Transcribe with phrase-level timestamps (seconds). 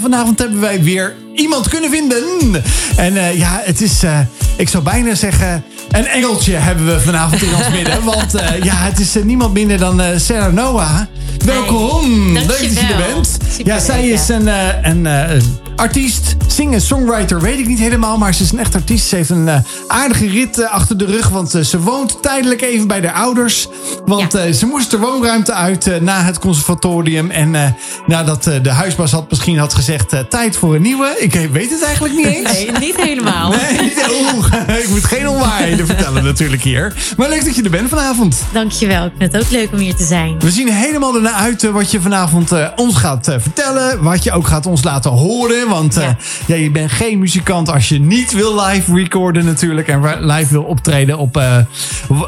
[0.00, 2.62] Vanavond hebben wij weer iemand kunnen vinden.
[2.96, 4.18] En uh, ja, het is, uh,
[4.56, 8.04] ik zou bijna zeggen, een engeltje hebben we vanavond in ons midden.
[8.04, 11.00] Want uh, ja, het is niemand minder dan Sarah Noah.
[11.44, 12.34] Welkom.
[12.36, 13.38] Hey, Leuk dat je er bent.
[13.50, 14.46] Super ja, zij is een,
[14.82, 15.42] een, een
[15.80, 18.18] artiest, singer, songwriter, weet ik niet helemaal.
[18.18, 19.06] Maar ze is een echt artiest.
[19.06, 19.48] Ze heeft een
[19.88, 21.28] aardige rit achter de rug.
[21.28, 23.68] Want ze woont tijdelijk even bij haar ouders.
[24.04, 24.52] Want ja.
[24.52, 27.30] ze moest de woonruimte uit na het conservatorium.
[27.30, 27.76] En
[28.06, 30.14] nadat de huisbaas had misschien had gezegd...
[30.28, 31.16] tijd voor een nieuwe.
[31.18, 32.52] Ik weet het eigenlijk niet eens.
[32.52, 33.52] Nee, niet helemaal.
[33.60, 34.46] Nee, niet, oeh,
[34.82, 37.14] ik moet geen onwaarheden vertellen natuurlijk hier.
[37.16, 38.42] Maar leuk dat je er bent vanavond.
[38.52, 39.04] Dankjewel.
[39.04, 40.38] Ik vind het ook leuk om hier te zijn.
[40.38, 44.02] We zien helemaal ernaar uit wat je vanavond ons gaat vertellen.
[44.02, 45.68] Wat je ook gaat ons laten horen.
[45.70, 46.08] Want uh,
[46.46, 46.54] ja.
[46.54, 49.88] je bent geen muzikant als je niet wil live recorden natuurlijk.
[49.88, 51.42] En live wil optreden op,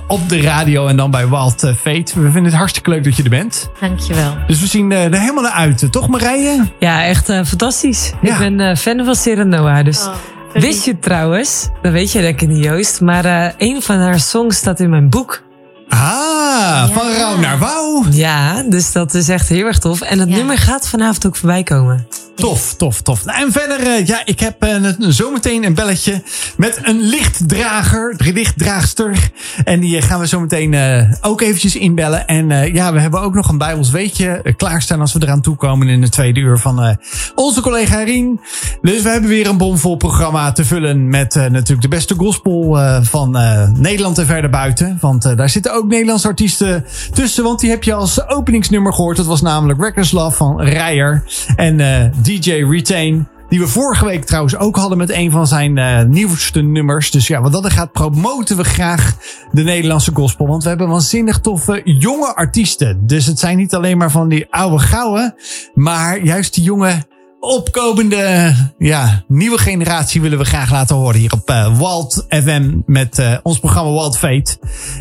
[0.07, 2.13] op de radio en dan bij Wild Fate.
[2.15, 3.71] We vinden het hartstikke leuk dat je er bent.
[3.81, 4.35] Dankjewel.
[4.47, 5.93] Dus we zien er helemaal naar uit.
[5.93, 6.69] Toch Marije?
[6.79, 8.13] Ja, echt fantastisch.
[8.23, 8.41] Ja.
[8.41, 9.85] Ik ben fan van Sarah Noah.
[9.85, 10.15] Dus oh.
[10.53, 14.57] Wist je trouwens, dat weet je ik niet Joost, maar uh, een van haar songs
[14.57, 15.43] staat in mijn boek.
[15.89, 17.17] Ah, van ja.
[17.17, 18.05] Rauw naar Wauw.
[18.11, 20.01] Ja, dus dat is echt heel erg tof.
[20.01, 20.37] En het ja.
[20.37, 22.07] nummer gaat vanavond ook voorbij komen.
[22.35, 23.25] Tof, tof, tof.
[23.25, 26.23] Nou, en verder, uh, ja, ik heb uh, zometeen een belletje
[26.57, 29.31] met een lichtdrager, lichtdraagster.
[29.65, 32.27] En die gaan we zometeen uh, ook eventjes inbellen.
[32.27, 36.01] En ja, we hebben ook nog een Bijbels weetje klaarstaan als we eraan toekomen in
[36.01, 36.99] de tweede uur van
[37.35, 38.41] onze collega Rien.
[38.83, 43.31] Dus we hebben weer een bomvol programma te vullen met natuurlijk de beste gospel van
[43.79, 44.99] Nederland en verder buiten.
[45.01, 47.45] Want daar zitten ook Nederlandse artiesten tussen.
[47.45, 49.17] Want die heb je als openingsnummer gehoord.
[49.17, 51.25] Dat was namelijk Reckless Love van Rijer.
[51.57, 51.81] En
[52.23, 53.29] DJ Retain.
[53.49, 57.11] Die we vorige week trouwens ook hadden met een van zijn uh, nieuwste nummers.
[57.11, 59.17] Dus ja, wat dat gaat, promoten we graag
[59.53, 60.47] de Nederlandse gospel.
[60.47, 63.07] Want we hebben waanzinnig toffe jonge artiesten.
[63.07, 65.35] Dus het zijn niet alleen maar van die oude gouden.
[65.75, 67.03] Maar juist die jonge
[67.43, 73.19] opkomende ja, nieuwe generatie willen we graag laten horen hier op uh, Walt FM met
[73.19, 74.57] uh, ons programma Walt Fate.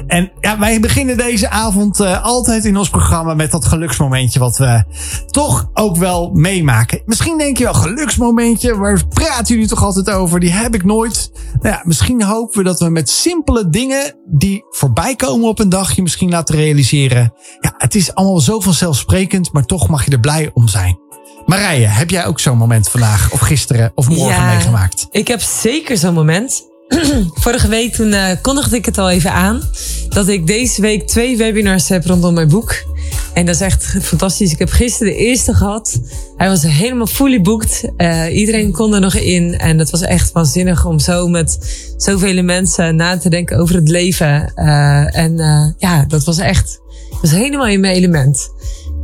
[0.07, 4.57] En ja, wij beginnen deze avond uh, altijd in ons programma met dat geluksmomentje wat
[4.57, 4.83] we
[5.25, 7.01] toch ook wel meemaken.
[7.05, 10.39] Misschien denk je wel geluksmomentje, waar praten jullie toch altijd over?
[10.39, 11.31] Die heb ik nooit.
[11.61, 15.69] Nou ja, misschien hopen we dat we met simpele dingen die voorbij komen op een
[15.69, 17.33] dagje misschien laten realiseren.
[17.59, 21.09] Ja, het is allemaal zo vanzelfsprekend, maar toch mag je er blij om zijn.
[21.51, 25.07] Marije, heb jij ook zo'n moment vandaag of gisteren of morgen ja, meegemaakt?
[25.11, 26.63] Ik heb zeker zo'n moment.
[27.43, 29.61] Vorige week toen uh, kondigde ik het al even aan.
[30.09, 32.75] Dat ik deze week twee webinars heb rondom mijn boek.
[33.33, 34.51] En dat is echt fantastisch.
[34.51, 35.99] Ik heb gisteren de eerste gehad.
[36.37, 37.91] Hij was helemaal fully booked.
[37.97, 39.57] Uh, iedereen kon er nog in.
[39.57, 41.57] En het was echt waanzinnig om zo met
[41.97, 44.51] zoveel mensen na te denken over het leven.
[44.55, 45.35] Uh, en
[45.77, 46.81] ja, dat was echt
[47.21, 48.51] dat was helemaal in mijn element.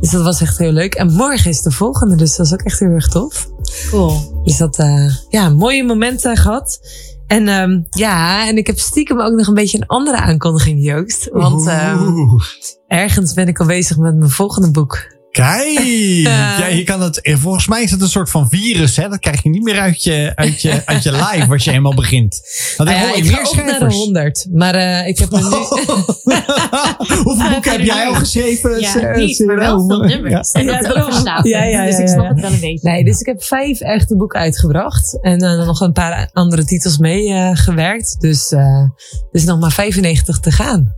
[0.00, 0.94] Dus dat was echt heel leuk.
[0.94, 3.48] En morgen is de volgende, dus dat is ook echt heel erg tof.
[3.90, 4.42] Cool.
[4.44, 6.80] Dus dat, uh, ja, mooie momenten gehad.
[7.26, 11.28] En um, ja, en ik heb stiekem ook nog een beetje een andere aankondiging, Joost.
[11.32, 12.40] Want um,
[12.86, 15.17] ergens ben ik al bezig met mijn volgende boek.
[15.30, 15.78] Kijk,
[16.58, 19.08] ja, je kan het, volgens mij is het een soort van virus, hè?
[19.08, 21.94] Dat krijg je niet meer uit je, uit je, uit je live als je eenmaal
[21.94, 22.40] begint.
[22.76, 25.44] Nou ja, ik ga ook naar de 100, maar uh, ik heb er nu...
[27.24, 28.80] Hoeveel boeken heb jij al geschreven?
[28.80, 30.52] Ja, niet, maar wel veel nummers.
[30.52, 30.60] Ja.
[30.60, 32.90] En dat ja, ja, ja, Dus ik snap het wel een beetje.
[32.90, 35.18] Nee, dus ik heb vijf echte boeken uitgebracht.
[35.22, 38.16] En dan uh, nog een paar andere titels mee uh, gewerkt.
[38.20, 38.88] Dus, uh,
[39.32, 40.94] dus nog maar 95 te gaan.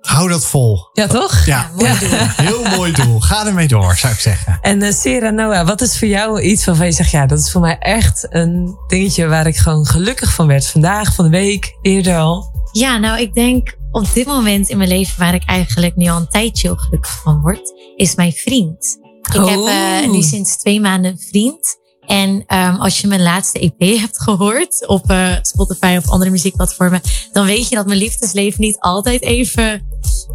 [0.00, 0.90] Hou dat vol.
[0.92, 1.44] Ja, toch?
[1.44, 2.18] Ja, mooi doel.
[2.46, 3.20] heel mooi doel.
[3.20, 4.58] Ga ermee door, zou ik zeggen.
[4.60, 7.10] En uh, Sarah Noah, wat is voor jou iets waarvan je zegt...
[7.10, 10.66] ja, dat is voor mij echt een dingetje waar ik gewoon gelukkig van werd.
[10.66, 12.68] Vandaag, van de week, eerder al.
[12.72, 15.18] Ja, nou, ik denk op dit moment in mijn leven...
[15.18, 17.72] waar ik eigenlijk nu al een tijdje heel gelukkig van word...
[17.96, 18.98] is mijn vriend.
[19.32, 19.48] Ik oh.
[19.48, 21.79] heb uh, nu sinds twee maanden een vriend...
[22.10, 27.00] En um, als je mijn laatste EP hebt gehoord op uh, Spotify of andere muziekplatformen,
[27.32, 29.72] dan weet je dat mijn liefdesleven niet altijd even,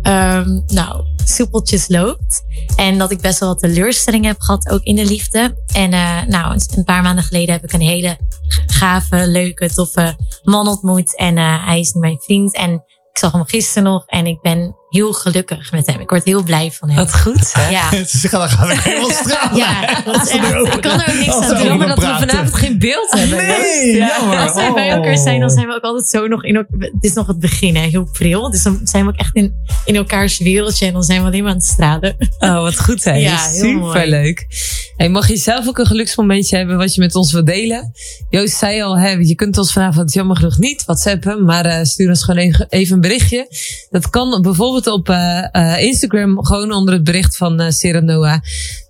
[0.04, 2.44] um, nou, soepeltjes loopt.
[2.76, 5.64] En dat ik best wel wat teleurstellingen heb gehad, ook in de liefde.
[5.74, 8.18] En uh, nou, een paar maanden geleden heb ik een hele
[8.66, 11.18] gave, leuke, toffe man ontmoet.
[11.18, 12.56] En uh, hij is nu mijn vriend.
[12.56, 12.74] En
[13.12, 16.00] ik zag hem gisteren nog en ik ben heel gelukkig met hem.
[16.00, 16.98] Ik word heel blij van hem.
[16.98, 17.54] Wat goed.
[17.54, 17.70] Hè?
[17.70, 17.90] Ja.
[18.08, 19.58] Ze zeggen, dan ga ik helemaal stralen.
[19.58, 21.64] Ja, dat is echt, ik kan er ook niks aan doen.
[21.64, 23.38] Jammer dat we vanavond geen beeld hebben.
[23.38, 24.08] Nee, ja.
[24.18, 24.38] jammer.
[24.38, 26.80] Als wij bij elkaar zijn, dan zijn we ook altijd zo nog in elkaar.
[26.80, 28.52] Het is nog het begin, hè, heel pril.
[28.52, 29.54] Dus dan zijn we ook echt in,
[29.86, 32.16] in elkaars wereldje en dan zijn we alleen maar aan het stralen.
[32.40, 33.14] Oh, wat goed hè.
[33.26, 34.48] Ja, Super leuk.
[34.96, 37.92] Hey, mag je zelf ook een geluksmomentje hebben wat je met ons wilt delen?
[38.30, 42.10] Joost zei al, hè, je kunt ons vanavond jammer genoeg niet whatsappen, maar uh, stuur
[42.10, 43.48] ons gewoon even een berichtje.
[43.90, 48.42] Dat kan bijvoorbeeld bijvoorbeeld op uh, uh, Instagram, gewoon onder het bericht van uh, Serenoa,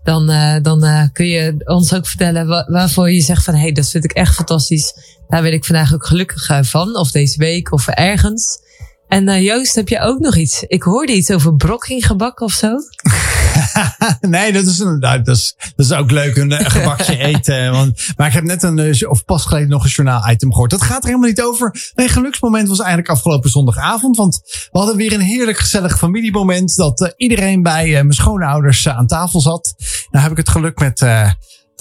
[0.04, 0.32] dan,
[0.62, 4.12] dan kun je ons ook vertellen wa waarvoor je zegt van hey, dat vind ik
[4.12, 4.94] echt fantastisch.
[5.28, 8.64] Daar ben ik vandaag ook gelukkig van, of deze week, of ergens.
[9.08, 10.64] En Joost, heb je ook nog iets?
[10.68, 12.78] Ik hoorde iets over brokkinggebak of zo.
[14.22, 17.72] nee, dat is, een, nou, dat, is, dat is ook leuk, een, een gebakje eten.
[17.72, 20.72] Want, maar ik heb net een, eh, of pas geleden nog een journaal-item gehoord.
[20.72, 21.92] Dat gaat er helemaal niet over.
[21.96, 24.18] Mijn geluksmoment was eigenlijk afgelopen zondagavond.
[24.18, 24.42] Want
[24.72, 26.76] we hadden weer een heerlijk gezellig familiemoment.
[26.76, 29.76] Dat uh, iedereen bij uh, mijn schoonouders aan tafel zat.
[30.12, 31.02] Nou heb ik het geluk met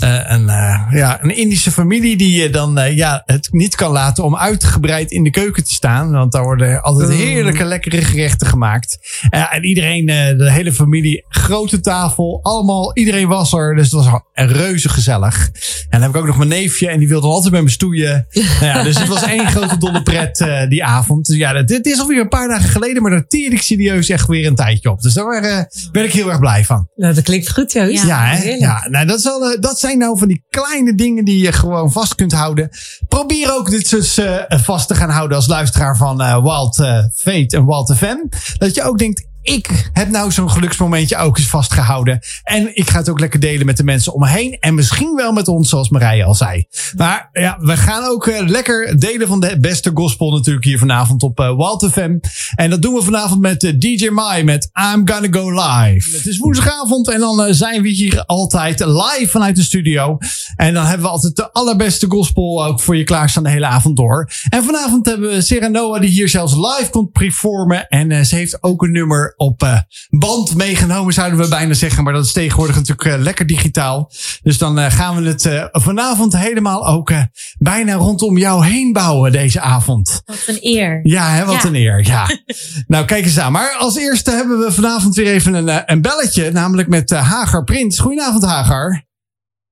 [0.03, 3.91] uh, een, uh, ja, een Indische familie die je dan uh, ja, het niet kan
[3.91, 6.11] laten om uitgebreid in de keuken te staan.
[6.11, 7.17] Want daar worden altijd mm.
[7.17, 8.99] heerlijke, lekkere gerechten gemaakt.
[9.31, 13.75] en iedereen, de hele familie, grote tafel, allemaal, iedereen was er.
[13.75, 15.51] Dus het was reuze gezellig.
[15.89, 18.27] En dan heb ik ook nog mijn neefje en die wilde altijd met me stoeien.
[18.61, 21.27] nou ja, dus het was één grote dolle pret die avond.
[21.27, 24.27] Dus ja, dit is alweer een paar dagen geleden, maar daar teer ik serieus echt
[24.27, 25.01] weer een tijdje op.
[25.01, 26.89] Dus daar ben ik heel erg blij van.
[26.95, 28.07] Nou, dat klinkt goed, Joost.
[28.07, 28.51] Ja, ja, hè?
[28.51, 31.93] ja nou, dat, is wel, dat zijn nou van die kleine dingen die je gewoon
[31.93, 32.71] vast kunt houden.
[33.09, 37.05] Probeer ook dit dus uh, vast te gaan houden als luisteraar van uh, Wild uh,
[37.15, 38.17] Fate en Wild FM.
[38.59, 42.21] Dat je ook denkt, ik heb nou zo'n geluksmomentje ook eens vastgehouden.
[42.43, 44.57] En ik ga het ook lekker delen met de mensen om me heen.
[44.61, 46.67] En misschien wel met ons, zoals Marije al zei.
[46.97, 51.23] Maar ja, we gaan ook uh, lekker delen van de beste gospel natuurlijk hier vanavond
[51.23, 52.19] op uh, Walt FM.
[52.55, 56.17] En dat doen we vanavond met uh, DJ Mai met I'm Gonna Go Live.
[56.17, 60.19] Het is woensdagavond en dan zijn we hier altijd live vanuit de studio.
[60.57, 63.97] En dan hebben we altijd de allerbeste gospel ook voor je klaarstaan de hele avond
[63.97, 64.31] door.
[64.49, 67.89] En vanavond hebben we Sarah Noah die hier zelfs live komt performen.
[67.89, 69.79] En ze heeft ook een nummer op uh,
[70.11, 72.05] band meegenomen, zouden we bijna zeggen.
[72.05, 74.11] Maar dat is tegenwoordig natuurlijk uh, lekker digitaal.
[74.43, 77.13] Dus dan uh, gaan we het vanavond helemaal ook
[77.59, 80.23] bijna rondom jou heen bouwen deze avond.
[80.25, 81.01] Wat een eer.
[81.03, 81.69] Ja, hè, wat ja.
[81.69, 82.07] een eer.
[82.07, 82.29] Ja.
[82.87, 83.53] nou, kijk eens aan.
[83.53, 86.51] Maar als eerste hebben we vanavond weer even een, een belletje.
[86.51, 87.99] Namelijk met Hagar Prins.
[87.99, 89.05] Goedenavond, Hagar.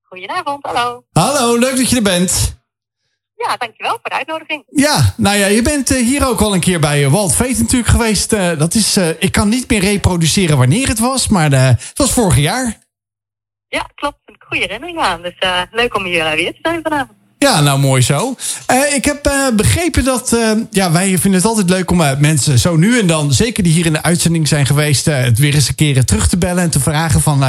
[0.01, 1.03] Goedenavond, hallo.
[1.11, 2.61] Hallo, leuk dat je er bent.
[3.47, 4.63] Ja, dankjewel voor de uitnodiging.
[4.69, 7.59] Ja, nou ja, je bent uh, hier ook al een keer bij uh, Walt Veet
[7.59, 8.33] natuurlijk geweest.
[8.33, 12.37] Uh, dat is, ik kan niet meer reproduceren wanneer het was, maar het was vorig
[12.37, 12.79] jaar.
[13.67, 14.19] Ja, klopt.
[14.25, 15.21] Een goede herinnering aan.
[15.21, 15.35] Dus
[15.71, 17.22] leuk om hier weer te zijn vanavond.
[17.43, 18.35] Ja, nou mooi zo.
[18.71, 20.33] Uh, ik heb uh, begrepen dat.
[20.33, 23.73] Uh, ja, wij vinden het altijd leuk om mensen zo nu en dan, zeker die
[23.73, 26.69] hier in de uitzending zijn geweest, het weer eens een keer terug te bellen en
[26.69, 27.39] te vragen van.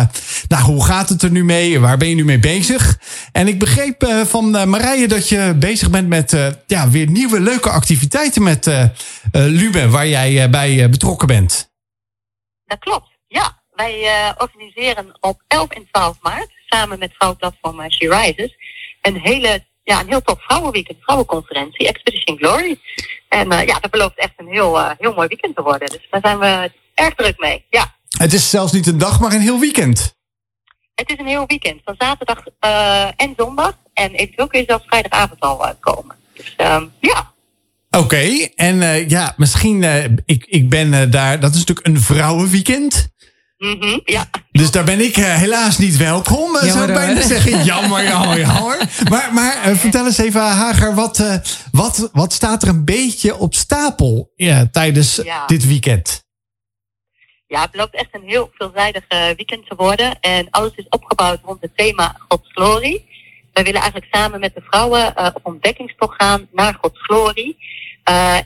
[0.49, 1.81] nou, hoe gaat het er nu mee?
[1.81, 2.99] Waar ben je nu mee bezig?
[3.33, 6.37] En ik begreep van Marije dat je bezig bent met
[6.67, 8.71] ja, weer nieuwe leuke activiteiten met
[9.33, 11.71] Lube, waar jij bij betrokken bent.
[12.65, 13.63] Dat klopt, ja.
[13.71, 14.09] Wij
[14.39, 18.57] organiseren op 11 en 12 maart samen met vrouwenplatform She Rises
[19.01, 22.81] een hele ja, een heel tof vrouwenweekend, vrouwenconferentie, Expedition Glory.
[23.29, 25.89] En uh, ja, dat belooft echt een heel, uh, heel mooi weekend te worden.
[25.89, 27.95] Dus daar zijn we erg druk mee, ja.
[28.19, 30.17] Het is zelfs niet een dag, maar een heel weekend.
[30.95, 33.79] Het is een heel weekend, van zaterdag uh, en zondag.
[33.93, 36.17] En eventueel kun je zelfs vrijdagavond al komen.
[36.35, 36.55] Dus
[37.01, 37.33] ja.
[37.91, 39.83] Oké, okay, en ja, misschien,
[40.25, 43.09] ik, ik ben daar, dat is natuurlijk een vrouwenweekend.
[43.65, 44.31] Mm -hmm, ja.
[44.53, 47.65] Dus daar ben ik uh, helaas niet welkom, uh, zou ik bijna zeggen.
[47.65, 48.79] Jammer, jammer, jammer.
[49.09, 51.41] Maar, maar uh, vertel eens even, Hager, wat,
[51.73, 55.47] wat, wat staat er een beetje op stapel ja, tijdens ja.
[55.47, 56.25] dit weekend?
[57.47, 60.21] Ja, het loopt echt een heel veelzijdig weekend te worden.
[60.21, 63.05] En alles is opgebouwd rond het thema Gods glorie.
[63.53, 67.57] Wij willen eigenlijk samen met de vrouwen op ontdekkingstocht gaan naar Gods glorie.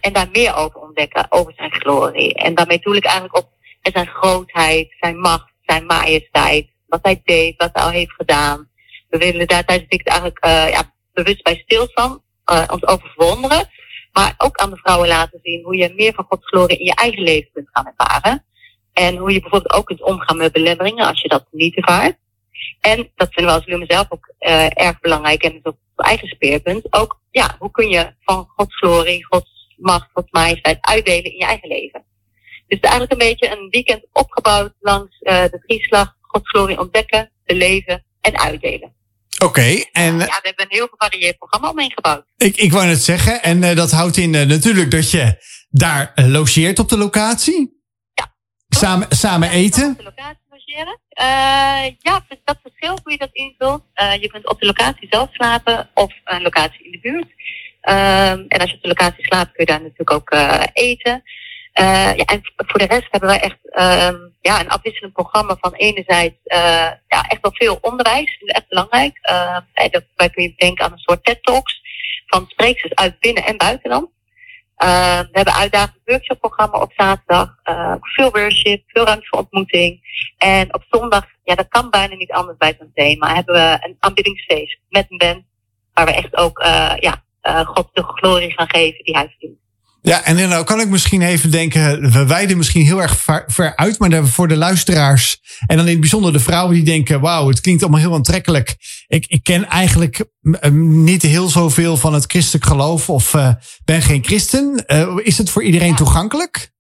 [0.00, 2.34] en daar meer over ontdekken, over zijn glorie.
[2.34, 3.56] En daarmee doe ik eigenlijk op
[3.88, 6.68] en zijn grootheid, zijn macht, zijn majesteit.
[6.86, 8.68] Wat hij deed, wat hij al heeft gedaan.
[9.08, 12.22] We willen daar tijdens het eigenlijk uh, ja, bewust bij stilstaan.
[12.52, 13.68] Uh, ons over verwonderen.
[14.12, 16.94] Maar ook aan de vrouwen laten zien hoe je meer van Gods glorie in je
[16.94, 18.44] eigen leven kunt gaan ervaren.
[18.92, 22.16] En hoe je bijvoorbeeld ook kunt omgaan met belemmeringen als je dat niet ervaart.
[22.80, 26.06] En dat vinden we als Lume zelf ook uh, erg belangrijk en is ook het
[26.06, 26.86] eigen speerpunt.
[26.90, 31.44] Ook, ja, hoe kun je van Gods glorie, Gods macht, Gods majesteit uitdelen in je
[31.44, 32.04] eigen leven.
[32.68, 38.04] Dus eigenlijk een beetje een weekend opgebouwd langs uh, de drieslag Gods glorie ontdekken, leven
[38.20, 38.96] en uitdelen.
[39.34, 40.18] Oké, okay, en...
[40.18, 42.24] Ja, we hebben een heel gevarieerd programma omheen gebouwd.
[42.36, 46.12] Ik, ik wou het zeggen, en uh, dat houdt in uh, natuurlijk dat je daar
[46.14, 47.82] logeert op de locatie.
[48.14, 48.34] Ja.
[48.68, 49.90] Samen, samen eten.
[49.90, 51.00] Op de locatie logeren.
[51.98, 53.82] ja, dat verschilt hoe je dat invult.
[54.20, 57.28] je kunt op de locatie zelf slapen of een locatie in de buurt.
[57.80, 60.36] Ehm, en als je op de locatie slaapt kun je daar natuurlijk ook
[60.72, 61.22] eten.
[61.80, 65.72] Uh, ja, en voor de rest hebben wij echt uh, ja, een afwisselend programma van
[65.74, 68.38] enerzijds uh, ja, echt wel veel onderwijs.
[68.38, 69.18] Dat is echt belangrijk.
[69.30, 71.80] Uh, dat, wij kun je denken aan een soort TED Talks
[72.26, 74.10] van sprekers uit binnen- en buitenland.
[74.84, 77.54] Uh, we hebben uitdagend workshopprogramma op zaterdag.
[77.64, 80.00] Uh, veel worship, veel ruimte voor ontmoeting.
[80.38, 83.34] En op zondag, ja, dat kan bijna niet anders bij zo'n thema.
[83.34, 85.44] Hebben we een aanbiddingsfeest met een band.
[85.94, 87.24] Waar we echt ook uh, ja,
[87.64, 89.58] God de glorie gaan geven die hij verdient.
[90.02, 93.98] Ja, en dan kan ik misschien even denken, we wijden misschien heel erg ver, uit,
[93.98, 97.60] maar voor de luisteraars en dan in het bijzonder de vrouwen die denken, wauw, het
[97.60, 98.76] klinkt allemaal heel aantrekkelijk.
[99.06, 100.24] Ik, ik ken eigenlijk
[100.72, 103.52] niet heel zoveel van het christelijk geloof of uh,
[103.84, 104.84] ben geen christen.
[104.86, 106.70] Uh, is het voor iedereen toegankelijk?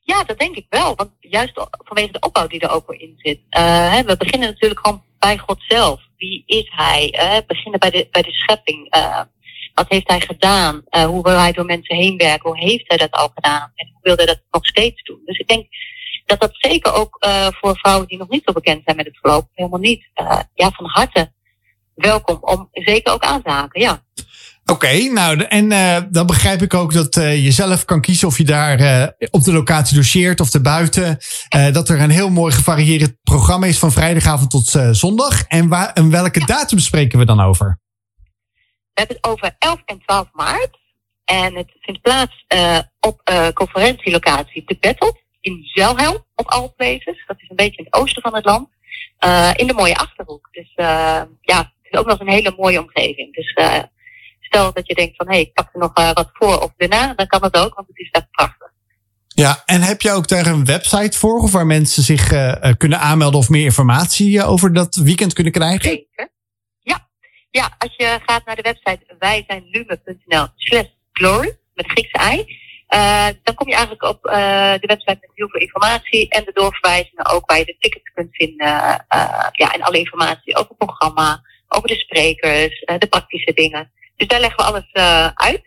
[0.00, 0.94] Ja, dat denk ik wel.
[0.96, 3.40] Want juist vanwege de opbouw die er ook in zit.
[3.58, 6.00] Uh, we beginnen natuurlijk gewoon bij God zelf.
[6.16, 7.08] Wie is hij?
[7.10, 8.94] we beginnen bij de, bij de schepping.
[9.78, 10.82] Wat heeft hij gedaan?
[10.90, 12.50] Uh, hoe wil hij door mensen heen werken?
[12.50, 13.72] Hoe heeft hij dat al gedaan?
[13.74, 15.20] En hoe wil hij dat nog steeds doen?
[15.24, 15.66] Dus ik denk
[16.26, 19.18] dat dat zeker ook uh, voor vrouwen die nog niet zo bekend zijn met het
[19.20, 20.08] geloof, helemaal niet.
[20.22, 21.32] Uh, ja, van harte
[21.94, 24.02] welkom om zeker ook aan te haken, ja.
[24.62, 28.28] Oké, okay, nou, en uh, dan begrijp ik ook dat uh, je zelf kan kiezen
[28.28, 31.18] of je daar uh, op de locatie doseert of erbuiten.
[31.72, 35.42] dat er een heel mooi gevarieerd programma is van vrijdagavond tot zondag.
[35.42, 37.78] En, waar, en welke datum spreken we dan over?
[38.98, 40.78] We hebben het over 11 en 12 maart.
[41.24, 47.24] En het vindt plaats uh, op uh, conferentielocatie De Battle in Zelhelm, op all places.
[47.26, 48.68] Dat is een beetje in het oosten van het land.
[49.24, 50.48] Uh, in de mooie Achterhoek.
[50.50, 50.72] Dus
[51.40, 53.34] ja, het is ook nog een hele mooie omgeving.
[53.34, 53.52] Dus
[54.40, 57.14] stel dat je denkt van, hé, hey, ik pak er nog wat voor of daarna,
[57.14, 58.72] dan kan dat ook, want het is daar prachtig.
[59.28, 62.28] Ja, en heb je ook daar een website voor, of waar mensen zich
[62.76, 65.88] kunnen aanmelden of meer informatie over dat weekend kunnen krijgen?
[65.88, 66.36] Zeker.
[67.50, 72.44] Ja, als je gaat naar de website wijzijnlume.nl slash glory, met Griekse ei,
[72.94, 74.32] uh, dan kom je eigenlijk op uh,
[74.72, 78.28] de website met heel veel informatie en de doorverwijzingen ook waar je de tickets kunt
[78.30, 78.66] vinden.
[78.66, 83.92] Uh, ja, en alle informatie over het programma, over de sprekers, de praktische dingen.
[84.16, 84.92] Dus daar leggen we alles
[85.34, 85.62] uit.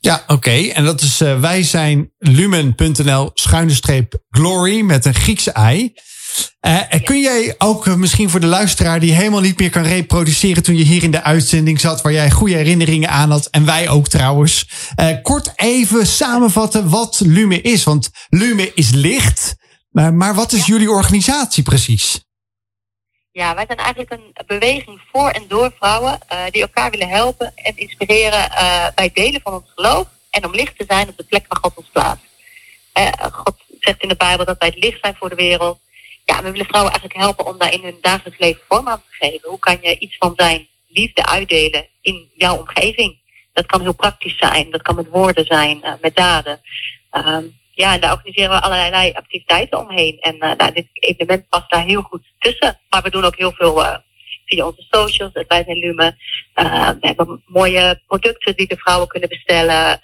[0.00, 0.50] Ja, oké.
[0.50, 5.92] En dat is wij zijn lumen.nl schuine streep glory met een Griekse ei.
[6.66, 10.62] Uh, kun jij ook uh, misschien voor de luisteraar die helemaal niet meer kan reproduceren
[10.62, 13.88] toen je hier in de uitzending zat, waar jij goede herinneringen aan had en wij
[13.88, 14.68] ook trouwens,
[15.00, 17.84] uh, kort even samenvatten wat Lume is?
[17.84, 19.56] Want Lume is licht,
[19.90, 22.24] maar, maar wat is jullie organisatie precies?
[23.32, 26.18] Ja, wij zijn eigenlijk een beweging voor en door vrouwen
[26.50, 28.48] die elkaar willen helpen en inspireren
[28.94, 31.58] bij het delen van ons geloof en om licht te zijn op de plek waar
[31.62, 32.24] God ons plaatst.
[33.32, 35.78] God zegt in de Bijbel dat wij het licht zijn voor de wereld
[36.24, 39.26] ja, we willen vrouwen eigenlijk helpen om daar in hun dagelijks leven vorm aan te
[39.26, 39.48] geven.
[39.48, 43.20] Hoe kan je iets van zijn liefde uitdelen in jouw omgeving?
[43.52, 46.60] Dat kan heel praktisch zijn, dat kan met woorden zijn, uh, met daden.
[47.12, 50.18] Um, ja, en daar organiseren we allerlei activiteiten omheen.
[50.18, 52.78] En uh, nou, dit evenement past daar heel goed tussen.
[52.90, 53.96] Maar we doen ook heel veel uh,
[54.46, 56.18] via onze socials, het Wij zijn Lumen.
[56.54, 59.98] we hebben mooie producten die de vrouwen kunnen bestellen.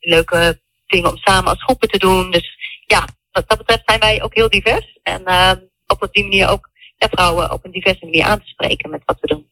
[0.00, 2.30] leuke dingen om samen als groepen te doen.
[2.30, 3.04] Dus ja,
[3.38, 4.98] wat dat betreft zijn wij ook heel divers.
[5.02, 5.52] En uh,
[5.86, 9.20] op die manier ook ja, vrouwen op een diverse manier aan te spreken met wat
[9.20, 9.46] we doen.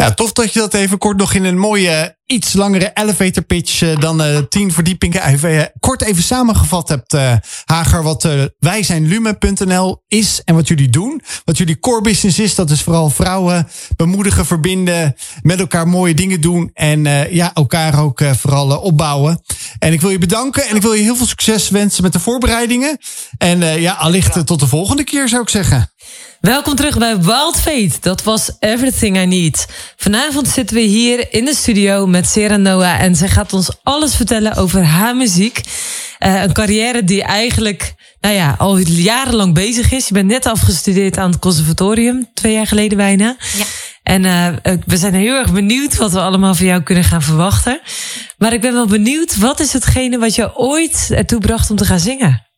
[0.00, 3.80] Ja, tof dat je dat even kort nog in een mooie, iets langere elevator pitch
[3.80, 7.16] uh, dan uh, tien verdiepingen even, uh, kort even samengevat hebt,
[7.64, 8.28] Hager, wat
[8.58, 11.22] wij zijn lumen.nl is en wat jullie doen.
[11.44, 16.40] Wat jullie core business is, dat is vooral vrouwen bemoedigen, verbinden, met elkaar mooie dingen
[16.40, 17.02] doen en
[17.34, 19.42] ja, elkaar ook vooral opbouwen.
[19.78, 22.20] En ik wil je bedanken en ik wil je heel veel succes wensen met de
[22.20, 22.98] voorbereidingen.
[23.38, 25.90] En ja, allicht tot de volgende keer zou ik zeggen.
[26.40, 27.90] Welkom terug bij Wild Fate.
[28.00, 29.66] Dat was Everything I Need.
[29.96, 34.14] Vanavond zitten we hier in de studio met Sarah Noah en zij gaat ons alles
[34.14, 35.60] vertellen over haar muziek.
[36.26, 40.08] Uh, een carrière die eigenlijk nou ja, al jarenlang bezig is.
[40.08, 43.36] Je bent net afgestudeerd aan het conservatorium, twee jaar geleden bijna.
[43.56, 43.64] Ja.
[44.02, 47.80] En uh, we zijn heel erg benieuwd wat we allemaal van jou kunnen gaan verwachten.
[48.38, 51.84] Maar ik ben wel benieuwd, wat is hetgene wat je ooit ertoe bracht om te
[51.84, 52.49] gaan zingen?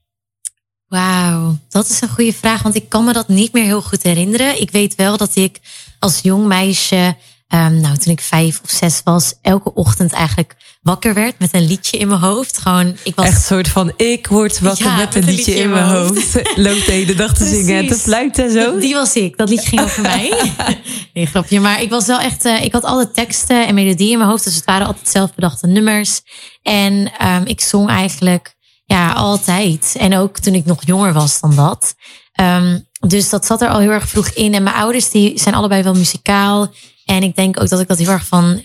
[0.92, 4.02] Wauw, dat is een goede vraag, want ik kan me dat niet meer heel goed
[4.02, 4.61] herinneren.
[4.61, 5.58] Ik weet wel dat ik
[5.99, 7.16] als jong meisje,
[7.49, 11.66] um, nou toen ik vijf of zes was, elke ochtend eigenlijk wakker werd met een
[11.66, 12.58] liedje in mijn hoofd.
[12.58, 15.84] Gewoon, ik was echt een soort van ik word wakker met, een liedje, in mijn
[15.84, 16.34] hoofd.
[16.66, 18.78] Loopt de hele dag te zingen te fluiten en zo.
[18.78, 19.37] Die was ik.
[19.37, 20.52] Dat liedje ging over mij.
[21.14, 21.61] nee, grapje.
[21.61, 22.44] Maar ik was wel echt.
[22.44, 25.66] Uh, ik had alle teksten en melodieën in mijn hoofd, dus het waren altijd zelfbedachte
[25.66, 26.20] nummers.
[26.62, 28.54] En um, ik zong eigenlijk
[28.85, 29.95] ja, altijd.
[29.99, 31.95] En ook toen ik nog jonger was dan dat.
[32.41, 34.55] Um, dus dat zat er al heel erg vroeg in.
[34.55, 36.73] En mijn ouders die zijn allebei wel muzikaal.
[37.05, 38.61] En ik denk ook dat ik dat heel erg van uh,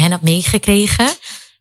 [0.00, 1.08] hen heb meegekregen.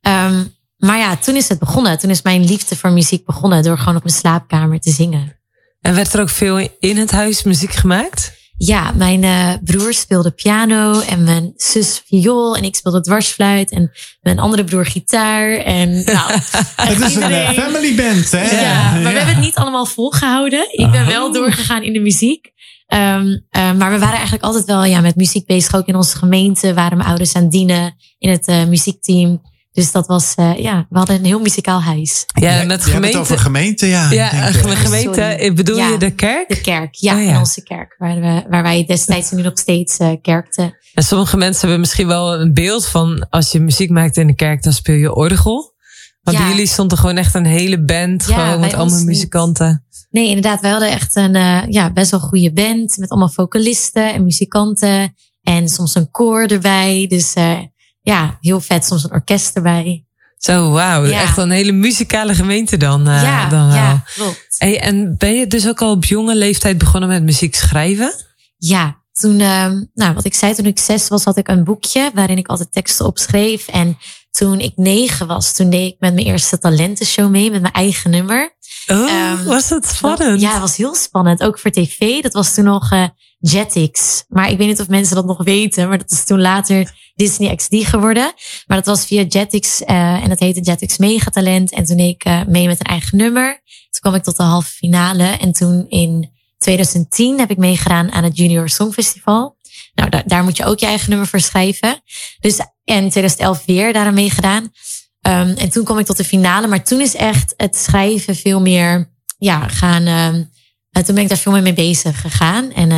[0.01, 1.99] Um, maar ja, toen is het begonnen.
[1.99, 5.39] Toen is mijn liefde voor muziek begonnen door gewoon op mijn slaapkamer te zingen.
[5.81, 8.38] En werd er ook veel in het huis muziek gemaakt?
[8.61, 13.91] Ja, mijn uh, broer speelde piano en mijn zus viool en ik speelde dwarsfluit en
[14.21, 15.51] mijn andere broer gitaar.
[15.51, 16.31] En nou,
[16.75, 18.61] het is een uh, family band, hè?
[18.61, 20.67] Ja, maar we hebben het niet allemaal volgehouden.
[20.71, 22.51] Ik ben wel doorgegaan in de muziek.
[22.93, 25.75] Um, uh, maar we waren eigenlijk altijd wel ja, met muziek bezig.
[25.75, 29.41] Ook in onze gemeente waren mijn ouders aan het dienen in het uh, muziekteam.
[29.79, 32.23] Dus dat was, uh, ja, we hadden een heel muzikaal huis.
[32.33, 33.07] Ja, met Je hebt gemeente.
[33.07, 34.11] het over gemeente, ja.
[34.11, 34.63] Ja, denk ik.
[34.63, 35.35] de gemeente.
[35.37, 35.53] Sorry.
[35.53, 35.87] Bedoel Ja.
[35.89, 36.49] je de kerk?
[36.49, 37.29] De kerk, ja, Oh, ja.
[37.29, 37.95] in onze kerk.
[37.97, 40.77] Waar, we, waar wij destijds en nu nog steeds uh, kerkten.
[40.93, 44.35] En sommige mensen hebben misschien wel een beeld van als je muziek maakt in de
[44.35, 45.73] kerk, dan speel je orgel.
[46.21, 46.43] Want Ja.
[46.43, 49.05] bij jullie stond er gewoon echt een hele band, Ja, gewoon met allemaal niet.
[49.05, 49.85] muzikanten.
[50.09, 50.61] Nee, inderdaad.
[50.61, 52.97] Wij hadden echt een uh, ja, best wel goede band.
[52.97, 55.15] Met allemaal vocalisten en muzikanten.
[55.43, 57.05] En soms een koor erbij.
[57.09, 57.59] Dus uh,
[58.01, 58.85] ja, heel vet.
[58.85, 60.03] Soms een orkest erbij.
[60.37, 61.05] Zo, wauw.
[61.05, 61.21] Ja.
[61.21, 63.07] Echt een hele muzikale gemeente dan.
[63.07, 63.75] eh, ja, dan wel.
[63.75, 64.45] ja, klopt.
[64.57, 68.13] Hey, en ben je dus ook al op jonge leeftijd begonnen met muziek schrijven?
[68.57, 72.11] Ja, toen, uh, nou, wat ik zei, toen ik zes was, had ik een boekje
[72.13, 73.67] waarin ik altijd teksten opschreef.
[73.67, 73.97] En
[74.31, 78.09] toen ik negen was, toen deed ik met mijn eerste talentenshow mee, met mijn eigen
[78.11, 78.57] nummer.
[78.87, 80.41] Oh, Ehm, was dat spannend?
[80.41, 81.41] Ja, het was heel spannend.
[81.43, 82.21] Ook voor tv.
[82.21, 83.07] Dat was toen nog uh,
[83.39, 84.23] Jetix.
[84.27, 85.87] Maar ik weet niet of mensen dat nog weten.
[85.87, 88.33] Maar dat is toen later Disney XD geworden.
[88.67, 89.81] Maar dat was via Jetix.
[89.81, 91.71] Uh, en dat heette Jetix Megatalent.
[91.71, 93.61] En toen deed ik uh, mee met een eigen nummer.
[93.63, 95.23] Toen kwam ik tot de halve finale.
[95.23, 99.57] En toen in 2010 heb ik meegedaan aan het Junior Songfestival.
[99.93, 102.01] Nou, daar, moet je ook je eigen nummer voor schrijven.
[102.39, 104.63] Dus en in 2011 weer daaraan meegedaan.
[104.63, 106.67] Um, en toen kwam ik tot de finale.
[106.67, 110.07] Maar toen is echt het schrijven veel meer ja, gaan.
[110.07, 110.51] Um,
[110.91, 112.71] uh, toen ben ik daar veel meer mee bezig gegaan.
[112.71, 112.91] En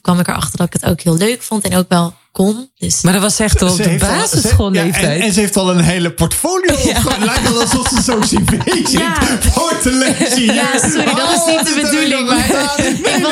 [0.00, 2.70] kwam ik erachter dat ik het ook heel leuk vond en ook wel kon.
[2.78, 3.02] Dus.
[3.02, 5.04] Maar dat was echt op de basisschoolleeftijd.
[5.04, 6.74] Ja, en, en ze heeft al een hele portfolio.
[6.84, 7.02] Ja.
[7.18, 9.14] Lijkt wel alsof ze zo'n cv zit Ja.
[9.40, 10.54] voor te lezen.
[10.54, 12.74] Ja, sorry, dat was niet de ik bedoeling, maar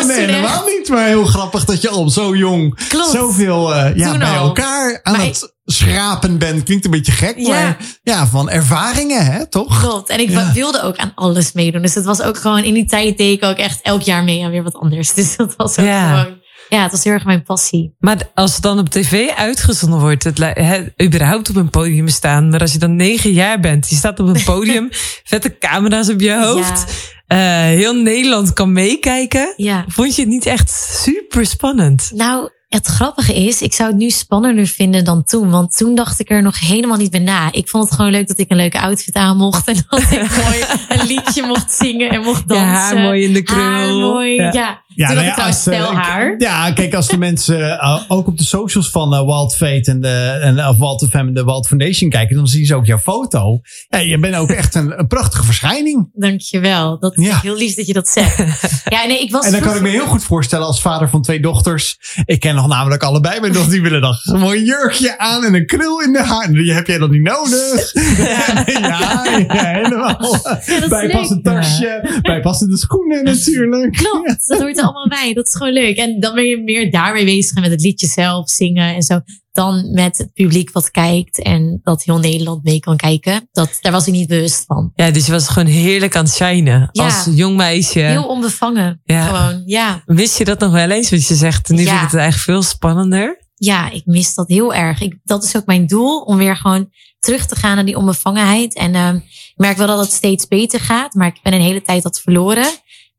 [0.06, 0.88] Nee, helemaal niet.
[0.88, 3.10] Maar heel grappig dat je al zo jong Klopt.
[3.10, 4.46] zoveel uh, ja, Toen bij al.
[4.46, 6.62] elkaar aan Maar het schrapen bent.
[6.62, 7.48] Klinkt een beetje gek, Ja.
[7.48, 9.80] maar ja, van ervaringen, hè, toch?
[9.80, 10.08] Klopt.
[10.08, 10.52] En ik Ja.
[10.52, 11.82] wilde ook aan alles meedoen.
[11.82, 14.44] Dus het was ook gewoon in die tijd deed ik ook echt elk jaar mee
[14.44, 15.14] aan weer wat anders.
[15.18, 16.18] Dus dat was ook Ja.
[16.20, 16.36] gewoon.
[16.68, 17.94] Ja, het was heel erg mijn passie.
[17.98, 22.48] Maar als het dan op tv uitgezonden wordt, het, hè, überhaupt op een podium staan.
[22.48, 24.88] Maar als je dan negen jaar bent, je staat op een podium,
[25.24, 26.84] vette camera's op je hoofd.
[27.26, 29.54] eh, heel Nederland kan meekijken.
[29.56, 29.84] Ja.
[29.88, 30.70] Vond je het niet echt
[31.02, 32.10] super spannend?
[32.14, 35.50] Nou, het grappige is, ik zou het nu spannender vinden dan toen.
[35.50, 37.52] Want toen dacht ik er nog helemaal niet bij na.
[37.52, 39.68] Ik vond het gewoon leuk dat ik een leuke outfit aan mocht.
[39.68, 40.10] En dat ik
[40.44, 42.66] mooi een liedje mocht zingen en mocht dansen.
[42.68, 43.62] haar mooi in de krul.
[43.62, 44.52] Haar mooi, Ja.
[44.52, 44.86] ja.
[44.94, 46.34] Ja, toen nou ja, als, eh, haar.
[46.38, 50.00] Ja, kijk, als de mensen uh, ook op de socials van uh, Wild Fate en
[50.00, 52.98] de en, of Wild FM en de Wild Foundation kijken, dan zien ze ook jouw
[52.98, 53.60] foto.
[53.88, 56.10] Ja, je bent ook echt een, een prachtige verschijning.
[56.12, 56.98] Dankjewel.
[56.98, 57.38] Dat is Ja.
[57.42, 58.36] heel lief dat je dat zegt.
[58.88, 61.22] Ja, nee, ik was En dan kan ik me heel goed voorstellen als vader van
[61.22, 61.98] twee dochters.
[62.24, 63.72] Ik ken nog namelijk allebei mijn dochters.
[63.72, 66.52] Die willen dan een mooi jurkje aan en een krul in de haar.
[66.52, 67.92] Die heb jij dat niet nodig.
[68.16, 70.34] Ja, ja, ja, helemaal.
[70.66, 72.18] is Bijpassend tasje.
[72.22, 73.92] Bijpassende schoenen natuurlijk.
[73.92, 75.32] Klopt, dat hoort er allemaal bij.
[75.34, 75.96] Dat is gewoon leuk.
[75.96, 79.20] En dan ben je meer daarmee bezig met het liedje zelf zingen en zo.
[79.58, 83.48] Dan met het publiek wat kijkt en dat heel Nederland mee kan kijken.
[83.52, 84.90] Dat, daar was ik niet bewust van.
[84.94, 86.88] Ja, dus je was gewoon heerlijk aan het shinen.
[86.92, 87.04] Ja.
[87.04, 87.98] Als jong meisje.
[87.98, 89.00] Heel onbevangen.
[89.04, 89.26] Ja.
[89.26, 90.02] Gewoon, ja.
[90.04, 91.10] Wist je dat nog wel eens?
[91.10, 91.96] Want je zegt, nu vind Ja.
[91.96, 93.46] ik het eigenlijk veel spannender.
[93.54, 95.00] Ja, ik mis dat heel erg.
[95.00, 98.74] Ik, dat is ook mijn doel, om weer gewoon terug te gaan naar die onbevangenheid.
[98.74, 101.82] En uh, ik merk wel dat het steeds beter gaat, maar ik ben een hele
[101.82, 102.66] tijd dat verloren.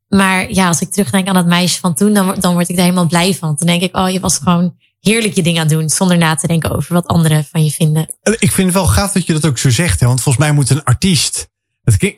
[0.07, 2.85] Maar ja, als ik terugdenk aan dat meisje van toen, dan, dan word ik daar
[2.85, 3.55] helemaal blij van.
[3.57, 6.47] Dan denk ik, oh, je was gewoon heerlijk je ding aan doen, zonder na te
[6.47, 8.15] denken over wat anderen van je vinden.
[8.39, 9.99] Ik vind het wel gaaf dat je dat ook zo zegt.
[9.99, 10.07] Hè?
[10.07, 11.47] Want volgens mij moet een artiest.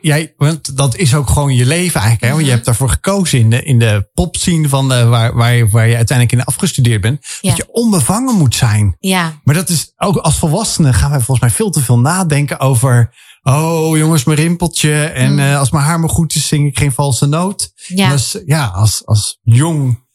[0.01, 2.21] Jij, want dat is ook gewoon je leven eigenlijk.
[2.21, 2.27] Hè?
[2.27, 2.53] Want je Mhm.
[2.53, 5.95] hebt daarvoor gekozen in de, in de popscene van de, waar, waar, je, waar je
[5.95, 7.25] uiteindelijk in afgestudeerd bent.
[7.41, 7.49] Ja.
[7.49, 8.95] Dat je onbevangen moet zijn.
[8.99, 12.59] Ja, Maar dat is ook als volwassenen gaan wij volgens mij veel te veel nadenken
[12.59, 13.13] over.
[13.43, 15.03] Oh jongens, mijn rimpeltje.
[15.03, 15.39] En Mm.
[15.39, 17.71] eh, als mijn haar maar goed is, zing ik geen valse noot.
[17.87, 18.11] ja.
[18.11, 20.09] Als, ja, als, als jong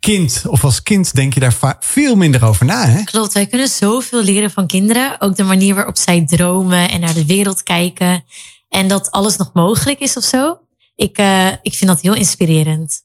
[0.00, 2.86] kind of als kind denk je daar veel minder over na.
[2.86, 3.04] Hè?
[3.04, 5.20] Klopt, wij kunnen zoveel leren van kinderen.
[5.20, 8.24] Ook de manier waarop zij dromen en naar de wereld kijken.
[8.68, 10.58] En dat alles nog mogelijk is of zo.
[10.96, 13.02] Ik, uh, ik vind dat heel inspirerend.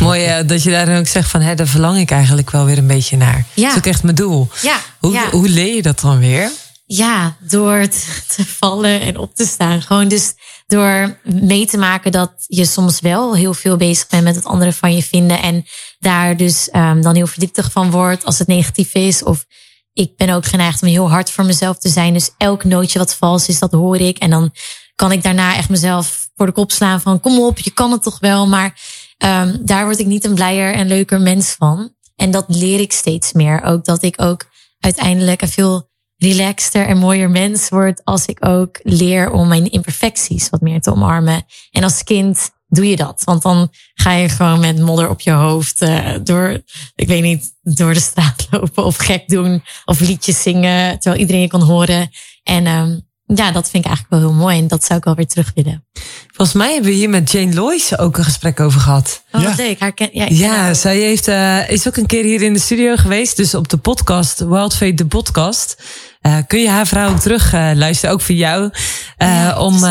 [0.00, 2.64] Mooi uh, dat je daar dan ook zegt van, hè, daar verlang ik eigenlijk wel
[2.64, 3.46] weer een beetje naar.
[3.54, 3.62] Ja.
[3.62, 4.48] Dat is ook echt mijn doel.
[4.62, 5.30] Ja, Hoe, ja.
[5.30, 6.50] hoe leer je dat dan weer?
[6.94, 9.82] Ja, door te, vallen en op te staan.
[9.82, 10.34] Gewoon dus
[10.66, 14.72] door mee te maken dat je soms wel heel veel bezig bent met het andere
[14.72, 15.42] van je vinden.
[15.42, 15.64] En
[15.98, 19.22] daar dus um, dan heel verdrietig van wordt als het negatief is.
[19.22, 19.44] Of
[19.92, 22.12] ik ben ook geneigd om heel hard voor mezelf te zijn.
[22.12, 24.18] Dus elk nootje wat vals is, dat hoor ik.
[24.18, 24.52] En dan
[24.94, 28.02] kan ik daarna echt mezelf voor de kop slaan van kom op, je kan het
[28.02, 28.46] toch wel.
[28.46, 28.80] Maar
[29.18, 31.94] ehm, daar word ik niet een blijer en leuker mens van.
[32.16, 33.62] En dat leer ik steeds meer.
[33.62, 34.44] Ook dat ik ook
[34.80, 35.90] uiteindelijk een veel
[36.22, 40.92] relaxter en mooier mens word als ik ook leer om mijn imperfecties wat meer te
[40.92, 41.44] omarmen.
[41.70, 43.22] En als kind doe je dat.
[43.24, 46.62] Want dan ga je gewoon met modder op je hoofd uh, door,
[46.94, 51.42] ik weet niet, door de straat lopen of gek doen of liedjes zingen terwijl iedereen
[51.42, 52.10] je kan horen.
[52.42, 55.14] En um, ja, dat vind ik eigenlijk wel heel mooi en dat zou ik wel
[55.14, 55.86] weer terug willen.
[56.26, 59.22] Volgens mij hebben we hier met Jane Loyce ook een gesprek over gehad.
[59.32, 59.54] Oh, ja.
[59.56, 59.80] leuk.
[59.80, 62.96] Haar ken, ja, ja zij heeft, uh, is ook een keer hier in de studio
[62.96, 63.36] geweest.
[63.36, 65.82] Dus op de podcast, Wild Fate, de podcast.
[66.22, 68.70] Uh, kun je haar verhaal ook terug uh, luisteren, ook voor jou.
[69.18, 69.84] Ja, om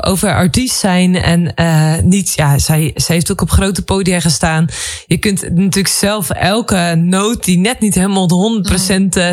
[0.00, 1.54] over artiest zijn en
[2.08, 4.68] niet, ja, zij, zij heeft ook op grote podia gestaan.
[5.06, 8.62] Je kunt natuurlijk zelf elke noot die net niet helemaal de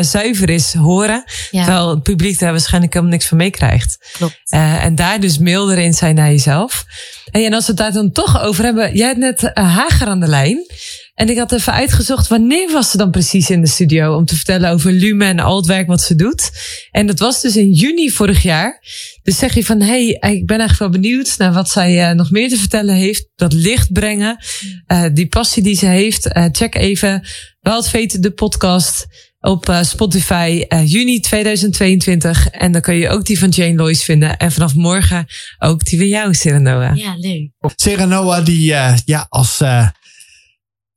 [0.00, 1.24] zuiver is horen.
[1.50, 1.64] Ja.
[1.64, 3.98] Terwijl het publiek daar waarschijnlijk helemaal niks van meekrijgt.
[4.12, 4.40] Klopt.
[4.50, 6.84] en daar dus milder in zijn naar jezelf.
[7.30, 10.28] En als we het daar dan toch over hebben, jij hebt net Hager aan de
[10.28, 10.66] lijn.
[11.16, 14.34] En ik had even uitgezocht wanneer was ze dan precies in de studio om te
[14.34, 16.50] vertellen over Lume en al het werk wat ze doet.
[16.90, 18.82] En dat was dus in juni vorig jaar.
[19.22, 22.30] Dus zeg je van, hey, ik ben echt wel benieuwd naar wat zij uh, nog
[22.30, 23.28] meer te vertellen heeft.
[23.34, 24.44] Dat licht brengen,
[24.92, 26.26] uh, die passie die ze heeft.
[26.36, 27.26] Uh, check even
[27.60, 29.06] Wild Fate, de podcast
[29.40, 32.48] op Spotify juni 2022.
[32.48, 34.36] En dan kun je ook die van Jane Loyce vinden.
[34.36, 35.26] En vanaf morgen
[35.58, 36.92] ook die van jou, Serenoa.
[36.94, 37.50] Ja, leuk.
[37.76, 38.64] Serenoa die
[39.04, 39.60] ja, als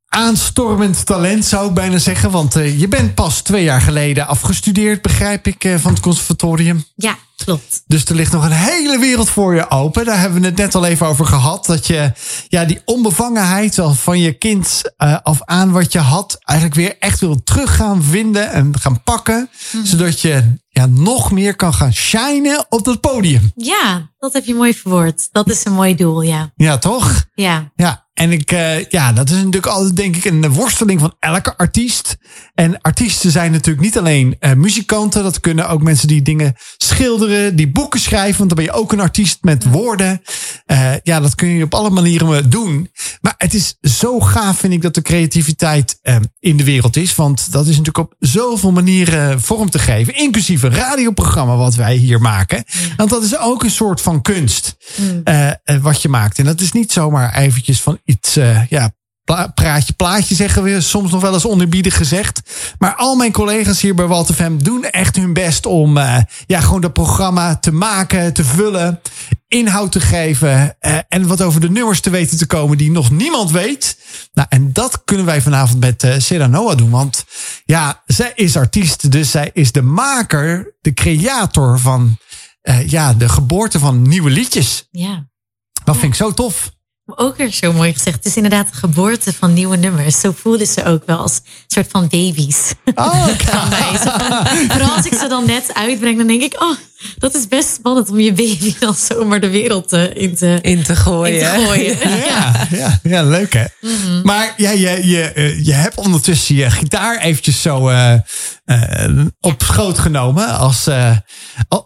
[0.10, 2.32] aanstormend talent, zou ik bijna zeggen.
[2.32, 6.86] Want uh, je bent pas twee jaar geleden afgestudeerd, begrijp ik, uh, van het conservatorium.
[6.96, 7.84] Ja, klopt.
[7.88, 10.06] Dus er ligt nog een hele wereld voor je open.
[10.06, 11.66] Daar hebben we het net al even over gehad.
[11.66, 12.12] Dat je
[12.48, 17.20] ja, die onbevangenheid van je kind uh, af aan wat je had, eigenlijk weer echt
[17.20, 19.50] wil terug gaan vinden en gaan pakken.
[19.72, 19.86] Mm.
[19.86, 23.52] Zodat je ja, nog meer kan gaan shinen op dat podium.
[23.56, 25.30] Ja, dat heb je mooi verwoord.
[25.32, 26.52] Dat is een mooi doel, ja.
[26.56, 27.26] Ja, toch?
[27.34, 27.72] Ja.
[27.76, 31.58] Ja, en ik, uh, ja, dat is natuurlijk altijd, denk ik, een worsteling van elke
[31.58, 32.18] artiest.
[32.54, 35.24] En artiesten zijn natuurlijk niet alleen uh, muzikanten.
[35.24, 38.38] Dat kunnen ook mensen die dingen schilderen, die boeken schrijven.
[38.38, 40.22] Want dan ben je ook een artiest met woorden.
[40.68, 42.92] Uh, ja, dat kun je op alle manieren doen.
[43.22, 46.00] Maar het is zo gaaf, vind ik, dat de creativiteit
[46.40, 47.16] in de wereld is.
[47.16, 50.16] Want dat is natuurlijk op zoveel manieren vorm te geven.
[50.16, 52.64] Inclusief een radioprogramma wat wij hier maken.
[52.98, 54.76] Want dat is ook een soort van kunst.
[54.96, 55.24] Mm.
[55.82, 56.40] wat je maakt.
[56.40, 58.94] En dat is niet zomaar eventjes van iets, uh, ja,
[59.54, 62.42] praatje plaatje zeggen we soms nog wel eens onderbiedig gezegd.
[62.78, 66.60] Maar al mijn collega's hier bij Walter Fem doen echt hun best om uh, ja,
[66.60, 69.02] gewoon dat programma te maken, te vullen,
[69.48, 73.12] inhoud te geven uh, en wat over de nummers te weten te komen die nog
[73.12, 73.98] niemand weet.
[74.34, 76.90] Nou, en dat kunnen wij vanavond met uh, Sarah Noah doen.
[76.90, 77.26] Want
[77.66, 82.18] ja, zij is artiest, dus zij is de maker, de creator van
[82.86, 84.88] ja, de geboorte van nieuwe liedjes.
[84.92, 85.30] Ja.
[85.84, 86.72] Dat vind ik zo tof
[87.16, 88.18] ook weer zo mooi gezegd.
[88.18, 90.20] Het is inderdaad de geboorte van nieuwe nummers.
[90.20, 92.74] Zo voelen ze ook wel als een soort van baby's.
[92.96, 93.28] Oh,
[94.72, 96.78] Vooral als ik ze dan net uitbreng, dan denk ik, oh,
[97.18, 100.84] dat is best spannend om je baby dan zomaar de wereld uh, in, te, in
[100.84, 101.34] te gooien.
[101.34, 101.98] In te gooien.
[102.30, 103.64] ja, ja, ja, leuk hè.
[103.82, 104.22] Mm -hmm.
[104.24, 108.14] Maar ja, je, je, eh, je hebt ondertussen je gitaar eventjes zo uh,
[108.66, 111.18] uh, op schoot genomen als, uh,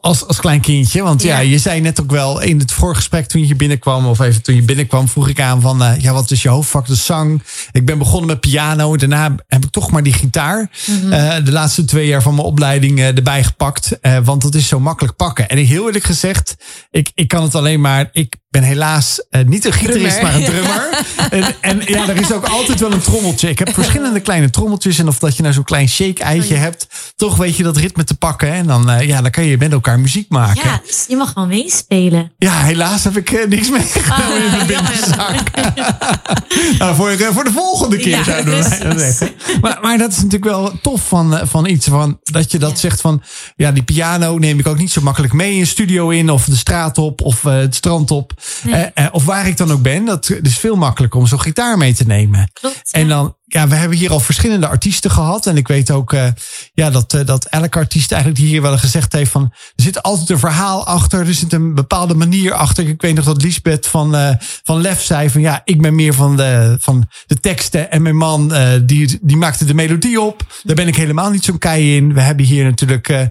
[0.01, 1.03] als, als klein kindje.
[1.03, 1.39] Want ja.
[1.39, 1.49] ja.
[1.49, 4.62] je zei net ook wel in het voorgesprek toen je binnenkwam, of even toen je
[4.62, 6.88] binnenkwam, vroeg ik aan van, uh, ja, wat is je hoofdvak?
[6.88, 7.43] De zang.
[7.71, 8.97] Ik ben begonnen met piano.
[8.97, 11.43] Daarna heb ik toch maar die gitaar mm -hmm.
[11.43, 13.99] de laatste twee jaar van mijn opleiding erbij gepakt.
[14.23, 15.49] want dat is zo makkelijk pakken.
[15.49, 16.56] En heel eerlijk gezegd,
[16.91, 20.43] ik, ik kan het alleen maar, ik ben helaas uh, niet een gitarist, maar een
[20.43, 20.89] drummer.
[21.29, 23.49] en, en, ja, er is ook altijd wel een trommeltje.
[23.49, 24.99] Ik heb verschillende kleine trommeltjes.
[24.99, 28.15] En of dat je nou zo'n klein shake-eitje hebt, toch weet je dat ritme te
[28.15, 28.51] pakken.
[28.51, 30.61] En dan, uh, ja, dan kan je met elkaar muziek maken.
[30.69, 32.31] Ja, dus je mag gewoon meespelen.
[32.37, 35.51] Ja, helaas heb ik uh, niks meegenomen ah, in mijn binnenzak.
[36.79, 39.31] nou, voor, voor de volgende keer ja, zouden we zeggen.
[39.61, 41.87] Maar, maar dat is natuurlijk wel tof van, van iets.
[41.87, 42.77] Van, dat je dat ja.
[42.77, 43.21] zegt van,
[43.55, 46.29] ja, die piano neem ik ook niet zo makkelijk mee een studio in.
[46.29, 48.41] Of de straat op, of het strand op.
[48.63, 48.91] Nee.
[48.95, 51.93] Uh, of waar ik dan ook ben, dat is veel makkelijker om zo'n gitaar mee
[51.93, 52.49] te nemen.
[52.53, 55.47] Klopt, en dan ja, we hebben hier al verschillende artiesten gehad.
[55.47, 56.27] En ik weet ook uh,
[56.73, 59.43] ja, dat, uh, dat elke artiest eigenlijk die hier wel gezegd heeft van...
[59.75, 62.87] er zit altijd een verhaal achter, er zit een bepaalde manier achter.
[62.87, 64.29] Ik weet nog dat Lisbeth van, uh,
[64.63, 65.41] van Lef zei van...
[65.41, 68.53] ja, ik ben meer van de, van de teksten en mijn man
[68.85, 70.45] die, die maakte de melodie op.
[70.63, 72.13] Daar ben ik helemaal niet zo'n kei in.
[72.13, 73.29] We hebben hier natuurlijk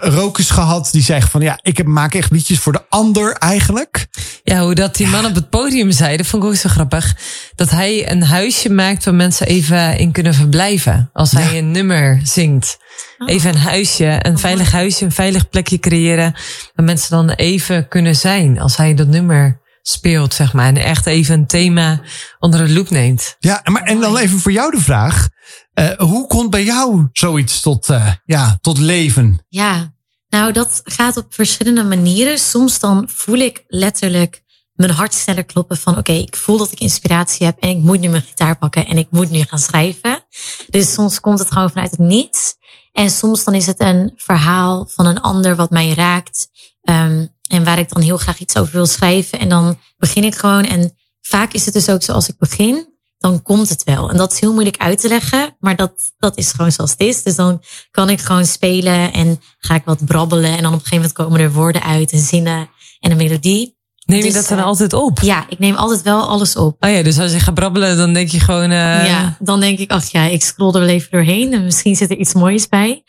[0.00, 1.40] Rokus gehad die zegt van...
[1.40, 4.06] ja, ik heb, maak echt liedjes voor de ander eigenlijk.
[4.42, 7.16] Ja, hoe dat die man op het podium zei, dat vond ik ook zo grappig.
[7.54, 11.10] Dat hij een huisje maakt waar mensen even in kunnen verblijven.
[11.12, 12.78] Als hij een nummer zingt.
[13.26, 16.34] Even een huisje, een veilig huisje, een veilig plekje creëren.
[16.74, 20.66] Waar mensen dan even kunnen zijn als hij dat nummer speelt, zeg maar.
[20.66, 22.00] En echt even een thema
[22.38, 23.36] onder de loep neemt.
[23.38, 25.28] Ja, maar en dan even voor jou de vraag.
[25.74, 29.44] Uh, hoe komt bij jou zoiets tot, uh, ja, tot leven?
[29.48, 29.94] Ja,
[30.28, 32.38] nou dat gaat op verschillende manieren.
[32.38, 34.42] Soms dan voel ik letterlijk
[34.80, 38.00] mijn hart sneller kloppen van oké, ik voel dat ik inspiratie heb en ik moet
[38.00, 40.24] nu mijn gitaar pakken en ik moet nu gaan schrijven.
[40.68, 42.54] Dus soms komt het gewoon vanuit het niets.
[42.92, 46.48] En soms dan is het een verhaal van een ander wat mij raakt.
[46.82, 49.38] Um, en waar ik dan heel graag iets over wil schrijven.
[49.38, 50.64] En dan begin ik gewoon.
[50.64, 54.10] En vaak is het dus ook zoals ik begin, dan komt het wel.
[54.10, 57.00] En dat is heel moeilijk uit te leggen, maar dat, dat is gewoon zoals het
[57.00, 57.22] is.
[57.22, 60.56] Dus dan kan ik gewoon spelen en ga ik wat brabbelen.
[60.56, 63.78] En dan op een gegeven moment komen er woorden uit en zinnen en een melodie.
[64.10, 65.20] Neem je dus, dat dan uh, altijd op?
[65.20, 66.84] Ja, ik neem altijd wel alles op.
[66.84, 68.70] Oh ja, dus als je gaat brabbelen, dan denk je gewoon.
[68.70, 69.06] Uh...
[69.06, 72.10] Ja, dan denk ik, ach ja, ik scroll er wel even doorheen en misschien zit
[72.10, 73.04] er iets moois bij.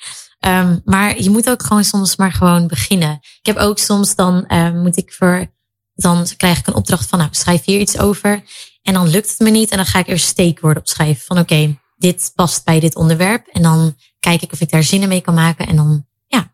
[0.48, 3.20] Um, maar je moet ook gewoon soms maar gewoon beginnen.
[3.22, 5.52] Ik heb ook soms dan uh, moet ik voor,
[5.94, 8.44] dan krijg ik een opdracht van, nou, schrijf hier iets over.
[8.82, 11.54] En dan lukt het me niet en dan ga ik eerst steekwoorden opschrijven van, oké,
[11.54, 13.48] okay, dit past bij dit onderwerp.
[13.48, 15.68] En dan kijk ik of ik daar zinnen mee kan maken.
[15.68, 16.54] En dan, ja,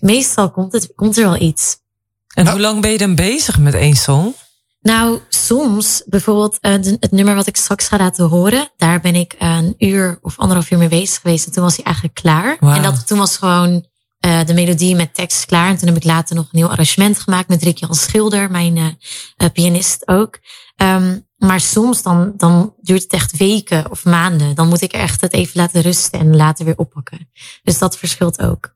[0.00, 1.76] meestal komt, het, komt er wel iets.
[2.34, 4.34] En hoe lang ben je dan bezig met één song?
[4.80, 9.34] Nou, soms, bijvoorbeeld uh, het nummer wat ik straks ga laten horen, daar ben ik
[9.38, 11.46] een uur of anderhalf uur mee bezig geweest.
[11.46, 12.56] En toen was hij eigenlijk klaar.
[12.60, 12.74] Wow.
[12.74, 13.86] En dat, toen was gewoon
[14.26, 15.68] uh, de melodie met tekst klaar.
[15.68, 18.76] En toen heb ik later nog een heel arrangement gemaakt met Rick Jan Schilder, mijn
[18.76, 18.86] uh,
[19.52, 20.38] pianist ook.
[20.76, 24.54] Um, maar soms dan, dan duurt het echt weken of maanden.
[24.54, 27.30] Dan moet ik echt het even laten rusten en later weer oppakken.
[27.62, 28.73] Dus dat verschilt ook.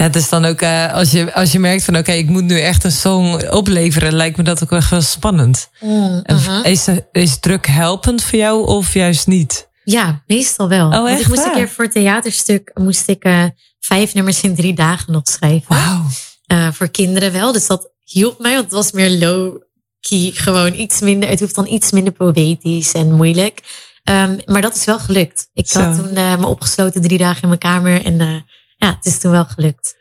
[0.00, 2.28] Ja, het is dan ook uh, als, je, als je merkt van oké, okay, ik
[2.28, 5.70] moet nu echt een song opleveren, lijkt me dat ook echt wel spannend.
[5.80, 6.64] Mm, uh-huh.
[6.64, 9.68] is, is druk helpend voor jou of juist niet?
[9.84, 10.86] Ja, meestal wel.
[10.86, 13.44] Oh, Want ik moest een keer voor het theaterstuk moest ik uh,
[13.80, 15.76] vijf nummers in drie dagen nog schrijven.
[15.76, 16.06] Wow.
[16.52, 17.52] Uh, voor kinderen wel.
[17.52, 19.62] Dus dat hielp mij, want het was meer low
[20.00, 20.30] key.
[20.34, 21.28] Gewoon iets minder.
[21.28, 23.60] Het hoeft dan iets minder poëtisch en moeilijk.
[24.04, 25.48] Um, maar dat is wel gelukt.
[25.52, 25.80] Ik Zo.
[25.80, 28.44] had toen uh, me opgesloten drie dagen in mijn kamer en
[28.80, 29.98] ja, het is toen wel gelukt.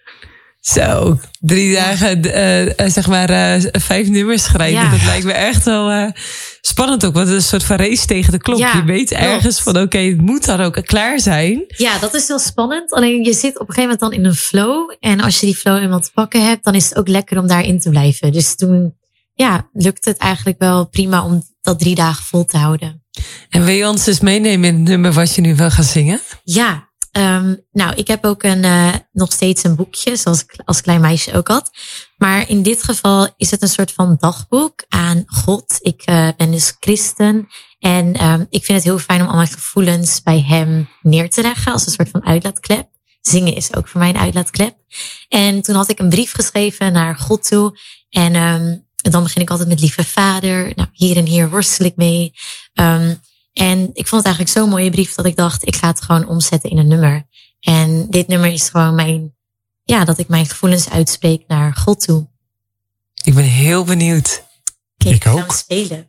[0.59, 4.83] Zo, drie dagen, uh, zeg maar, uh, vijf nummers schrijven.
[4.83, 4.91] Ja.
[4.91, 6.11] Dat lijkt me echt wel uh,
[6.61, 7.13] spannend ook.
[7.13, 8.57] Want het is een soort van race tegen de klok.
[8.57, 11.63] Ja, je weet ergens van, oké, okay, het moet dan ook klaar zijn.
[11.67, 12.91] Ja, dat is wel spannend.
[12.91, 14.95] Alleen je zit op een gegeven moment dan in een flow.
[14.99, 17.47] En als je die flow eenmaal te pakken hebt, dan is het ook lekker om
[17.47, 18.31] daarin te blijven.
[18.31, 18.95] Dus toen,
[19.33, 23.03] ja, lukt het eigenlijk wel prima om dat drie dagen vol te houden.
[23.49, 26.19] En wil je ons dus meenemen in het nummer wat je nu wil gaan zingen?
[26.43, 30.81] Ja, Um, nou, ik heb ook een, uh, nog steeds een boekje, zoals ik als
[30.81, 31.69] klein meisje ook had.
[32.17, 35.77] Maar in dit geval is het een soort van dagboek aan God.
[35.81, 37.47] Ik uh, ben dus christen
[37.79, 41.41] en um, ik vind het heel fijn om al mijn gevoelens bij hem neer te
[41.41, 42.89] leggen als een soort van uitlaatklep.
[43.21, 44.75] Zingen is ook voor mij een uitlaatklep.
[45.27, 47.79] En toen had ik een brief geschreven naar God toe.
[48.09, 50.71] En um, dan begin ik altijd met lieve vader.
[50.75, 52.33] Nou, hier en hier worstel ik mee.
[53.53, 56.27] En ik vond het eigenlijk zo'n mooie brief dat ik dacht, ik ga het gewoon
[56.27, 57.27] omzetten in een nummer.
[57.59, 59.35] En dit nummer is gewoon mijn,
[59.83, 62.27] ja, dat ik mijn gevoelens uitspreek naar God toe.
[63.23, 64.43] Ik ben heel benieuwd.
[64.97, 65.51] Kijk, ik ook.
[65.51, 66.07] spelen.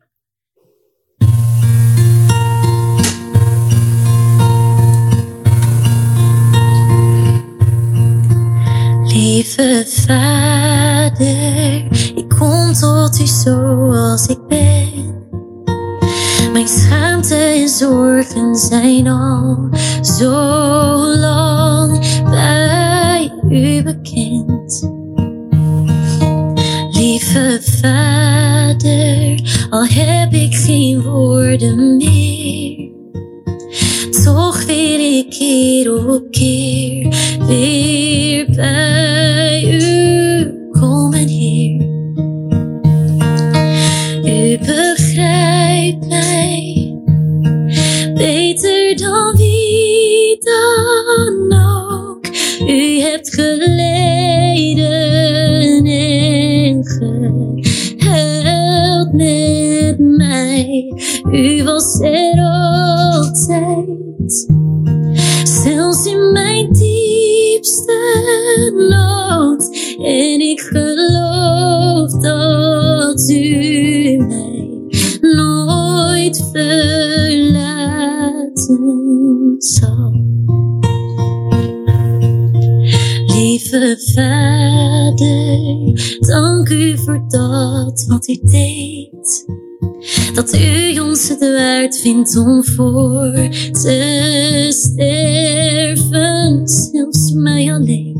[9.04, 11.26] Lieve vader,
[12.16, 14.39] ik kom tot u zoals ik
[18.60, 19.68] zijn al
[20.02, 20.30] zo
[21.16, 21.98] lang
[22.30, 24.90] bij u bekend.
[26.90, 32.88] Lieve vader, al heb ik geen woorden meer.
[34.24, 37.14] Toch wil ik keer op keer
[37.46, 38.89] weer bij
[90.40, 93.32] Dat u ons het waard vindt om voor
[93.72, 98.18] te sterven, zelfs mij alleen.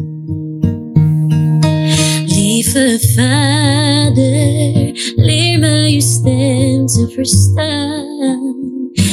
[2.27, 5.59] Lieve vader, leer
[7.09, 8.29] verstaan.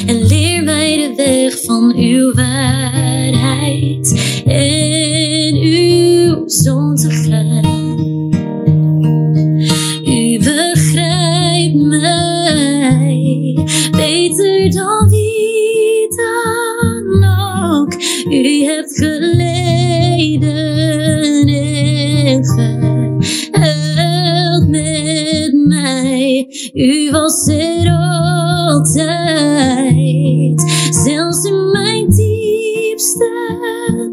[0.07, 7.86] En leer mij de weg van uw waarheid en uw zon te gaan.
[14.67, 17.23] Beter dan wie dan
[17.69, 17.93] ook.
[18.29, 20.47] U hebt geleden
[21.47, 22.45] en
[23.51, 26.47] gehuild met mij.
[26.73, 27.89] U was er
[28.69, 29.41] altijd,
[30.89, 33.29] zelfs in mijn diepste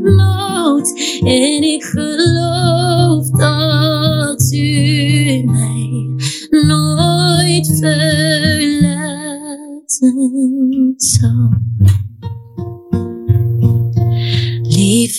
[0.03, 0.93] nood.
[1.25, 2.44] En ik geloof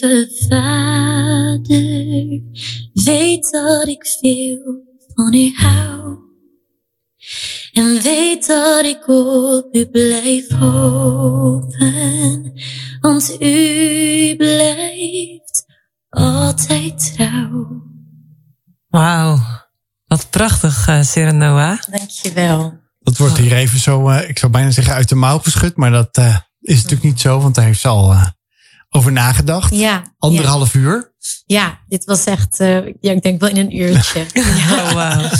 [0.01, 2.41] Lieve vader,
[2.93, 6.17] weet dat ik veel van u hou.
[7.71, 12.53] En weet dat ik op u blijf hopen,
[12.99, 15.65] want u blijft
[16.09, 17.83] altijd trouw.
[18.87, 19.37] Wauw.
[20.05, 21.79] Wat prachtig, uh, Serenoa.
[21.89, 22.83] Dankjewel.
[22.99, 25.75] Dat wordt hier even zo, uh, ik zou bijna zeggen, uit de mouw geschud.
[25.75, 28.15] Maar dat uh, is natuurlijk niet zo, want daar heeft ze al
[28.95, 29.75] over nagedacht.
[29.75, 30.03] Ja.
[30.17, 30.79] Anderhalf ja.
[30.79, 31.13] uur.
[31.45, 34.19] Ja, dit was echt, uh, ja, ik denk wel in een uurtje.
[34.71, 35.31] oh, wow.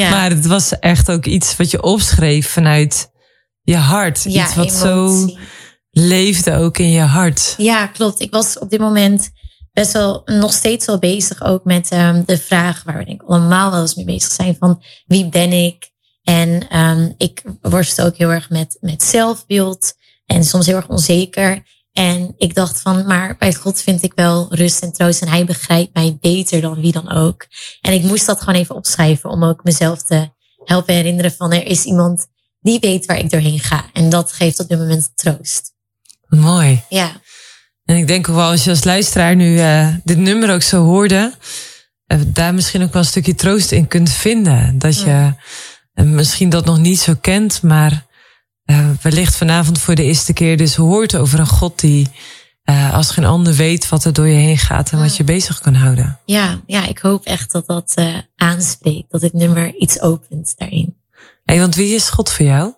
[0.00, 0.10] ja.
[0.10, 3.10] Maar het was echt ook iets wat je opschreef vanuit
[3.62, 4.22] je hart.
[4.22, 5.28] Ja, iets wat emotie.
[5.28, 5.38] zo
[5.90, 7.54] leefde ook in je hart.
[7.56, 8.20] Ja, klopt.
[8.20, 9.30] Ik was op dit moment
[9.72, 13.28] best wel nog steeds wel bezig ook met um, de vraag waar we denk ik
[13.28, 15.90] allemaal wel eens mee bezig zijn van wie ben ik?
[16.22, 19.94] En um, ik worstel ook heel erg met, met zelfbeeld
[20.26, 21.62] en soms heel erg onzeker.
[21.98, 25.44] En ik dacht van, maar bij God vind ik wel rust en troost en hij
[25.44, 27.46] begrijpt mij beter dan wie dan ook.
[27.80, 30.30] En ik moest dat gewoon even opschrijven om ook mezelf te
[30.64, 32.26] helpen herinneren van er is iemand
[32.60, 33.84] die weet waar ik doorheen ga.
[33.92, 35.72] En dat geeft op dit moment troost.
[36.28, 36.82] Mooi.
[36.88, 37.12] Ja.
[37.84, 40.84] En ik denk ook wel als je als luisteraar nu uh, dit nummer ook zo
[40.84, 41.34] hoorde,
[42.06, 44.78] uh, daar misschien ook wel een stukje troost in kunt vinden.
[44.78, 45.32] Dat je
[45.94, 48.06] uh, misschien dat nog niet zo kent, maar
[48.70, 52.08] uh, wellicht vanavond voor de eerste keer dus hoort over een God die
[52.64, 55.60] uh, als geen ander weet wat er door je heen gaat en wat je bezig
[55.60, 56.18] kan houden.
[56.24, 60.96] Ja, ja ik hoop echt dat dat uh, aanspreekt, dat dit nummer iets opent daarin.
[61.44, 62.74] Hey, want wie is God voor jou?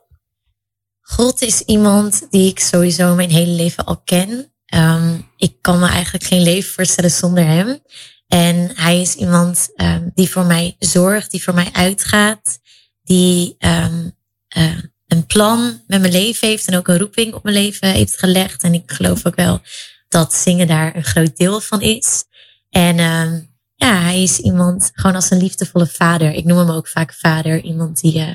[1.01, 4.53] God is iemand die ik sowieso mijn hele leven al ken.
[4.75, 7.79] Um, ik kan me eigenlijk geen leven voorstellen zonder hem.
[8.27, 12.59] En hij is iemand um, die voor mij zorgt, die voor mij uitgaat,
[13.03, 14.17] die um,
[14.57, 14.79] uh,
[15.11, 18.63] een plan met mijn leven heeft en ook een roeping op mijn leven heeft gelegd.
[18.63, 19.61] En ik geloof ook wel
[20.09, 22.25] dat zingen daar een groot deel van is.
[22.71, 26.33] En um, ja, hij is iemand gewoon als een liefdevolle vader.
[26.33, 27.61] Ik noem hem ook vaak vader.
[27.61, 28.35] Iemand die uh,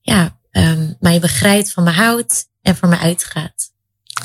[0.00, 3.72] ja, um, mij begrijpt, van me houdt en voor me uitgaat.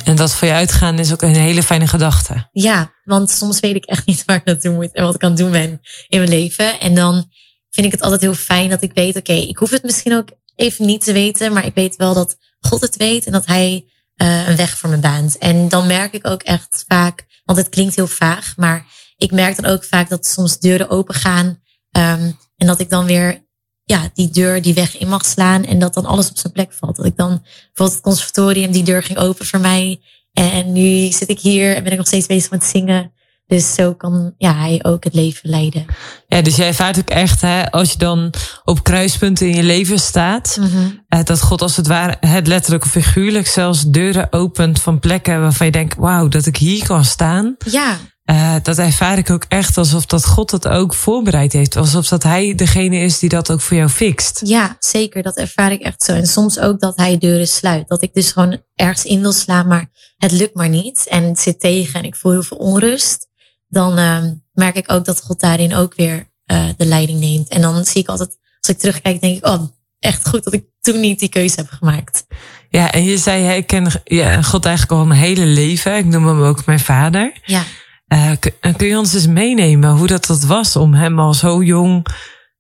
[0.04, 2.50] En dat voor je uitgaan is ook een hele fijne gedachte.
[2.52, 5.30] Ja, want soms weet ik echt niet waar ik naartoe moet en wat ik aan
[5.30, 6.80] het doen ben in mijn leven.
[6.80, 7.32] En dan
[7.70, 10.16] vind ik het altijd heel fijn dat ik weet, oké, okay, ik hoef het misschien
[10.16, 13.46] ook even niet te weten, maar ik weet wel dat God het weet en dat
[13.46, 15.38] hij uh, een weg voor me baant.
[15.38, 18.86] En dan merk ik ook echt vaak, want het klinkt heel vaag, maar
[19.18, 23.06] ik merk dan ook vaak dat soms deuren open gaan um, en dat ik dan
[23.06, 23.44] weer
[23.84, 26.74] ja, die deur die weg in mag slaan en dat dan alles op zijn plek
[26.74, 26.96] valt.
[26.96, 30.02] Dat ik dan bijvoorbeeld het conservatorium, die deur ging open voor mij
[30.34, 33.14] en nu zit ik hier en ben ik nog steeds bezig met zingen.
[33.48, 35.86] Dus zo kan ja, hij ook het leven leiden.
[36.28, 40.00] Ja, dus jij ervaart ook echt, hè, als je dan op kruispunten in je leven
[40.00, 41.06] staat, mm-hmm.
[41.24, 45.66] dat God als het ware, het letterlijk of figuurlijk, zelfs deuren opent van plekken waarvan
[45.66, 47.56] je denkt, wauw, dat ik hier kan staan.
[47.66, 47.98] Ja.
[48.26, 51.76] Uh, dat ervaar ik ook echt alsof dat God het ook voorbereid heeft.
[51.76, 54.42] Alsof dat hij degene is die dat ook voor jou fixt.
[54.44, 55.24] Ja, zeker.
[55.24, 56.12] Dat ervaar ik echt zo.
[56.12, 57.88] En soms ook dat hij deuren sluit.
[57.88, 61.08] Dat ik dus gewoon ergens in wil slaan, maar het lukt maar niet.
[61.10, 63.28] En het zit tegen en ik voel heel veel onrust.
[63.68, 64.24] Dan uh,
[64.54, 67.50] merk ik ook dat God daarin ook weer uh, de leiding neemt.
[67.50, 69.64] En dan zie ik altijd, als ik terugkijk, denk ik, oh,
[70.00, 72.26] echt goed dat ik toen niet die keuze heb gemaakt.
[72.70, 75.98] Ja, en je zei, ik ken ja, God eigenlijk al mijn hele leven.
[75.98, 77.40] Ik noem hem ook mijn vader.
[77.46, 77.64] Ja.
[78.08, 78.32] Uh,
[78.76, 82.08] kun je ons eens meenemen hoe dat, dat was om hem al zo jong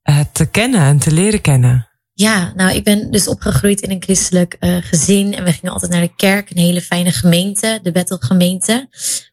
[0.09, 1.89] uh, te kennen en te leren kennen?
[2.17, 5.91] Ja, nou, ik ben dus opgegroeid in een christelijk uh, gezin en we gingen altijd
[5.91, 8.89] naar de kerk, een hele fijne gemeente, de Bethel gemeente,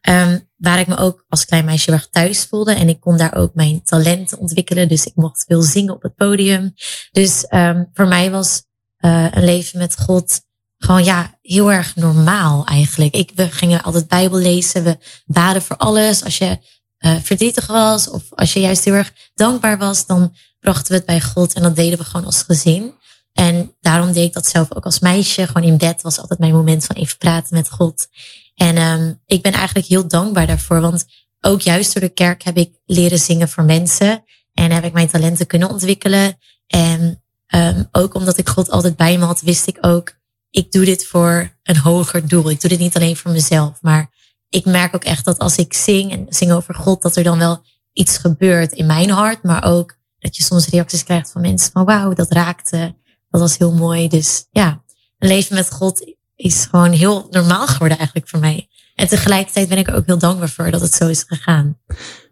[0.09, 3.35] um, waar ik me ook als klein meisje erg thuis voelde en ik kon daar
[3.35, 6.73] ook mijn talenten ontwikkelen, dus ik mocht veel zingen op het podium.
[7.11, 8.63] Dus um, voor mij was
[9.05, 10.41] uh, een leven met God
[10.77, 13.15] gewoon ja, heel erg normaal eigenlijk.
[13.15, 16.23] Ik, we gingen altijd Bijbel lezen, we baden voor alles.
[16.23, 16.57] Als je
[16.99, 21.05] uh, verdrietig was of als je juist heel erg dankbaar was, dan brachten we het
[21.05, 22.93] bij God en dat deden we gewoon als gezin.
[23.33, 25.47] En daarom deed ik dat zelf ook als meisje.
[25.47, 28.07] Gewoon in bed was altijd mijn moment van even praten met God.
[28.55, 30.81] En um, ik ben eigenlijk heel dankbaar daarvoor.
[30.81, 31.05] Want
[31.41, 34.23] ook juist door de kerk heb ik leren zingen voor mensen.
[34.53, 36.37] En heb ik mijn talenten kunnen ontwikkelen.
[36.67, 37.23] En
[37.55, 40.13] um, ook omdat ik God altijd bij me had, wist ik ook,
[40.49, 42.49] ik doe dit voor een hoger doel.
[42.49, 43.81] Ik doe dit niet alleen voor mezelf.
[43.81, 44.11] Maar
[44.49, 47.37] ik merk ook echt dat als ik zing en zing over God, dat er dan
[47.37, 49.43] wel iets gebeurt in mijn hart.
[49.43, 52.95] Maar ook dat je soms reacties krijgt van mensen van wauw, dat raakte.
[53.29, 54.07] Dat was heel mooi.
[54.07, 54.83] Dus ja,
[55.17, 58.67] een leven met God is gewoon heel normaal geworden eigenlijk voor mij.
[58.95, 61.77] En tegelijkertijd ben ik er ook heel dankbaar voor dat het zo is gegaan.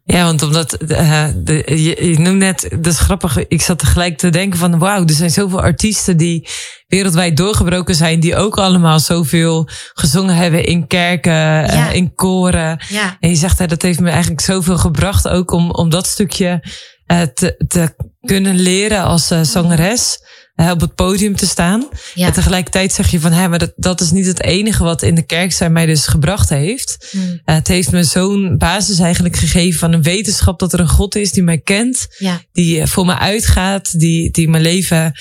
[0.04, 3.48] Ja, want omdat uh, de, je, je noemt net, dat is grappig.
[3.48, 6.48] Ik zat tegelijk te denken van wauw, er zijn zoveel artiesten die
[6.88, 11.90] wereldwijd doorgebroken zijn, die ook allemaal zoveel gezongen hebben in kerken, ja.
[11.90, 12.84] uh, in koren.
[12.90, 13.18] Ja.
[13.20, 16.64] En je zegt, hè, dat heeft me eigenlijk zoveel gebracht ook om, om dat stukje
[17.34, 20.20] te, te kunnen leren als uh, zangeres
[20.56, 21.88] op het podium te staan.
[22.14, 22.28] Ja.
[22.28, 25.16] En tegelijkertijd zeg je van, hé, maar dat, dat is niet het enige wat in
[25.16, 27.08] de kerk zijn mij dus gebracht heeft.
[27.12, 27.22] Mm.
[27.22, 31.16] Uh, het heeft me zo'n basis eigenlijk gegeven van een wetenschap dat er een God
[31.16, 32.42] is die mij kent, Ja.
[32.52, 35.12] die voor me uitgaat, die, die mijn leven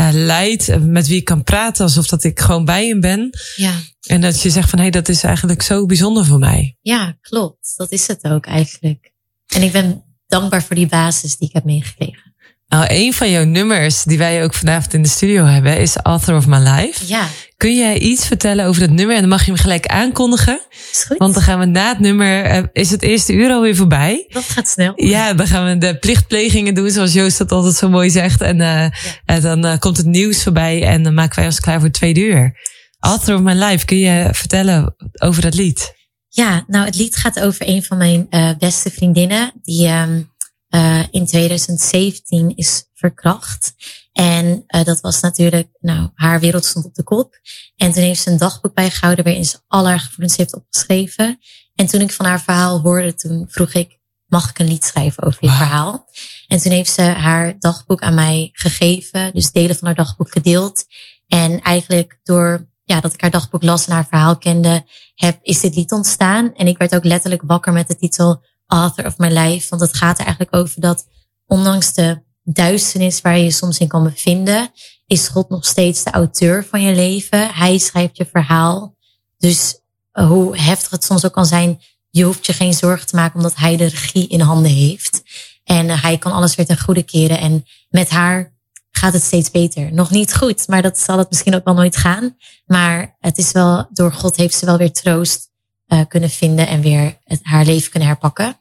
[0.00, 3.30] uh, leidt, met wie ik kan praten alsof dat ik gewoon bij hem ben.
[3.56, 3.72] Ja.
[4.06, 6.76] En dat je zegt van, hé, dat is eigenlijk zo bijzonder voor mij.
[6.80, 7.72] ja, klopt.
[7.76, 9.12] Dat is het ook eigenlijk.
[9.46, 12.26] En ik ben dankbaar voor die basis die ik heb meegekregen.
[12.68, 16.36] Nou, een van jouw nummers die wij ook vanavond in de studio hebben is Author
[16.36, 17.06] of My Life.
[17.06, 17.26] Ja,
[17.56, 19.14] Kun jij iets vertellen over dat nummer?
[19.14, 20.60] En dan mag je hem gelijk aankondigen.
[20.92, 21.18] is goed.
[21.18, 24.26] Want dan gaan we na het nummer, uh, is het eerste uur alweer voorbij.
[24.28, 24.92] dat gaat snel.
[24.96, 28.40] Ja, dan gaan we de plichtplegingen doen, zoals Joost dat altijd zo mooi zegt.
[28.40, 28.82] En, uh,
[29.24, 31.92] en dan uh, komt het nieuws voorbij en dan maken wij ons klaar voor het
[31.96, 32.58] tweede uur.
[33.00, 35.96] Author of My Life, kun je vertellen over dat lied?
[36.28, 40.30] Ja, nou het lied gaat over een van mijn uh, beste vriendinnen die um,
[40.70, 43.74] uh, in 2017 is verkracht.
[44.12, 47.34] En uh, dat was natuurlijk, nou, haar wereld stond op de kop.
[47.76, 51.38] En toen heeft ze een dagboek bijgehouden waarin ze al haar gevoelens heeft opgeschreven.
[51.74, 55.22] En toen ik van haar verhaal hoorde, toen vroeg ik, mag ik een lied schrijven
[55.22, 55.58] over dit wow.
[55.58, 56.08] verhaal?
[56.46, 60.84] En toen heeft ze haar dagboek aan mij gegeven, dus delen van haar dagboek gedeeld.
[61.26, 64.84] En eigenlijk door ja, dat ik haar dagboek las en haar verhaal kende,
[65.14, 66.54] heb, is dit lied ontstaan.
[66.54, 69.68] En ik werd ook letterlijk wakker met de titel Author of My Life.
[69.68, 71.06] Want het gaat er eigenlijk over dat
[71.46, 74.70] ondanks de duisternis waar je je soms in kan bevinden,
[75.06, 77.54] is God nog steeds de auteur van je leven.
[77.54, 78.96] Hij schrijft je verhaal.
[79.38, 79.80] Dus
[80.12, 81.80] uh, hoe heftig het soms ook kan zijn,
[82.10, 85.22] je hoeft je geen zorgen te maken omdat hij de regie in handen heeft.
[85.64, 87.38] En uh, hij kan alles weer ten goede keren.
[87.38, 88.56] En met haar
[88.98, 89.92] gaat het steeds beter.
[89.92, 92.36] Nog niet goed, maar dat zal het misschien ook wel nooit gaan.
[92.66, 95.50] Maar het is wel, door God heeft ze wel weer troost
[95.86, 98.56] uh, kunnen vinden en weer het, haar leven kunnen herpakken.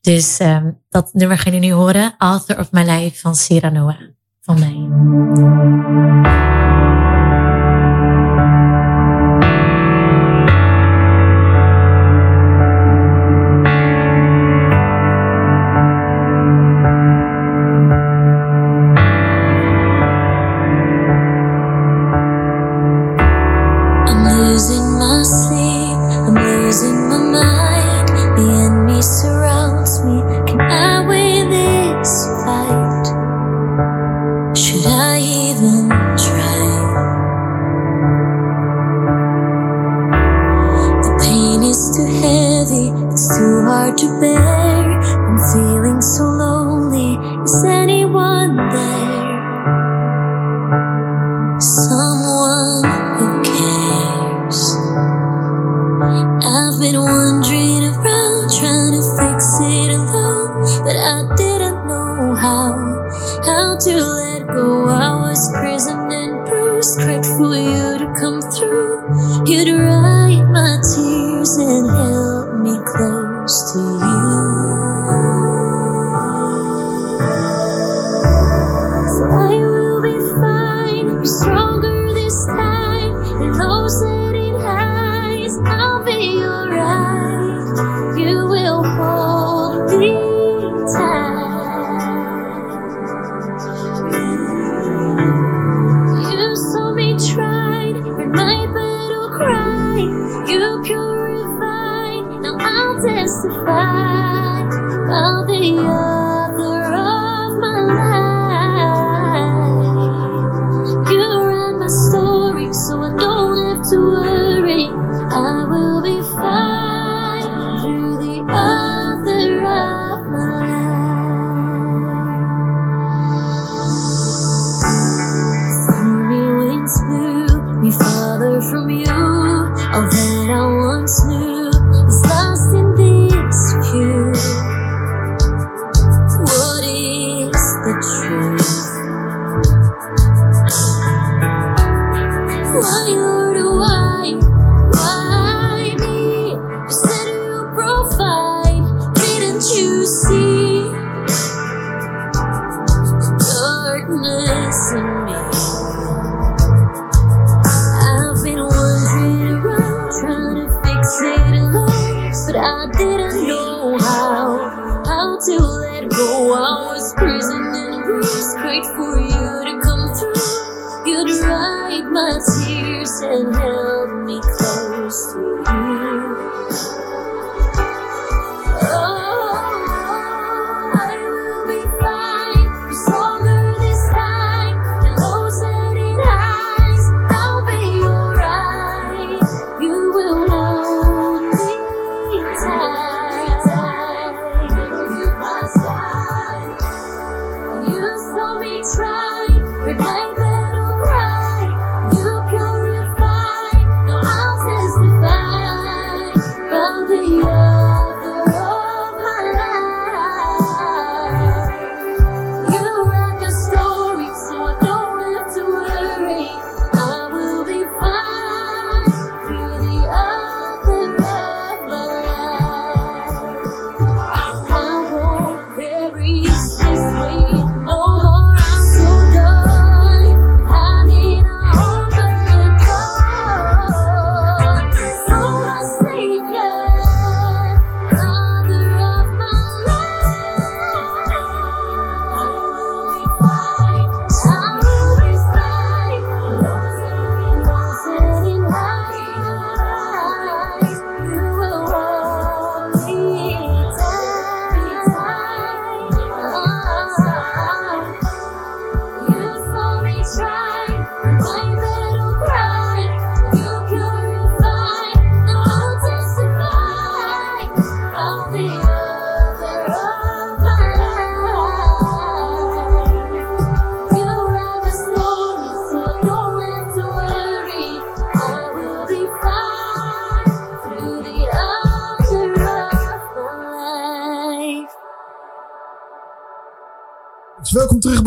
[0.00, 2.14] Dus um, dat nummer gaan jullie nu horen.
[2.18, 4.00] Author of My Life van Sira Noah.
[4.40, 4.76] Van mij.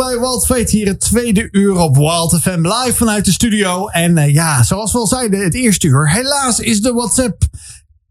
[0.07, 0.77] Bij Wild Fate.
[0.77, 3.87] Hier het tweede uur op Wild FM live vanuit de studio.
[3.87, 6.11] En eh, ja, zoals we al zeiden, het eerste uur.
[6.11, 7.43] Helaas is de WhatsApp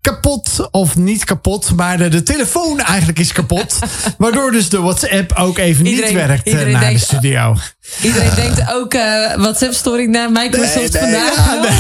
[0.01, 0.69] kapot.
[0.71, 3.79] Of niet kapot, maar de, de telefoon eigenlijk is kapot.
[4.19, 7.57] waardoor dus de WhatsApp ook even Iedereen- niet werkt eh, naar de studio.
[8.03, 11.35] Iedereen denkt ook eh WhatsApp-storing naar Microsoft Nee, nee, vandaag.
[11.37, 11.71] ja, nee.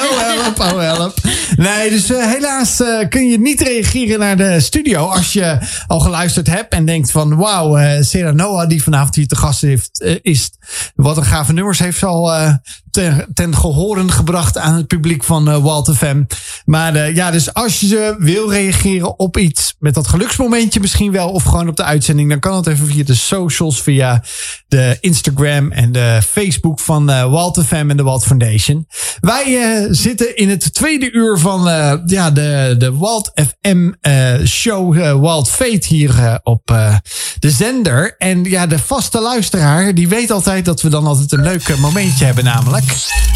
[0.10, 1.18] oh help, oh help.
[1.56, 6.00] Nee, dus eh, helaas eh, kun je niet reageren naar de studio als je al
[6.00, 10.50] geluisterd hebt en denkt van wauw, Sarah Noah die vanavond hier te gast heeft, is.
[10.94, 12.58] Wat een gave nummers heeft ze al
[12.90, 16.22] ten, ten gehoren gebracht aan het publiek van eh Walt FM.
[16.64, 21.42] Maar ja, dus als je wil reageren op iets met dat geluksmomentje misschien wel of
[21.42, 24.22] gewoon op de uitzending, dan kan het even via de socials, via
[24.68, 28.86] de Instagram en de Facebook van eh Walt FM en de Walt Foundation.
[29.20, 34.34] Wij eh, zitten in het tweede uur van eh, ja, de, de Walt FM eh,
[34.46, 36.94] show eh, Walt Fate hier eh, op eh,
[37.38, 38.14] de zender.
[38.18, 41.76] En ja, de vaste luisteraar, die weet altijd dat we dan altijd een leuk eh,
[41.76, 42.84] momentje hebben namelijk.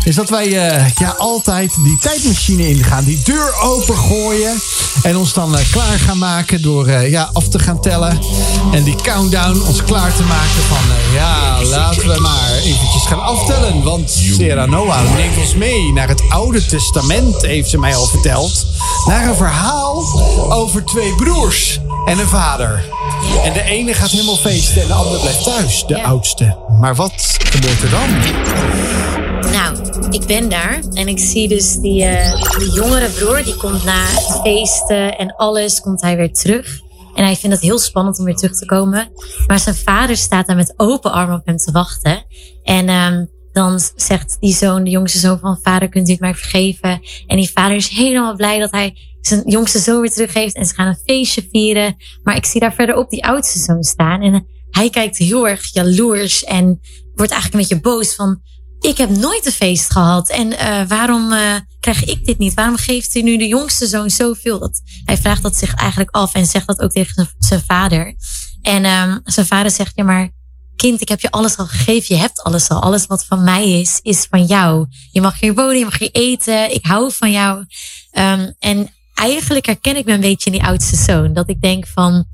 [0.05, 4.55] Is dat wij eh, ja, altijd die tijdmachine ingaan, die deur open gooien.
[5.03, 8.19] En ons dan eh, klaar gaan maken door eh, ja, af te gaan tellen.
[8.73, 11.15] En die countdown ons klaar te maken van eh,
[11.45, 13.83] ja, laten we maar eventjes gaan aftellen.
[13.83, 18.67] Want Sarah Noah neemt ons mee naar het Oude Testament, heeft ze mij al verteld.
[19.07, 19.97] Naar een verhaal
[20.53, 22.85] over twee broers en een vader.
[23.45, 26.03] En de ene gaat helemaal feesten en de andere blijft thuis, de Ja.
[26.05, 26.57] oudste.
[26.81, 28.09] Maar wat gebeurt er dan?
[29.53, 29.77] Nou,
[30.11, 34.05] ik ben daar en ik zie dus die, eh, die jongere broer, die komt na
[34.43, 36.83] feesten en alles, komt hij weer terug.
[37.15, 39.13] En hij vindt het heel spannend om weer terug te komen.
[39.47, 42.25] Maar zijn vader staat daar met open armen op hem te wachten.
[42.63, 46.35] En ehm, dan zegt die zoon, de jongste zoon van vader, kunt u het mij
[46.35, 47.01] vergeven?
[47.27, 50.55] En die vader is helemaal blij dat hij zijn jongste zoon weer terug heeft.
[50.55, 51.97] En ze gaan een feestje vieren.
[52.23, 54.23] Maar ik zie daar verderop die oudste zoon staan.
[54.23, 56.81] En hij kijkt heel erg jaloers en
[57.15, 58.41] wordt eigenlijk een beetje boos van
[58.89, 60.29] ik heb nooit een feest gehad.
[60.31, 62.55] En eh, waarom eh, krijg ik dit niet?
[62.55, 64.59] Waarom geeft u nu de jongste zoon zoveel?
[64.59, 68.15] Dat, hij vraagt dat zich eigenlijk af en zegt dat ook tegen zijn- vader.
[68.63, 70.31] En ehm, zijn vader zegt, ja maar
[70.77, 72.15] kind, ik heb je alles al gegeven.
[72.15, 72.83] Je hebt alles al.
[72.83, 74.87] Alles wat van mij is, is van jou.
[75.13, 76.75] Je mag hier wonen, je mag hier eten.
[76.75, 77.65] Ik hou van jou.
[78.11, 81.33] Ehm, en eigenlijk herken ik me een beetje in die oudste zoon.
[81.33, 82.27] Dat ik denk van...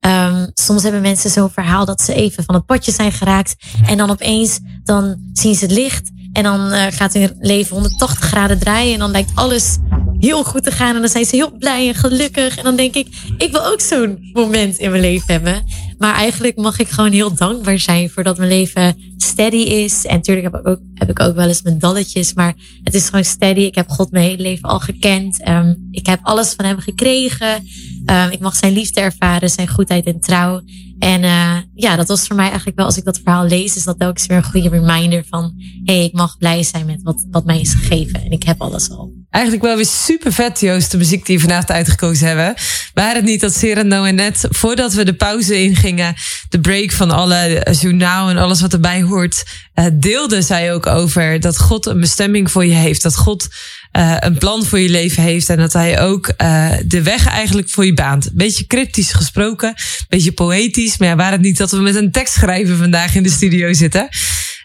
[0.00, 3.54] Ehm, soms hebben mensen zo'n verhaal dat ze even van het padje zijn geraakt.
[3.86, 6.10] En dan opeens dan zien ze het licht.
[6.32, 8.92] En dan eh, gaat hun leven 180 graden draaien.
[8.92, 9.78] En dan lijkt alles
[10.18, 10.94] heel goed te gaan.
[10.94, 12.56] En dan zijn ze heel blij en gelukkig.
[12.56, 13.06] En dan denk ik,
[13.38, 15.64] ik wil ook zo'n moment in mijn leven hebben.
[15.98, 20.04] Maar eigenlijk mag ik gewoon heel dankbaar zijn voor dat mijn leven steady is.
[20.04, 22.34] En natuurlijk heb ik ook, heb ik ook wel eens mijn dalletjes.
[22.34, 23.60] Maar het is gewoon steady.
[23.60, 25.42] Ik heb God mijn hele leven al gekend.
[25.42, 27.66] Ehm, ik heb alles van hem gekregen.
[28.06, 30.62] Ehm, ik mag zijn liefde ervaren, zijn goedheid en trouw.
[31.02, 33.84] En uh, ja, dat was voor mij eigenlijk wel, als ik dat verhaal lees, is
[33.84, 35.52] dat telkens weer een goede reminder van,
[35.84, 38.24] hé, hey, ik mag blij zijn met wat, wat mij is gegeven.
[38.24, 39.12] En ik heb alles al.
[39.30, 42.54] Eigenlijk wel weer super vet, Joost, de muziek die we vanavond uitgekozen hebben.
[42.94, 46.14] Waren het niet dat Sereno en net, voordat we de pauze ingingen,
[46.48, 51.40] de break van alle journaal en alles wat erbij hoort, uh, deelde zij ook over
[51.40, 53.02] dat God een bestemming voor je heeft.
[53.02, 53.48] Dat God
[53.96, 57.70] uh, een plan voor je leven heeft en dat hij ook uh, de weg eigenlijk
[57.70, 58.30] voor je baant.
[58.32, 59.74] Beetje cryptisch gesproken,
[60.08, 63.30] beetje poëtisch, maar ja, waar het niet dat we met een tekstschrijver vandaag in de
[63.30, 64.08] studio zitten.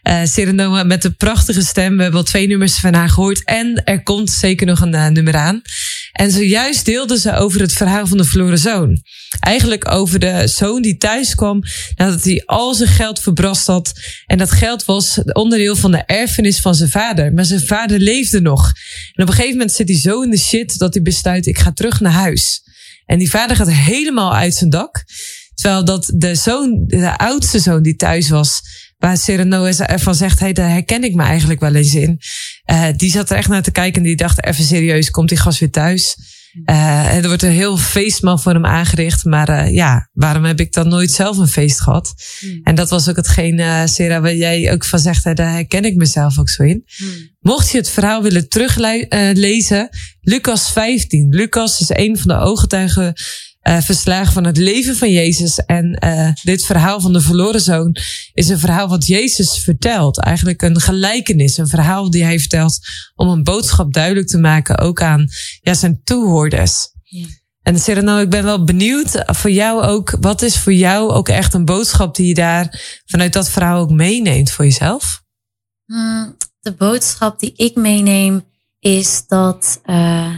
[0.07, 1.95] Uh, met een prachtige stem.
[1.95, 3.43] We hebben al twee nummers van haar gehoord.
[3.43, 5.61] En er komt zeker nog een uh, nummer aan.
[6.11, 9.01] En zojuist deelde ze over het verhaal van de verloren zoon.
[9.39, 11.63] Eigenlijk over de zoon die thuis kwam
[11.95, 13.93] nadat hij al zijn geld verbrast had.
[14.25, 17.33] En dat geld was onderdeel van de erfenis van zijn vader.
[17.33, 18.67] Maar zijn vader leefde nog.
[19.13, 21.59] En op een gegeven moment zit hij zo in de shit dat hij besluit: ik
[21.59, 22.61] ga terug naar huis.
[23.05, 25.05] En die vader gaat helemaal uit zijn dak.
[25.53, 28.61] Terwijl dat de zoon, de oudste zoon die thuis was,
[28.97, 32.19] waar Cyrano ervan zegt, hey, daar herken ik me eigenlijk wel eens in.
[32.71, 35.37] Uh, die zat er echt naar te kijken en die dacht even serieus, komt die
[35.37, 36.17] gast weer thuis?
[36.65, 39.25] Uh, er wordt een heel feestman voor hem aangericht.
[39.25, 42.13] Maar uh, ja, waarom heb ik dan nooit zelf een feest gehad?
[42.41, 42.59] Mm.
[42.63, 45.83] En dat was ook hetgeen, uh, Sarah, waar jij ook van zegt, hè, daar herken
[45.83, 46.85] ik mezelf ook zo in.
[46.97, 47.09] Mm.
[47.39, 49.89] Mocht je het verhaal willen teruglezen,
[50.21, 51.29] Lucas 15.
[51.29, 53.13] Lucas is een van de ooggetuigen
[53.67, 55.65] uh, verslagen van het leven van Jezus.
[55.65, 57.95] En uh, dit verhaal van de verloren zoon
[58.33, 60.19] is een verhaal wat Jezus vertelt.
[60.19, 62.79] Eigenlijk een gelijkenis, een verhaal die hij vertelt
[63.15, 65.27] om een boodschap duidelijk te maken, ook aan
[65.61, 66.89] ja, zijn toehoorders.
[67.03, 67.25] Ja.
[67.61, 71.53] En Sereno, ik ben wel benieuwd voor jou ook, wat is voor jou ook echt
[71.53, 75.23] een boodschap die je daar vanuit dat verhaal ook meeneemt voor jezelf?
[75.85, 78.45] Mm, de boodschap die ik meeneem
[78.79, 80.35] is dat uh,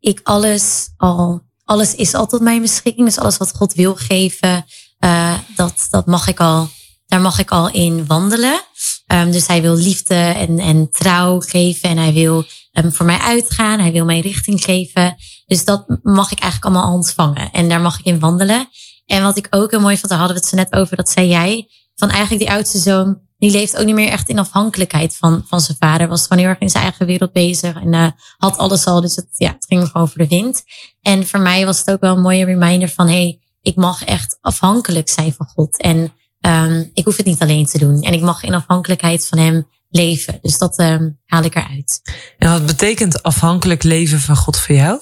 [0.00, 3.06] ik alles al alles is al tot mijn beschikking.
[3.06, 4.64] Dus alles wat God wil geven,
[5.04, 6.68] uh, dat, dat mag ik al,
[7.06, 8.60] daar mag ik al in wandelen.
[9.06, 13.18] Um, dus hij wil liefde en, en trouw geven en hij wil um, voor mij
[13.18, 13.80] uitgaan.
[13.80, 15.16] Hij wil mij richting geven.
[15.46, 17.50] Dus dat mag ik eigenlijk allemaal ontvangen.
[17.52, 18.68] En daar mag ik in wandelen.
[19.06, 21.10] En wat ik ook heel mooi vond, daar hadden we het zo net over, dat
[21.10, 25.16] zei jij, van eigenlijk die oudste zoon, die leeft ook niet meer echt in afhankelijkheid
[25.16, 26.08] van, van zijn vader.
[26.08, 29.00] Was gewoon heel erg in zijn eigen wereld bezig en uh, had alles al.
[29.00, 30.62] Dus het, ja, het ging gewoon voor de wind.
[31.02, 34.38] En voor mij was het ook wel een mooie reminder van, hey, ik mag echt
[34.40, 35.80] afhankelijk zijn van God.
[35.80, 38.02] En um, ik hoef het niet alleen te doen.
[38.02, 40.38] En ik mag in afhankelijkheid van hem leven.
[40.42, 42.00] Dus dat um, haal ik eruit.
[42.38, 45.00] En wat betekent afhankelijk leven van God voor jou?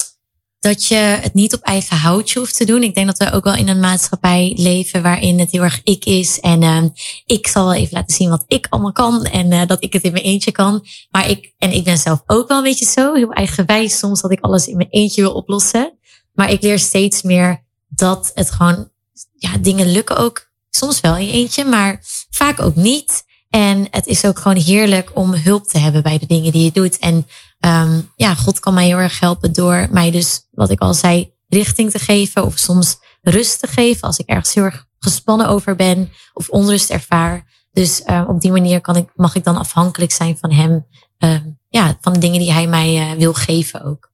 [0.59, 2.83] Dat je het niet op eigen houtje hoeft te doen.
[2.83, 6.05] Ik denk dat we ook wel in een maatschappij leven waarin het heel erg ik
[6.05, 6.39] is.
[6.39, 6.83] En uh,
[7.25, 9.25] ik zal wel even laten zien wat ik allemaal kan.
[9.25, 10.85] En uh, dat ik het in mijn eentje kan.
[11.09, 14.31] Maar ik, en ik ben zelf ook wel een beetje zo, heel eigenwijs soms dat
[14.31, 15.97] ik alles in mijn eentje wil oplossen.
[16.33, 18.89] Maar ik leer steeds meer dat het gewoon,
[19.33, 23.25] ja, dingen lukken ook soms wel in je eentje, maar vaak ook niet.
[23.49, 26.71] En het is ook gewoon heerlijk om hulp te hebben bij de dingen die je
[26.71, 26.97] doet.
[26.97, 27.27] En
[27.67, 31.33] um, ja, God kan mij heel erg helpen door mij dus, wat ik al zei,
[31.47, 32.45] richting te geven.
[32.45, 36.89] Of soms rust te geven als ik ergens heel erg gespannen over ben of onrust
[36.89, 37.45] ervaar.
[37.71, 40.85] Dus uh, op die manier kan ik, mag ik dan afhankelijk zijn van hem.
[41.19, 41.37] Uh,
[41.69, 44.11] ja, van de dingen die hij mij uh, wil geven ook.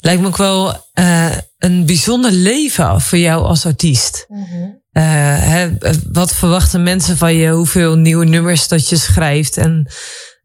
[0.00, 4.26] Lijkt me ook wel uh, een bijzonder leven voor jou als artiest.
[4.28, 4.82] -hmm.
[4.92, 5.76] hè,
[6.12, 7.50] wat verwachten mensen van je?
[7.50, 9.56] Hoeveel nieuwe nummers dat je schrijft?
[9.56, 9.90] En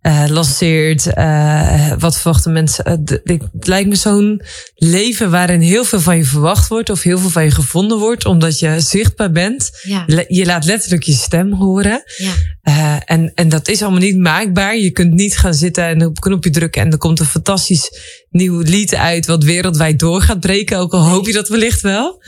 [0.03, 1.05] uh, lanceert.
[1.17, 2.87] Uh, wat verwachten mensen?
[2.87, 4.41] Uh, het lijkt me zo'n
[4.75, 8.25] leven waarin heel veel van je verwacht wordt of heel veel van je gevonden wordt,
[8.25, 9.69] omdat je zichtbaar bent.
[9.81, 10.03] Ja.
[10.27, 12.03] Je laat letterlijk je stem horen.
[12.17, 12.99] Ja.
[13.05, 14.77] en, en dat is allemaal niet maakbaar.
[14.77, 17.91] Je kunt niet gaan zitten en op een knopje drukken en er komt een fantastisch
[18.29, 20.77] nieuw lied uit wat wereldwijd door gaat breken.
[20.77, 22.23] Ook al hoop je dat wellicht wel.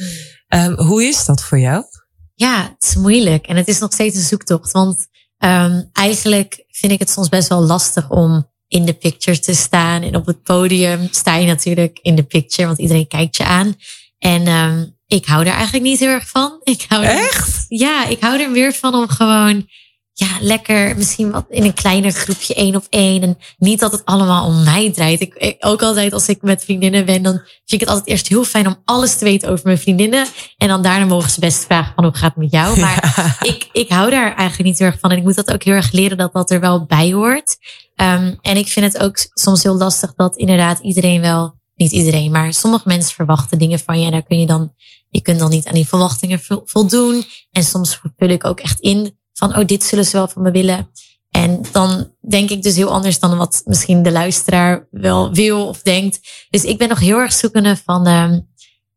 [0.50, 0.74] Mm.
[0.74, 1.84] hoe is dat voor jou?
[2.36, 4.72] Ja, het is moeilijk en het is nog steeds een zoektocht.
[4.72, 5.08] Want
[5.46, 10.02] Um, eigenlijk vind ik het soms best wel lastig om in de picture te staan.
[10.02, 13.76] En op het podium sta je natuurlijk in de picture, want iedereen kijkt je aan.
[14.18, 16.60] En um, ik hou er eigenlijk niet heel erg van.
[16.64, 17.48] Ik hou Echt?
[17.48, 19.68] Er, ja, ik hou er meer van om gewoon
[20.18, 23.22] ja, lekker misschien wat in een kleiner groepje één op één.
[23.22, 25.22] En niet dat het allemaal om mij draait.
[25.22, 28.28] Ik, ik, ook altijd als ik met vriendinnen ben, dan vind ik het altijd eerst
[28.28, 30.28] heel fijn om alles te weten over mijn vriendinnen.
[30.58, 32.80] En dan daarna mogen ze best vragen van hoe gaat het met jou.
[32.80, 33.36] Maar ja.
[33.52, 35.12] ik, ik hou daar eigenlijk niet heel erg van.
[35.12, 37.58] En ik moet dat ook heel erg leren dat dat er wel bij hoort.
[37.96, 42.32] Um, en ik vind het ook soms heel lastig dat inderdaad iedereen wel niet iedereen,
[42.32, 44.06] maar sommige mensen verwachten dingen van je.
[44.06, 44.74] En daar kun je dan,
[45.10, 47.24] je kunt dan niet aan die verwachtingen vo- voldoen.
[47.52, 50.52] En soms vul ik ook echt in van, oh, dit zullen ze wel van me
[50.52, 50.90] willen.
[51.30, 55.82] En dan denk ik dus heel anders dan wat misschien de luisteraar wel wil of
[55.82, 56.20] denkt.
[56.50, 58.40] Dus ik ben nog heel erg zoekende van, ehm,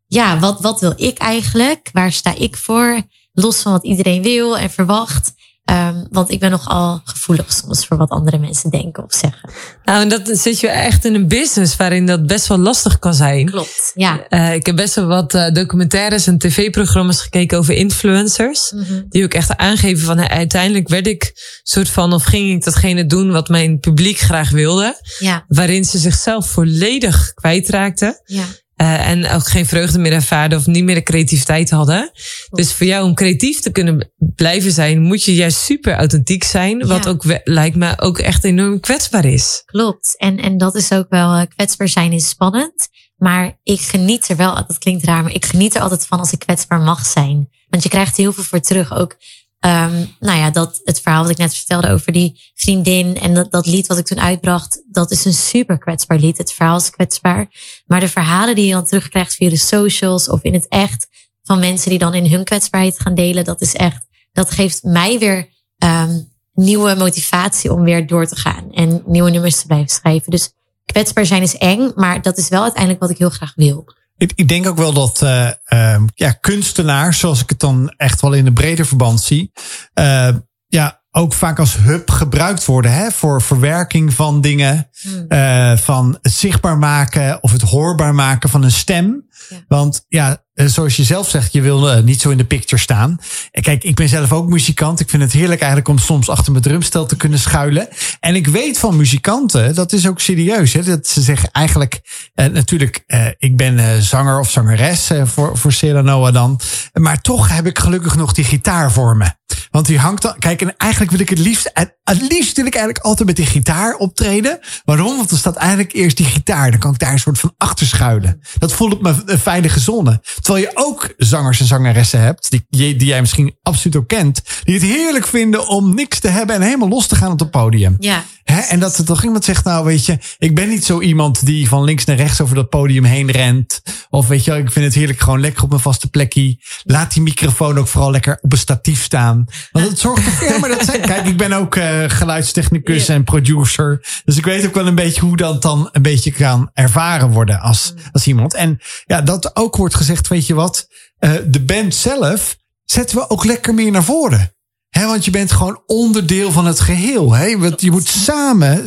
[0.07, 1.89] ja, wat, wat wil ik eigenlijk?
[1.93, 3.03] Waar sta ik voor?
[3.33, 5.33] Los van wat iedereen wil en verwacht.
[5.69, 9.51] Ehm, want ik ben nogal gevoelig soms voor wat andere mensen denken of zeggen.
[9.85, 13.15] Nou, en dat zit je echt in een business waarin dat best wel lastig kan
[13.15, 13.47] zijn.
[13.51, 14.27] Klopt, ja.
[14.29, 18.73] Eh, ik heb best wel wat eh, documentaires en tv-programma's gekeken over influencers.
[18.73, 19.03] Mhm.
[19.09, 23.07] Die ook echt aangeven van eh, uiteindelijk werd ik soort van of ging ik datgene
[23.07, 25.01] doen wat mijn publiek graag wilde.
[25.19, 28.21] Ja, Waarin ze zichzelf volledig kwijtraakten.
[28.25, 28.45] ja.
[28.79, 32.11] Eh, en ook geen vreugde meer ervaarden of niet meer de creativiteit hadden.
[32.51, 36.87] Dus voor jou om creatief te kunnen blijven zijn, moet je juist super authentiek zijn.
[36.87, 37.11] Wat Ja.
[37.11, 39.63] ook lijkt me ook echt enorm kwetsbaar is.
[39.67, 40.15] Klopt.
[40.19, 42.89] En, en dat is ook wel eh, kwetsbaar zijn is spannend.
[43.17, 46.33] Maar ik geniet er wel, dat klinkt raar, maar ik geniet er altijd van als
[46.33, 47.49] ik kwetsbaar mag zijn.
[47.69, 48.95] Want je krijgt er heel veel voor terug.
[48.95, 49.17] Ook,
[49.61, 53.51] ehm, nou ja, dat het verhaal wat ik net vertelde over die vriendin en dat,
[53.51, 56.39] dat lied wat ik toen uitbracht, dat is een super kwetsbaar lied.
[56.39, 57.49] Het verhaal is kwetsbaar.
[57.87, 61.07] Maar de verhalen die je dan terugkrijgt via de socials of in het echt
[61.43, 65.19] van mensen die dan in hun kwetsbaarheid gaan delen, dat is echt, dat geeft mij
[65.19, 65.49] weer
[65.79, 66.21] ehm,
[66.53, 70.31] nieuwe motivatie om weer door te gaan en nieuwe nummers te blijven schrijven.
[70.31, 70.53] Dus
[70.85, 73.85] kwetsbaar zijn is eng, maar dat is wel uiteindelijk wat ik heel graag wil.
[74.19, 78.33] Ik, ik denk ook wel dat ehm, ja, kunstenaars, zoals ik het dan echt wel
[78.33, 79.53] in een breder verband zie,
[79.93, 80.29] eh,
[80.67, 84.91] ja, ook vaak als hub gebruikt worden hè, voor verwerking van dingen,
[85.29, 89.28] eh, van het zichtbaar maken of het hoorbaar maken van een stem.
[89.69, 92.81] Want ja, eh, zoals je zelf zegt, je wil eh, niet zo in de picture
[92.81, 93.19] staan.
[93.51, 95.01] Kijk, ik ben zelf ook muzikant.
[95.01, 97.89] Ik vind het heerlijk eigenlijk om soms achter mijn drumstel te kunnen schuilen.
[98.21, 100.73] En ik weet van muzikanten, dat is ook serieus.
[100.73, 102.01] Hè, dat ze zeggen eigenlijk,
[102.35, 103.05] eh, natuurlijk,
[103.39, 106.61] ik ben zanger of zangeres voor, voor Sierra Noah dan.
[106.93, 109.37] Maar toch heb ik gelukkig nog die gitaar voor me.
[109.71, 111.71] Want die hangt dan, kijk, en eigenlijk wil ik het liefst,
[112.05, 114.59] het liefst wil ik eigenlijk altijd met die gitaar optreden.
[114.85, 115.17] Waarom?
[115.17, 116.71] Want er staat eigenlijk eerst die gitaar.
[116.71, 118.41] Dan kan ik daar een soort van achter schuilen.
[118.59, 119.03] Dat voelt op
[119.39, 120.21] veilige zone.
[120.41, 124.75] Terwijl je ook zangers en zangeressen hebt, die, die jij misschien absoluut ook kent, die
[124.75, 127.97] het heerlijk vinden om niks te hebben en helemaal los te gaan op het podium.
[127.99, 128.61] Ja, Hè?
[128.61, 131.69] En dat er toch iemand zegt, nou weet je, ik ben niet zo iemand die
[131.69, 133.83] van links naar rechts over dat podium heen rent.
[134.11, 136.57] Of weet je, ik vind het heerlijk gewoon lekker op mijn vaste plekje.
[136.85, 139.45] Laat die microfoon ook vooral lekker op een statief staan.
[139.73, 143.15] Want het zorgt ervoor, ja, maar dat zijn, kijk, ik ben ook eh, geluidstechnicus Ja.
[143.15, 144.07] en producer.
[144.25, 147.61] Dus ik weet ook wel een beetje hoe dat dan een beetje kan ervaren worden
[147.61, 148.55] als, als iemand.
[148.55, 153.31] En ja, dat ook wordt gezegd, weet je wat, eh, de band zelf zetten we
[153.31, 154.53] ook lekker meer naar voren.
[154.89, 157.33] Hè, want je bent gewoon onderdeel van het geheel.
[157.33, 157.59] Hè?
[157.59, 158.85] Want je moet samen,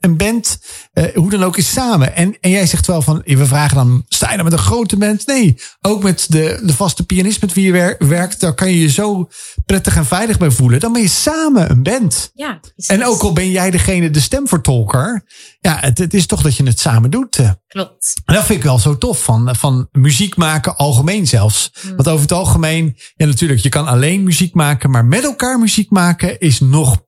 [0.00, 0.58] een band,
[0.92, 2.16] eh, hoe dan ook, is samen.
[2.16, 4.96] En, en jij zegt wel van, we vragen dan, sta je dan met een grote
[4.96, 5.26] band?
[5.26, 8.80] Nee, ook met de, de vaste pianist met wie je wer- werkt, daar kan je
[8.80, 9.28] je zo
[9.66, 10.80] prettig en veilig bij voelen.
[10.80, 12.30] Dan ben je samen een band.
[12.34, 12.58] ja.
[12.60, 12.86] precies.
[12.86, 15.24] En ook al ben jij degene, de stemvertolker,
[15.60, 17.38] ja, het, het is toch dat je het samen doet.
[17.66, 18.14] Klopt.
[18.24, 21.72] En dat vind ik wel zo tof van, van muziek maken algemeen zelfs.
[21.96, 25.90] Want over het algemeen, ja natuurlijk, je kan alleen muziek maken, maar met elkaar muziek
[25.90, 27.02] maken is nog,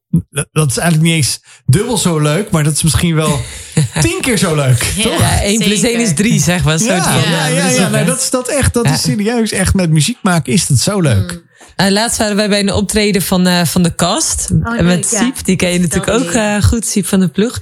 [0.52, 3.40] dat is eigenlijk niet eens dubbel zo leuk, maar dat is misschien wel
[4.00, 4.78] tien keer zo leuk.
[5.02, 5.18] toch?
[5.20, 6.78] Ja, 1 plus 1 is 3, zeg maar.
[6.82, 8.04] Ja, ja, ja, ja, nee, hè.
[8.06, 8.74] dat is dat echt.
[8.74, 8.92] Dat Ja.
[8.92, 9.52] is serieus.
[9.52, 11.42] Echt met muziek maken is dat zo leuk.
[11.76, 14.48] Nou, laatst waren wij bij een optreden van, eh, van de cast.
[14.62, 15.18] leuk, met ja.
[15.18, 15.44] Siep.
[15.44, 17.58] Die ken je natuurlijk ook eh, goed, Siep van de Ploeg.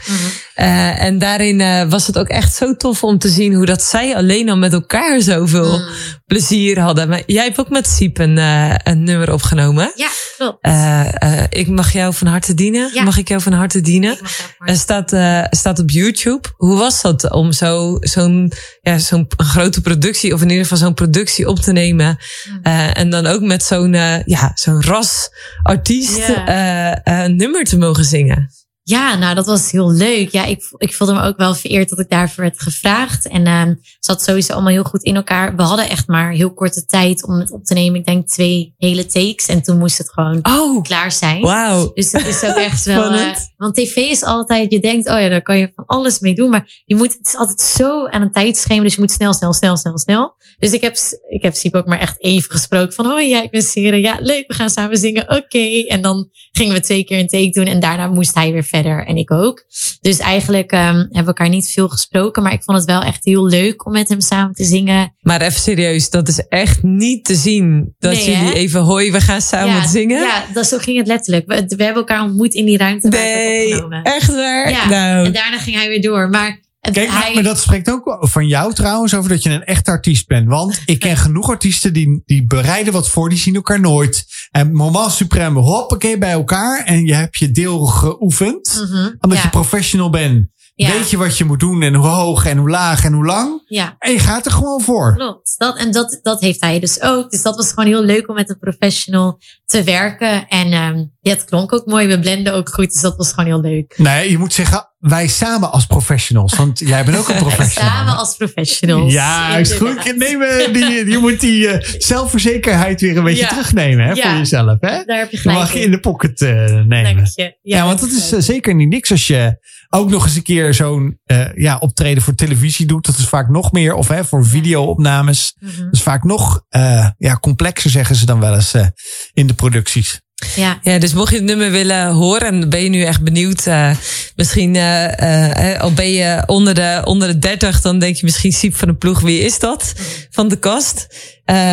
[0.54, 3.82] Eh, en daarin eh, was het ook echt zo tof om te zien hoe dat
[3.82, 5.80] zij alleen al met elkaar zoveel
[6.26, 7.08] plezier hadden.
[7.08, 9.92] Maar jij hebt ook met Siep een, eh, een nummer opgenomen.
[9.94, 10.58] Ja, klopt.
[10.60, 12.90] Eh, eh, ik mag jou van harte dienen.
[12.94, 13.02] Ja.
[13.02, 14.18] Mag ik jou van harte dienen?
[14.58, 16.48] En staat, eh, staat op YouTube.
[16.56, 18.52] Hoe was dat om zo, zo'n
[18.82, 22.18] ja, zo'n grote productie, of in ieder geval zo'n productie op te nemen?
[22.62, 25.30] Eh, en dan ook met zo'n eh, ja, zo'n ras
[25.62, 28.50] artiest eh, eh, nummer te mogen zingen.
[28.84, 30.30] Ja, nou, dat was heel leuk.
[30.30, 33.28] Ja, ik, ik voelde me ook wel vereerd dat ik daarvoor werd gevraagd.
[33.28, 35.56] En ehm zat sowieso allemaal heel goed in elkaar.
[35.56, 38.00] We hadden echt maar heel korte tijd om het op te nemen.
[38.00, 39.46] Ik denk twee hele takes.
[39.46, 41.40] En toen moest het gewoon Oh, klaar zijn.
[41.40, 41.92] wauw.
[41.94, 43.10] Dus het is ook echt wel.
[43.12, 46.34] Eh, want tv is altijd, je denkt, oh ja, daar kan je van alles mee
[46.34, 46.50] doen.
[46.50, 48.82] Maar je moet, het is altijd zo aan een tijdschema.
[48.82, 50.34] Dus je moet snel, snel, snel, snel, snel.
[50.58, 50.96] Dus ik heb,
[51.28, 54.00] ik heb Siep ook maar echt even gesproken van, oh ja, ik ben Seren.
[54.00, 55.30] Ja, leuk, we gaan samen zingen.
[55.36, 55.84] Oké.
[55.88, 57.66] En dan gingen we twee keer een take doen.
[57.66, 59.06] En daarna moest hij weer verder.
[59.06, 59.64] En ik ook.
[60.00, 62.42] Dus eigenlijk ehm, hebben we elkaar niet veel gesproken.
[62.42, 65.14] Maar ik vond het wel echt heel leuk om met hem samen te zingen.
[65.20, 67.94] Maar even serieus, dat is echt niet te zien.
[67.98, 68.52] Dat Nee, jullie hè?
[68.52, 70.20] even, hoi, we gaan samen ja, zingen.
[70.20, 71.46] Ja, dat, zo ging het letterlijk.
[71.46, 74.70] We, we hebben elkaar ontmoet in die ruimte nee, echt waar?
[74.70, 76.28] Ja, Nou, en daarna ging hij weer door.
[76.28, 76.60] Maar
[76.90, 79.88] Kijk, maar, hij- maar dat spreekt ook van jou trouwens over dat je een echt
[79.88, 80.48] artiest bent.
[80.48, 84.26] Want ik ken genoeg artiesten die, die bereiden wat voor, die zien elkaar nooit.
[84.50, 86.84] En moment supreme, hoppakee bij elkaar.
[86.84, 88.86] En je hebt je deel geoefend.
[88.90, 90.46] Mhm, Omdat ja, je professional bent.
[90.74, 93.24] Ja, Weet je wat je moet doen en hoe hoog en hoe laag en hoe
[93.24, 93.62] lang.
[93.66, 93.96] ja.
[93.98, 95.14] En je gaat er gewoon voor.
[95.16, 95.54] Klopt.
[95.58, 97.30] Dat, en dat, dat heeft hij dus ook.
[97.30, 100.48] Dus dat was gewoon heel leuk om met een professional te werken.
[100.48, 102.06] En ehm, ja, het klonk ook mooi.
[102.06, 102.92] We blenden ook goed.
[102.92, 103.94] Dus dat was gewoon heel leuk.
[103.96, 106.54] Nee, je moet zeggen wij samen als professionals.
[106.56, 107.90] Want jij bent ook een professional.
[107.90, 109.12] Samen als professionals.
[109.12, 109.96] Ja, is goed.
[109.96, 113.48] Eh, die, je moet die eh, zelfverzekerheid weer een beetje Ja.
[113.48, 114.28] terugnemen hè, Ja.
[114.28, 114.76] voor jezelf.
[114.80, 115.04] Hè?
[115.04, 115.90] Daar heb je gelijk mag je in.
[115.90, 116.48] de pocket eh,
[116.84, 117.14] nemen.
[117.14, 117.58] Dank je.
[117.62, 119.56] Ja, want dat is zeker niet niks als je
[119.94, 123.06] ook nog eens een keer zo'n eh, ja, optreden voor televisie doet.
[123.06, 123.94] Dat is vaak nog meer.
[123.94, 125.56] Of hè, voor videoopnames.
[125.58, 125.82] Mhm.
[125.82, 128.86] Dat is vaak nog eh, ja, complexer, zeggen ze dan wel eens eh,
[129.32, 130.21] in de producties.
[130.56, 130.78] Ja.
[130.82, 133.96] Ja, dus mocht je het nummer willen horen en ben je nu echt benieuwd, eh,
[134.36, 138.76] misschien eh, al ben je onder de, onder de 30, dan denk je misschien Siep
[138.76, 139.92] van de Ploeg, wie is dat
[140.30, 141.06] van de kast?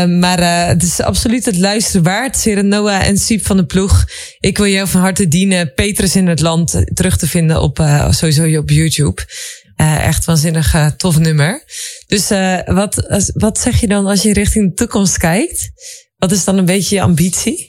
[0.07, 2.38] Maar het is absoluut het luisteren waard.
[2.38, 4.05] Seren Noah en Siep van de Ploeg.
[4.39, 5.74] Ik wil jou van harte dienen.
[5.74, 9.22] Petrus in het land terug te vinden op sowieso op YouTube.
[9.76, 11.63] Echt waanzinnig tof nummer.
[12.07, 12.28] Dus
[12.65, 15.72] wat, wat zeg je dan als je richting de toekomst kijkt?
[16.17, 17.68] Wat is dan een beetje je ambitie?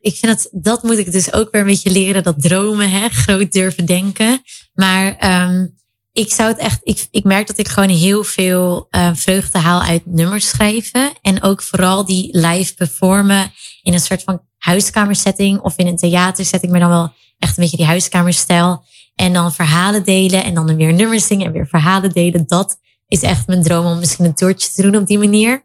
[0.00, 2.22] Ik vind het, dat moet ik dus ook weer een beetje leren.
[2.22, 4.42] Dat dromen, hè, groot durven denken.
[4.72, 5.66] Maar ehm,
[6.12, 9.82] ik zou het echt, ik, ik merk dat ik gewoon heel veel eh, vreugde haal
[9.82, 11.12] uit nummers schrijven.
[11.22, 16.72] En ook vooral die live performen in een soort van huiskamersetting of in een theatersetting,
[16.72, 18.84] maar dan wel echt een beetje die huiskamerstijl.
[19.14, 22.46] En dan verhalen delen en dan weer nummers zingen en weer verhalen delen.
[22.46, 22.78] Dat
[23.08, 25.64] is echt mijn droom om misschien een toertje te doen op die manier.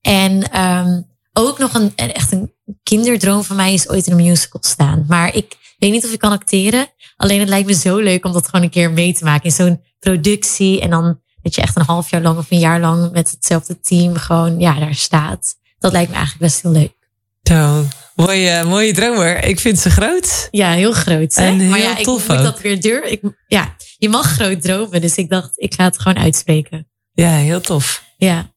[0.00, 1.00] En ehm,
[1.32, 5.04] ook nog een- echt een kinderdroom van mij is ooit in een musical staan.
[5.08, 6.86] Maar ik weet niet of ik kan acteren.
[7.16, 9.50] Alleen het lijkt me zo leuk om dat gewoon een keer mee te maken in
[9.50, 10.80] zo'n productie.
[10.80, 13.80] En dan dat je echt een half jaar lang of een jaar lang met hetzelfde
[13.80, 15.54] team gewoon ja, daar staat.
[15.78, 16.98] Dat lijkt me eigenlijk best heel leuk.
[17.42, 19.44] Zo, mooie, mooie dromer.
[19.44, 20.48] Ik vind ze groot.
[20.50, 21.34] Ja, heel groot.
[21.34, 21.46] Hè?
[21.46, 22.42] En heel maar ja, ik tof moet ook.
[22.42, 23.12] dat weer durven.
[23.12, 25.00] Ik, ja, je mag groot dromen.
[25.00, 26.88] Dus ik dacht, ik ga het gewoon uitspreken.
[27.12, 28.04] Ja, heel tof.
[28.16, 28.52] Ja.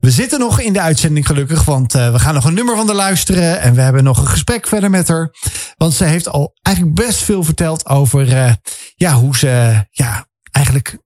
[0.00, 2.86] We zitten nog in de uitzending gelukkig, want eh, we gaan nog een nummer van
[2.86, 3.60] haar luisteren.
[3.60, 5.30] En we hebben nog een gesprek verder met haar.
[5.76, 8.52] Want ze heeft al eigenlijk best veel verteld over eh,
[8.94, 10.98] ja, hoe ze ja, eigenlijk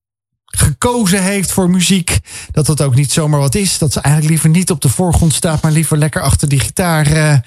[0.45, 2.19] gekozen heeft voor muziek.
[2.53, 3.79] Dat dat ook niet zomaar wat is.
[3.79, 7.07] Dat ze eigenlijk liever niet op de voorgrond staat, maar liever lekker achter die gitaar
[7.07, 7.39] eh,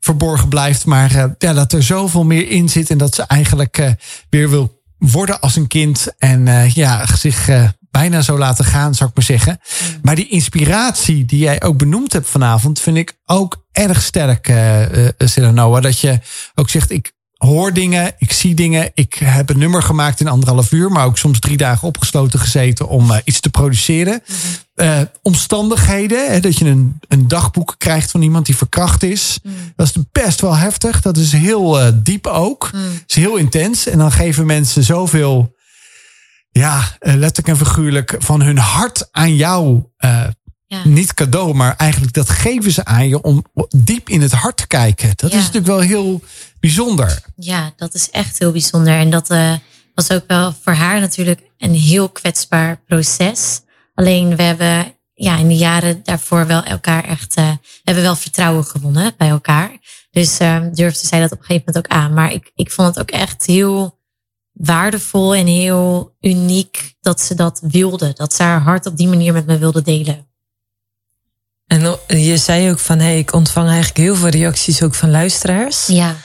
[0.00, 0.84] verborgen blijft.
[0.84, 3.94] Maar ja, dat er zoveel meer in zit en dat ze eigenlijk
[4.30, 6.14] weer wil worden als een kind.
[6.18, 7.48] En ja, zich
[7.90, 9.60] bijna zo laten gaan, zou ik maar zeggen.
[10.02, 15.50] Maar die inspiratie die jij ook benoemd hebt vanavond, vind ik ook erg sterk, uh,
[15.50, 15.82] Noah.
[15.82, 16.20] Dat je
[16.54, 18.90] ook zegt, ik hoor dingen, ik zie dingen.
[18.94, 22.88] Ik heb een nummer gemaakt in anderhalf uur, maar ook soms drie dagen opgesloten gezeten
[22.88, 24.22] om eh, iets te produceren.
[24.74, 29.38] Eh, omstandigheden, hè, dat je een, een dagboek krijgt van iemand die verkracht is.
[29.76, 31.02] Dat is best wel heftig.
[31.02, 32.70] Dat is heel diep ook.
[32.72, 32.80] Mm.
[33.06, 33.86] is heel intens.
[33.86, 35.54] En dan geven mensen zoveel,
[36.58, 39.84] ja, eh, letterlijk en figuurlijk, van hun hart aan jou.
[39.96, 40.24] eh,
[40.66, 40.80] Ja.
[40.84, 43.44] Niet cadeau, maar eigenlijk dat geven ze aan je om
[43.76, 45.12] diep in het hart te kijken.
[45.16, 45.36] Dat Ja.
[45.38, 46.22] is natuurlijk wel heel
[46.60, 47.22] bijzonder.
[47.36, 48.94] Ja, dat is echt heel bijzonder.
[48.94, 49.52] En dat eh,
[49.94, 53.60] was ook wel voor haar natuurlijk een heel kwetsbaar proces.
[53.94, 57.34] Alleen we hebben ja, in de jaren daarvoor wel elkaar echt.
[57.34, 59.70] we hebben wel vertrouwen gewonnen bij elkaar.
[60.10, 62.12] Dus eh, durfde zij dat op een gegeven moment ook aan.
[62.14, 63.97] Maar ik, ik vond het ook echt heel
[64.58, 68.12] waardevol en heel uniek dat ze dat wilde.
[68.14, 70.26] Dat ze haar hart op die manier met me wilde delen.
[71.66, 75.86] En je zei ook van, hey, ik ontvang eigenlijk heel veel reacties ook van luisteraars.
[75.86, 76.16] Ja,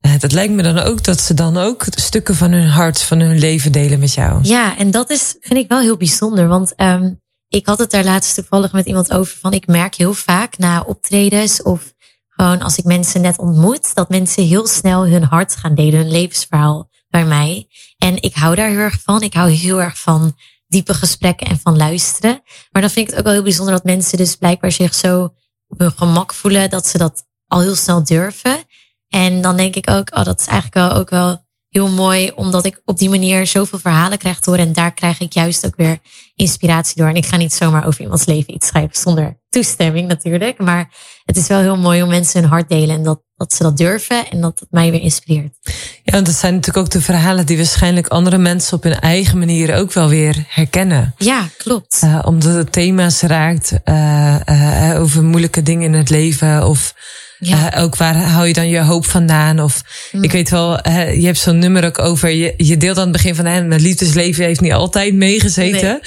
[0.00, 3.20] Eh, Dat lijkt me dan ook dat ze dan ook stukken van hun hart, van
[3.20, 4.38] hun leven delen met jou.
[4.42, 6.48] Ja, en dat is, vind ik wel heel bijzonder.
[6.48, 7.12] Want ehm,
[7.48, 10.80] ik had het daar laatst toevallig met iemand over van ik merk heel vaak na
[10.80, 11.92] optredens of
[12.28, 16.10] gewoon als ik mensen net ontmoet, dat mensen heel snel hun hart gaan delen, hun
[16.10, 16.88] levensverhaal
[17.24, 17.68] mij.
[17.98, 19.22] En ik hou daar heel erg van.
[19.22, 20.36] Ik hou heel erg van
[20.66, 22.42] diepe gesprekken en van luisteren.
[22.70, 25.34] Maar dan vind ik het ook wel heel bijzonder dat mensen dus blijkbaar zich zo
[25.68, 28.64] op hun gemak voelen dat ze dat al heel snel durven.
[29.08, 31.45] En dan denk ik ook, oh, dat is eigenlijk wel ook wel
[31.76, 34.66] heel mooi, omdat ik op die manier zoveel verhalen krijg te horen.
[34.66, 35.98] En daar krijg ik juist ook weer
[36.34, 37.08] inspiratie door.
[37.08, 40.58] En ik ga niet zomaar over iemands leven iets schrijven zonder toestemming natuurlijk.
[40.58, 40.88] Maar
[41.24, 42.96] het is wel heel mooi om mensen hun hart delen.
[42.96, 44.30] En dat, dat ze dat durven.
[44.30, 45.56] En dat het mij weer inspireert.
[46.02, 49.38] Ja, want dat zijn natuurlijk ook de verhalen die waarschijnlijk andere mensen op hun eigen
[49.38, 51.14] manier ook wel weer herkennen.
[51.18, 52.00] Ja, klopt.
[52.04, 56.66] Uh, omdat het thema's raakt uh, uh, over moeilijke dingen in het leven.
[56.66, 56.94] Of
[57.38, 57.72] ja.
[57.76, 59.60] ook waar hou je dan je hoop vandaan?
[59.60, 59.82] Of
[60.12, 60.22] mm.
[60.22, 62.30] ik weet wel, je hebt zo'n nummer ook over.
[62.30, 66.00] Je, je deelt aan het begin van mijn liefdesleven heeft niet altijd meegezeten.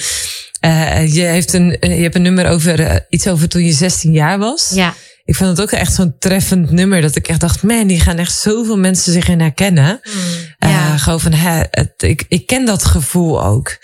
[0.59, 1.11] Nee.
[1.11, 4.71] je, heeft een, je hebt een nummer over iets over toen je 16 jaar was.
[4.73, 4.93] Ja
[5.30, 7.01] ik vond het ook echt zo'n treffend nummer.
[7.01, 9.99] Dat ik echt dacht, man, die gaan echt zoveel mensen zich in herkennen.
[10.03, 10.97] Mm, ja.
[10.97, 13.77] gewoon van, hè, het, ik, ik ken dat gevoel ook.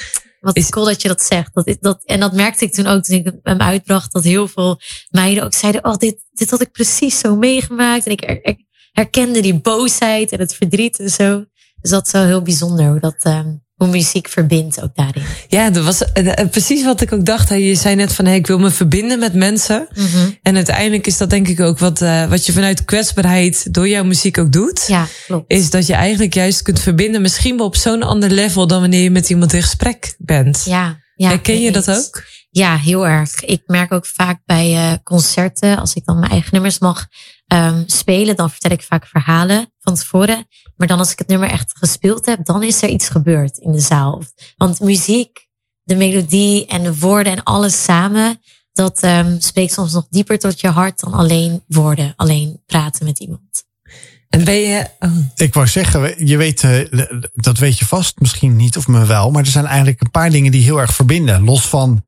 [0.45, 1.53] Wat is cool dat je dat zegt.
[1.53, 4.13] Dat, dat, en dat merkte ik toen ook toen ik hem uitbracht.
[4.13, 4.79] Dat heel veel
[5.09, 8.05] meiden ook zeiden, oh, dit, dit had ik precies zo meegemaakt.
[8.05, 8.57] En ik,
[8.91, 11.45] herkende die boosheid en het verdriet en zo.
[11.81, 13.25] Dus dat is wel heel bijzonder hoe dat...
[13.25, 15.23] Um, hoe muziek verbindt ook daarin.
[15.47, 17.49] Ja, dat was uh, precies wat ik ook dacht.
[17.49, 19.87] Je zei net van, hey, ik wil me verbinden met mensen.
[19.93, 20.37] Mm -hmm.
[20.41, 24.03] En uiteindelijk is dat denk ik ook wat, uh, wat je vanuit kwetsbaarheid door jouw
[24.03, 24.83] muziek ook doet.
[24.87, 25.51] Ja, klopt.
[25.51, 29.03] Is dat je eigenlijk juist kunt verbinden, misschien wel op zo'n ander level dan wanneer
[29.03, 30.61] je met iemand in gesprek bent.
[30.65, 31.27] Ja, ja.
[31.27, 32.23] Herken je dat ook?
[32.57, 33.39] Ja, heel erg.
[33.39, 37.07] Ik merk ook vaak bij uh, concerten, als ik dan mijn eigen nummers mag
[37.53, 40.47] um, spelen, dan vertel ik vaak verhalen van tevoren.
[40.75, 43.71] Maar dan als ik het nummer echt gespeeld heb, dan is er iets gebeurd in
[43.71, 44.23] de zaal.
[44.57, 45.47] Want muziek,
[45.83, 48.41] de melodie en de woorden en alles samen,
[48.73, 53.19] dat um, spreekt soms nog dieper tot je hart dan alleen woorden, alleen praten met
[53.19, 53.63] iemand.
[54.29, 54.89] En ben je.
[54.99, 55.17] Oh.
[55.35, 59.31] Ik wou zeggen, je weet, uh, dat weet je vast misschien niet of me wel,
[59.31, 61.43] maar er zijn eigenlijk een paar dingen die heel erg verbinden.
[61.43, 62.05] Los van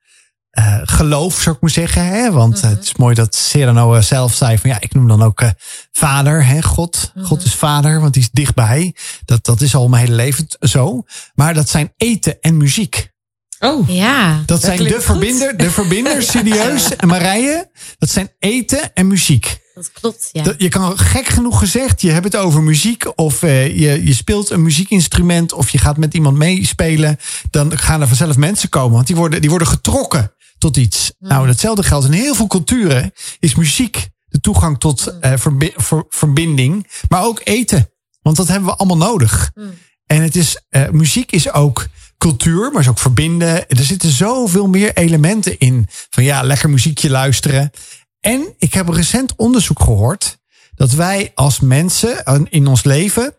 [0.59, 2.05] uh, geloof, zou ik maar zeggen.
[2.05, 2.31] Hè?
[2.31, 2.69] Want mm -hmm.
[2.69, 5.49] het is mooi dat Serano zelf zei van ja, ik noem dan ook uh,
[5.91, 6.61] vader, hè?
[6.61, 7.11] God.
[7.13, 7.29] Mm -hmm.
[7.29, 8.95] God is vader, want die is dichtbij.
[9.25, 11.03] Dat, dat is al mijn hele leven zo.
[11.35, 13.15] Maar dat zijn eten en muziek.
[13.59, 14.35] Oh, ja.
[14.35, 16.95] Dat, dat zijn de verbinder, de verbinders, serieus.
[16.95, 19.65] En Marije, dat zijn eten en muziek.
[19.77, 20.53] Dat klopt, ja.
[20.57, 24.49] Je kan gek genoeg gezegd, je hebt het over muziek of uh, je, je speelt
[24.49, 27.17] een muziekinstrument of je gaat met iemand meespelen.
[27.49, 31.11] Dan gaan er vanzelf mensen komen, want die worden, die worden getrokken tot iets.
[31.19, 31.27] Mm.
[31.27, 33.11] Nou, datzelfde geldt in heel veel culturen.
[33.39, 37.89] Is muziek de toegang tot uh, verbi ver verbinding, maar ook eten.
[38.21, 39.51] Want dat hebben we allemaal nodig.
[39.53, 39.73] Mm.
[40.05, 41.87] En het is, uh, muziek is ook
[42.17, 43.69] cultuur, maar is ook verbinden.
[43.69, 45.87] Er zitten zoveel meer elementen in.
[46.09, 47.71] Van ja, lekker muziekje luisteren.
[48.19, 50.37] En ik heb recent onderzoek gehoord
[50.75, 53.35] dat wij als mensen in ons leven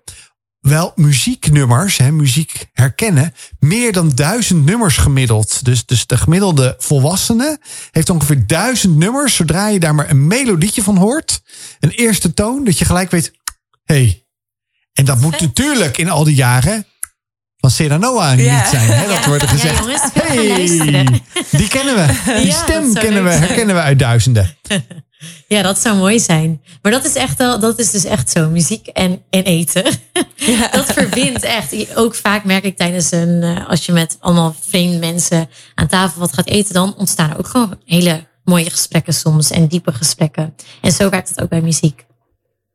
[0.61, 5.65] wel muzieknummers, hè, muziek herkennen, meer dan duizend nummers gemiddeld.
[5.65, 7.59] Dus, dus de gemiddelde volwassene
[7.91, 9.35] heeft ongeveer duizend nummers.
[9.35, 11.43] Zodra je daar maar een melodietje van hoort,
[11.81, 13.33] een eerste toon, dat je gelijk weet,
[13.85, 14.23] hey.
[14.93, 16.87] En dat moet natuurlijk in al die jaren
[17.59, 18.69] van Seranoa niet ja.
[18.69, 18.91] zijn.
[18.91, 19.07] Hè?
[19.07, 19.29] Dat ja.
[19.29, 19.75] wordt gezegd.
[19.75, 22.33] Ja, jongens, hey, die kennen we.
[22.43, 24.57] Die stem kennen we, herkennen we uit duizenden.
[25.49, 26.62] Ja, dat zou mooi zijn.
[26.83, 28.51] Maar dat is echt wel, dat is dus echt zo.
[28.51, 29.85] Muziek en, en eten.
[30.37, 30.69] Ja.
[30.73, 31.97] Dat verbindt echt.
[31.97, 36.21] Ook vaak merk ik tijdens een, eh, als je met allemaal vreemde mensen aan tafel
[36.21, 40.55] wat gaat eten, dan ontstaan er ook gewoon hele mooie gesprekken soms en diepe gesprekken.
[40.81, 42.07] En zo werkt het ook bij muziek.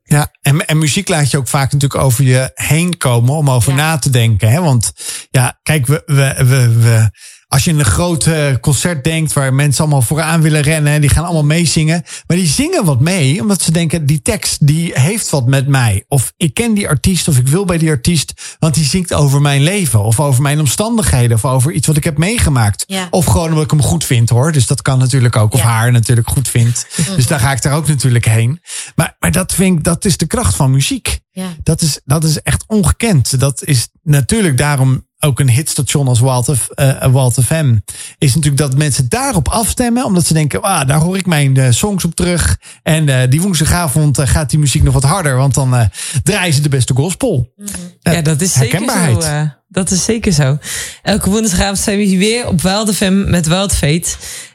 [0.02, 3.70] Ja, en, en muziek laat je ook vaak natuurlijk over je heen komen om over
[3.70, 3.76] ja.
[3.76, 4.50] na te denken.
[4.50, 4.60] Hè?
[4.60, 4.92] Want
[5.30, 7.10] ja, kijk, we, we, we, we
[7.48, 8.28] als je in een groot
[8.60, 12.02] concert denkt waar mensen allemaal vooraan willen rennen en die gaan allemaal meezingen.
[12.26, 16.04] Maar die zingen wat mee, omdat ze denken, die tekst die heeft wat met mij.
[16.08, 19.40] Of ik ken die artiest of ik wil bij die artiest, want die zingt over
[19.40, 20.04] mijn leven.
[20.04, 22.84] Of over mijn omstandigheden of over iets wat ik heb meegemaakt.
[22.86, 23.06] Ja.
[23.10, 24.52] Of gewoon omdat ik hem goed vind hoor.
[24.52, 25.52] Dus dat kan natuurlijk ook.
[25.52, 25.66] Of ja.
[25.66, 26.86] haar natuurlijk goed vindt.
[27.16, 28.60] Dus daar ga ik daar ook natuurlijk heen.
[28.94, 31.20] Maar, maar dat vind ik, dat is de kracht van muziek.
[31.30, 31.48] Ja.
[31.62, 33.40] Dat, is, dat is echt ongekend.
[33.40, 37.76] Dat is natuurlijk daarom ook een hitstation als Walter, uh, Walter FM.
[38.18, 40.04] Is natuurlijk dat mensen daarop afstemmen.
[40.04, 42.58] Omdat ze denken, ah, daar hoor ik mijn uh, songs op terug.
[42.82, 45.36] En uh, die woensdagavond gaat die muziek nog wat harder.
[45.36, 45.90] Want dan
[46.22, 47.52] draaien ze de beste gospel.
[48.00, 49.20] Ja, dat is zeker zo.
[49.68, 50.58] dat is zeker zo.
[51.02, 54.08] Elke woensdagavond zijn we hier weer op Wild FM met Wild Fate.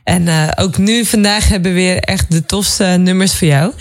[0.03, 3.73] En ook nu vandaag hebben we weer echt de tofste nummers voor jou.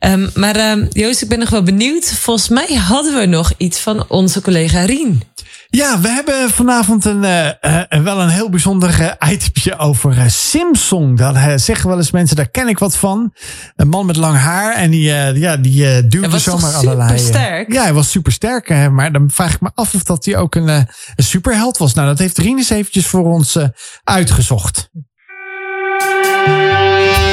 [0.00, 2.12] Um, maar uh, Joost, ik ben nog wel benieuwd.
[2.12, 5.22] Volgens mij hadden we nog iets van onze collega Rien.
[5.68, 11.16] Ja, we hebben vanavond een, uh, uh, wel een heel bijzonder uh, itemje over Simpson.
[11.16, 13.34] Daar zeggen wel eens mensen, daar ken ik wat van.
[13.76, 15.02] Een man met lang haar en die,
[15.34, 17.18] ja, die duwde zomaar allerlei.
[17.18, 17.72] Sterk.
[17.72, 18.90] ja, hij was super sterk.
[18.90, 20.86] maar dan vraag ik me af of dat hij ook een, een
[21.16, 21.94] superheld was.
[21.94, 23.58] Nou, dat heeft Rien eens eventjes voor ons
[24.04, 24.90] uitgezocht.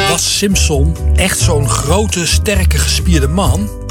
[0.09, 3.82] Was Simpson echt zo'n grote, sterke, gespierde man?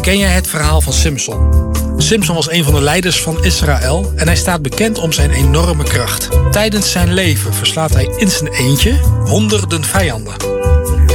[0.00, 1.70] Ken jij het verhaal van Simpson?
[1.96, 5.84] Simpson was een van de leiders van Israël en hij staat bekend om zijn enorme
[5.84, 6.28] kracht.
[6.50, 10.34] Tijdens zijn leven verslaat hij in zijn eentje honderden vijanden.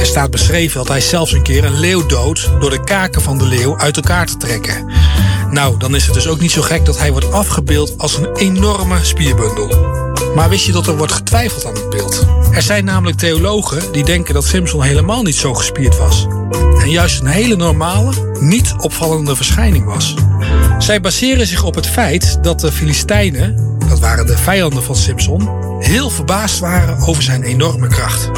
[0.02, 3.44] staat beschreven dat hij zelfs een keer een leeuw dood door de kaken van de
[3.44, 4.92] leeuw uit elkaar te trekken.
[5.50, 8.36] Nou, dan is het dus ook niet zo gek dat hij wordt afgebeeld als een
[8.36, 9.96] enorme spierbundel.
[10.34, 12.26] Maar wist je dat er wordt getwijfeld aan het beeld?
[12.50, 16.26] Er zijn namelijk theologen die denken dat Simpson helemaal niet zo gespierd was.
[16.80, 20.14] En juist een hele normale, niet opvallende verschijning was.
[20.78, 25.48] Zij baseren zich op het feit dat de Filistijnen, dat waren de vijanden van Simpson,
[25.80, 28.30] heel verbaasd waren over zijn enorme kracht.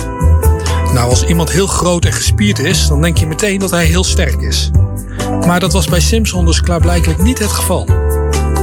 [0.92, 4.04] Nou, als iemand heel groot en gespierd is, dan denk je meteen dat hij heel
[4.04, 4.70] sterk is.
[5.46, 7.86] Maar dat was bij Simpson dus klaarblijkelijk niet het geval.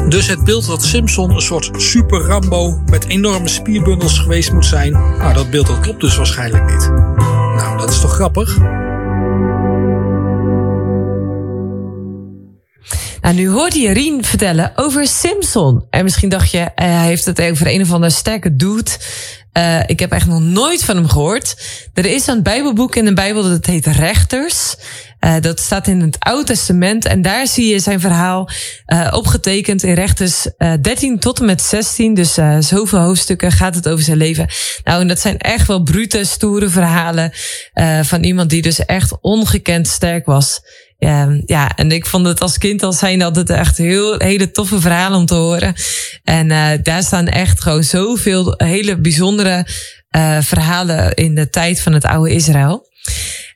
[0.10, 4.92] Dus het beeld dat Simpson een soort super Rambo met enorme spierbundels geweest moet zijn,
[4.92, 6.90] nou dat beeld dat klopt dus waarschijnlijk niet.
[7.56, 8.58] Nou, dat is toch grappig?
[13.22, 15.86] Nou, nu hoorde je Rien vertellen over Simpson.
[15.90, 18.92] En misschien dacht je, eh, hij heeft het over een of andere sterke dude.
[19.52, 21.56] Eh, ik heb echt nog nooit van hem gehoord.
[21.94, 24.76] Er is een Bijbelboek in de Bijbel dat heet Rechters.
[25.20, 27.06] Eh, dat staat in het Oude Testament.
[27.06, 28.50] En daar zie je zijn verhaal
[29.12, 32.14] opgetekend in Rechters eh 13 tot en met 16.
[32.14, 34.48] Dus zoveel hoofdstukken gaat het over zijn leven.
[34.84, 37.32] Nou, en dat zijn echt wel brute, stoere verhalen
[38.02, 40.62] van iemand die dus echt ongekend sterk was.
[41.00, 44.82] Ja, ja, en ik vond het als kind al zijn het echt heel hele toffe
[44.82, 45.74] verhalen om te horen.
[46.24, 49.68] En uh, daar staan echt gewoon zoveel hele bijzondere
[50.12, 52.88] uh, verhalen in de tijd van het oude Israël.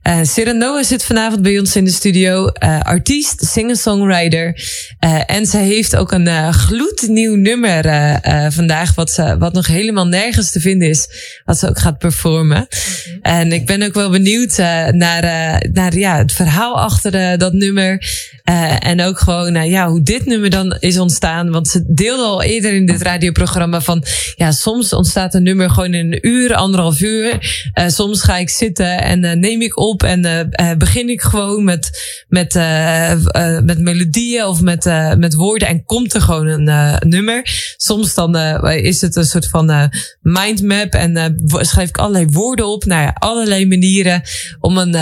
[0.07, 2.49] Uh, Cyrano zit vanavond bij ons in de studio.
[2.63, 4.59] Uh, artiest, singer-songwriter.
[5.05, 7.83] Uh, en ze heeft ook een uh, gloednieuw nummer
[8.51, 8.95] vandaag.
[8.95, 11.07] Wat, ze, wat nog helemaal nergens te vinden is.
[11.45, 12.67] Wat ze ook gaat performen.
[13.17, 13.39] Okay.
[13.39, 14.57] En ik ben ook wel benieuwd
[14.91, 15.21] naar,
[15.73, 18.05] naar ja, het verhaal achter dat nummer.
[18.79, 21.51] en ook gewoon ja, hoe dit nummer dan is ontstaan.
[21.51, 24.03] Want ze deelde al eerder in dit radioprogramma van...
[24.35, 27.37] Ja, soms ontstaat een nummer gewoon in een uur, anderhalf uur.
[27.87, 31.89] soms ga ik zitten en neem ik op en uh, begin ik gewoon met,
[32.27, 33.13] met, uh,
[33.63, 34.85] met melodieën of met,
[35.17, 37.41] met woorden en komt er gewoon een nummer.
[37.77, 38.35] Soms dan
[38.67, 42.85] is het een soort van mindmap en schrijf ik allerlei woorden op.
[42.85, 44.21] Nou ja, allerlei manieren
[44.59, 44.95] om een,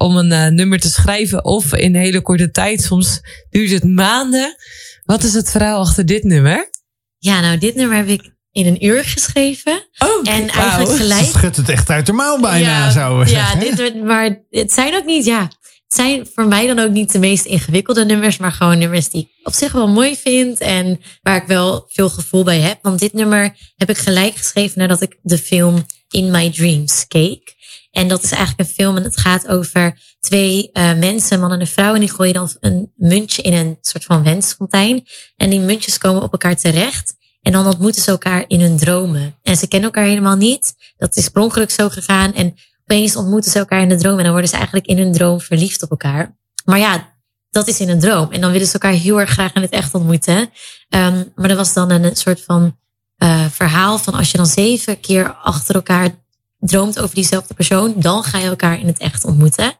[0.00, 2.82] om een nummer te schrijven of in hele korte tijd.
[2.82, 3.20] Soms
[3.50, 4.56] duurt het maanden.
[5.04, 6.70] Wat is het verhaal achter dit nummer?
[7.18, 9.88] Ja, nou, dit nummer heb ik in een uur geschreven.
[9.98, 11.24] Oh, en eigenlijk gelijk.
[11.24, 14.94] Ze schudt het echt uit de mouw bijna, ja, zo Ja, dit, maar het zijn
[14.94, 15.40] ook niet, ja.
[15.86, 19.20] Het zijn voor mij dan ook niet de meest ingewikkelde nummers, maar gewoon nummers die
[19.20, 22.78] ik op zich wel mooi vind en waar ik wel veel gevoel bij heb.
[22.82, 27.54] Want dit nummer heb ik gelijk geschreven nadat ik de film In My Dreams keek.
[27.90, 31.52] En dat is eigenlijk een film en het gaat over twee uh, mensen, een man
[31.52, 31.94] en een vrouw.
[31.94, 35.06] En die gooien dan een muntje in een soort van wensfontein.
[35.36, 37.15] En die muntjes komen op elkaar terecht.
[37.46, 39.34] En dan ontmoeten ze elkaar in hun dromen.
[39.42, 40.74] En ze kennen elkaar helemaal niet.
[40.96, 42.34] Dat is per ongeluk zo gegaan.
[42.34, 44.16] En opeens ontmoeten ze elkaar in de droom.
[44.16, 46.36] En dan worden ze eigenlijk in hun droom verliefd op elkaar.
[46.64, 47.14] Maar ja,
[47.50, 48.32] dat is in een droom.
[48.32, 50.38] En dan willen ze elkaar heel erg graag in het echt ontmoeten.
[50.38, 52.78] Um, maar er was dan een soort van
[53.18, 56.10] uh, verhaal van als je dan zeven keer achter elkaar
[56.58, 59.72] droomt over diezelfde persoon, dan ga je elkaar in het echt ontmoeten.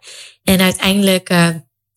[0.42, 1.48] En uiteindelijk, uh,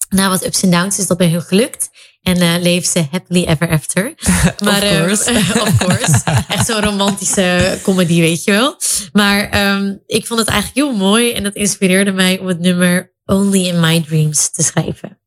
[0.10, 1.90] na wat ups en downs, is dat bij heel gelukt.
[2.22, 4.14] En uh, leeft ze happily ever after.
[4.64, 5.32] Maar, of course.
[5.32, 6.22] Uh, of course.
[6.48, 8.78] Echt zo'n romantische comedy, weet je wel.
[9.12, 11.32] Maar um, ik vond het eigenlijk heel mooi.
[11.32, 15.18] En dat inspireerde mij om het nummer Only in My Dreams te schrijven.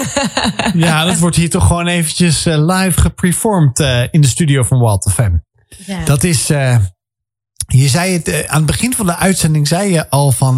[0.75, 4.79] Ja, dat wordt hier toch gewoon eventjes eh, live geperformed eh, in de studio van
[4.79, 5.37] Walt FM.
[5.87, 6.05] Ja.
[6.05, 6.79] Dat is, eh,
[7.67, 10.57] je zei het aan het begin van de uitzending, zei je al van,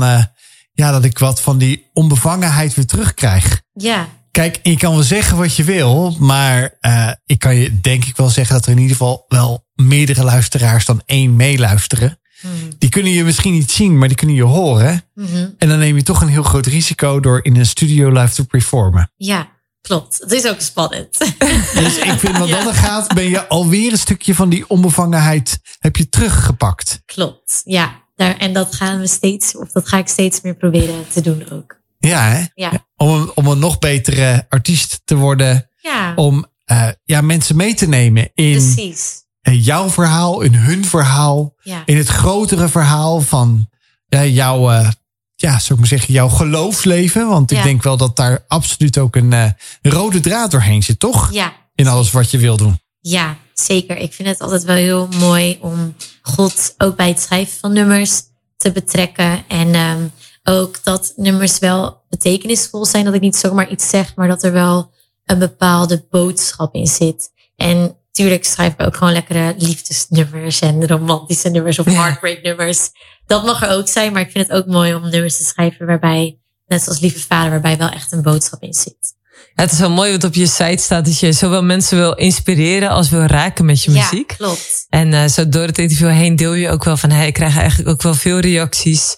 [0.73, 3.63] ja, dat ik wat van die onbevangenheid weer terugkrijg.
[3.73, 4.09] ja.
[4.31, 6.79] Kijk, je kan wel zeggen wat je wil, maar
[7.25, 10.85] ik kan je denk ik wel zeggen dat er in ieder geval wel meerdere luisteraars
[10.85, 12.20] dan één meeluisteren.
[12.41, 12.51] Hmm.
[12.79, 15.03] Die kunnen je misschien niet zien, maar die kunnen je horen.
[15.15, 15.49] Mhm.
[15.59, 18.47] En dan neem je toch een heel groot risico door in een studio live te
[18.47, 19.13] performen.
[19.17, 19.49] Ja,
[19.81, 20.19] klopt.
[20.21, 21.19] Het is ook spannend.
[21.81, 22.65] Dus ik vind wat Ja.
[22.65, 27.03] dat gaat, ben je alweer een stukje van die onbevangenheid heb je teruggepakt.
[27.07, 27.61] klopt.
[27.65, 31.21] Ja, daar, en dat gaan we steeds, of dat ga ik steeds meer proberen te
[31.21, 31.79] doen ook.
[31.99, 32.45] Ja, hè?
[32.55, 32.87] Ja.
[32.97, 35.69] Om, een- om een nog betere artiest te worden.
[35.77, 39.20] Ja, Om eh, ja, mensen mee te nemen in precies.
[39.43, 41.55] Eh, jouw verhaal, in hun verhaal.
[41.63, 43.69] Ja, In het grotere verhaal van
[44.07, 44.89] ja, jouw, eh,
[45.35, 47.29] ja, zou ik maar zeggen, jouw geloofsleven.
[47.29, 49.51] Want ik denk wel dat daar absoluut ook een eh,
[49.83, 51.33] rode draad doorheen zit, toch?
[51.33, 52.81] ja, In alles wat je wil doen.
[53.01, 53.97] ja, zeker.
[53.97, 58.23] Ik vind het altijd wel heel mooi om God ook bij het schrijven van nummers
[58.57, 59.45] te betrekken.
[59.49, 60.03] En ehm,
[60.45, 63.05] ook dat nummers wel betekenisvol zijn.
[63.05, 64.93] Dat ik niet zomaar iets zeg, maar dat er wel
[65.25, 67.31] een bepaalde boodschap in zit.
[67.57, 72.91] En tuurlijk schrijf ik ook gewoon lekkere liefdesnummers en romantische nummers of heartbreak nummers.
[73.27, 75.87] Dat mag er ook zijn, maar ik vind het ook mooi om nummers te schrijven
[75.87, 79.15] waarbij, net zoals Lieve Vader, waarbij wel echt een boodschap in zit.
[79.55, 81.05] Ja, het is wel mooi wat op je site staat.
[81.05, 84.31] Dat je zowel mensen wil inspireren als wil raken met je muziek.
[84.31, 84.87] Ja, klopt.
[84.89, 87.11] En eh, zo door het interview heen deel je ook wel van...
[87.11, 89.17] Hey, ik krijg eigenlijk ook wel veel reacties.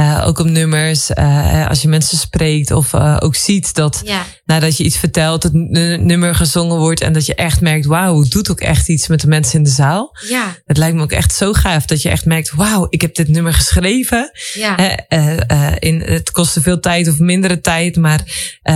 [0.00, 1.10] Eh, ook op nummers.
[1.12, 5.42] eh, als je mensen spreekt of eh, ook ziet dat Ja, nadat je iets vertelt...
[5.42, 7.00] het nummer gezongen wordt.
[7.00, 7.86] En dat je echt merkt...
[7.86, 10.16] Wauw, het doet ook echt iets met de mensen in de zaal.
[10.28, 12.52] ja, Het lijkt me ook echt zo gaaf dat je echt merkt...
[12.54, 14.30] Wauw, ik heb dit nummer geschreven.
[14.54, 14.76] ja.
[15.78, 17.96] In, het kostte veel tijd of mindere tijd.
[17.96, 18.20] Maar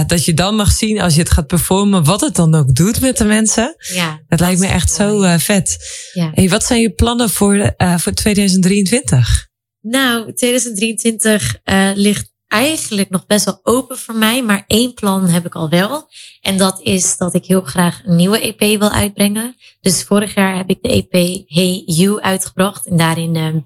[0.07, 2.05] dat je dan mag zien als je het gaat performen...
[2.05, 3.77] wat het dan ook doet met de mensen.
[3.79, 4.21] ja.
[4.29, 5.39] Dat lijkt me echt zo mooi.
[5.39, 5.77] vet.
[6.13, 6.31] Ja.
[6.35, 9.53] Hey, wat zijn je plannen voor, voor 2023?
[9.87, 15.47] Nou, 2023 eh, ligt eigenlijk nog best wel open voor mij, maar één plan heb
[15.47, 16.09] ik al wel.
[16.41, 19.57] En dat is dat ik heel graag een nieuwe EP wil uitbrengen.
[19.81, 21.13] Dus vorig jaar heb ik de EP
[21.49, 22.87] Hey You uitgebracht.
[22.87, 23.59] En daarin ehm,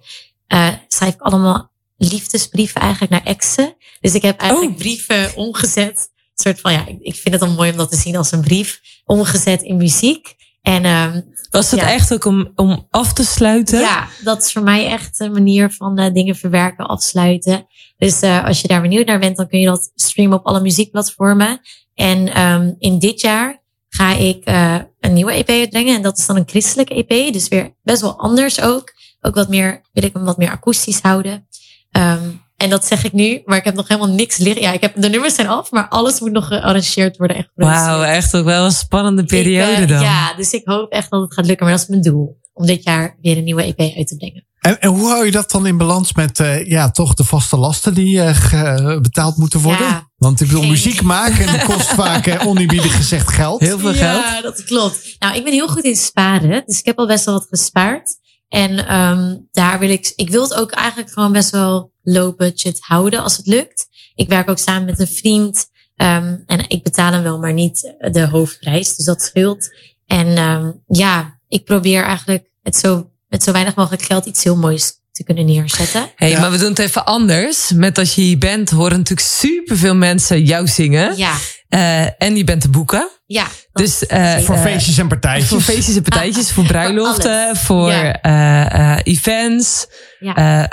[0.47, 3.77] eh, schrijf ik allemaal liefdesbrieven eigenlijk naar exen.
[4.01, 4.79] Dus ik heb eigenlijk Oh.
[4.79, 5.97] brieven omgezet.
[5.97, 8.33] Een soort van, ja, ik, ik vind het dan mooi om dat te zien als
[8.33, 8.81] een brief.
[9.05, 10.35] Omgezet in muziek.
[10.63, 11.21] En ehm,
[11.51, 11.91] Was het Ja.
[11.93, 13.81] echt ook om, om af te sluiten?
[13.81, 17.67] ja, dat is voor mij echt een manier van eh, dingen verwerken, afsluiten.
[17.97, 20.61] Dus eh, als je daar benieuwd naar bent, dan kun je dat streamen op alle
[20.61, 21.61] muziekplatformen.
[21.95, 25.97] En ehm, in dit jaar ga ik eh, een nieuwe EP uitbrengen.
[25.97, 27.33] En dat is dan een christelijke EP.
[27.33, 28.93] Dus weer best wel anders ook.
[29.21, 31.49] Ook wat meer, wil ik hem wat meer akoestisch houden.
[31.91, 34.63] Ehm, en dat zeg ik nu, maar ik heb nog helemaal niks liggen.
[34.63, 37.37] Ja, ik heb, de nummers zijn af, maar alles moet nog gearrangeerd worden.
[37.37, 37.87] Echt geproduceerd.
[37.87, 40.03] Wauw, echt ook wel een spannende periode Ik, eh, dan.
[40.03, 41.67] Ja, dus ik hoop echt dat het gaat lukken.
[41.67, 42.39] Maar dat is mijn doel.
[42.53, 44.47] Om dit jaar weer een nieuwe EP uit te brengen.
[44.61, 47.57] En, en hoe hou je dat dan in balans met eh, ja, toch de vaste
[47.57, 49.87] lasten die eh, betaald moeten worden?
[49.87, 50.11] Ja.
[50.17, 53.61] Want ik bedoel, Geen muziek maken kost vaak oneerbiedig gezegd geld.
[53.61, 54.23] Heel veel geld.
[54.23, 55.17] Ja, dat klopt.
[55.19, 56.63] Nou, ik ben heel goed in sparen.
[56.67, 58.17] Dus ik heb al best wel wat gespaard.
[58.49, 62.77] En ehm, daar wil ik, ik wil het ook eigenlijk gewoon best wel low budget
[62.81, 63.87] houden als het lukt.
[64.15, 65.67] Ik werk ook samen met een vriend.
[65.97, 68.97] ehm, en ik betaal hem wel, maar niet de hoofdprijs.
[68.97, 69.71] Dus dat scheelt.
[70.07, 74.57] En ehm, ja, ik probeer eigenlijk het zo, met zo weinig mogelijk geld iets heel
[74.57, 76.11] moois te kunnen neerzetten.
[76.17, 76.41] Hey, Ja.
[76.41, 77.71] Maar we doen het even anders.
[77.73, 81.17] Met als je hier bent, horen natuurlijk superveel mensen jou zingen.
[81.17, 81.35] Ja,
[81.69, 83.09] Eh, en je bent te boeken.
[83.31, 83.47] Ja.
[83.73, 84.37] Dus eh.
[84.37, 85.49] Voor eh, feestjes en partijtjes.
[85.49, 88.21] Voor feestjes en partijtjes, voor bruiloften, voor Ja.
[88.21, 89.87] eh, eh, events.
[90.19, 90.69] Ja.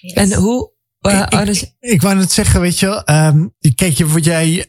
[0.00, 0.12] yes.
[0.12, 0.70] En hoe...
[1.00, 3.04] eh, ik, oh, dus- ik wou net zeggen, weet je wel.
[3.04, 4.66] ehm, kijk, je, wat jij...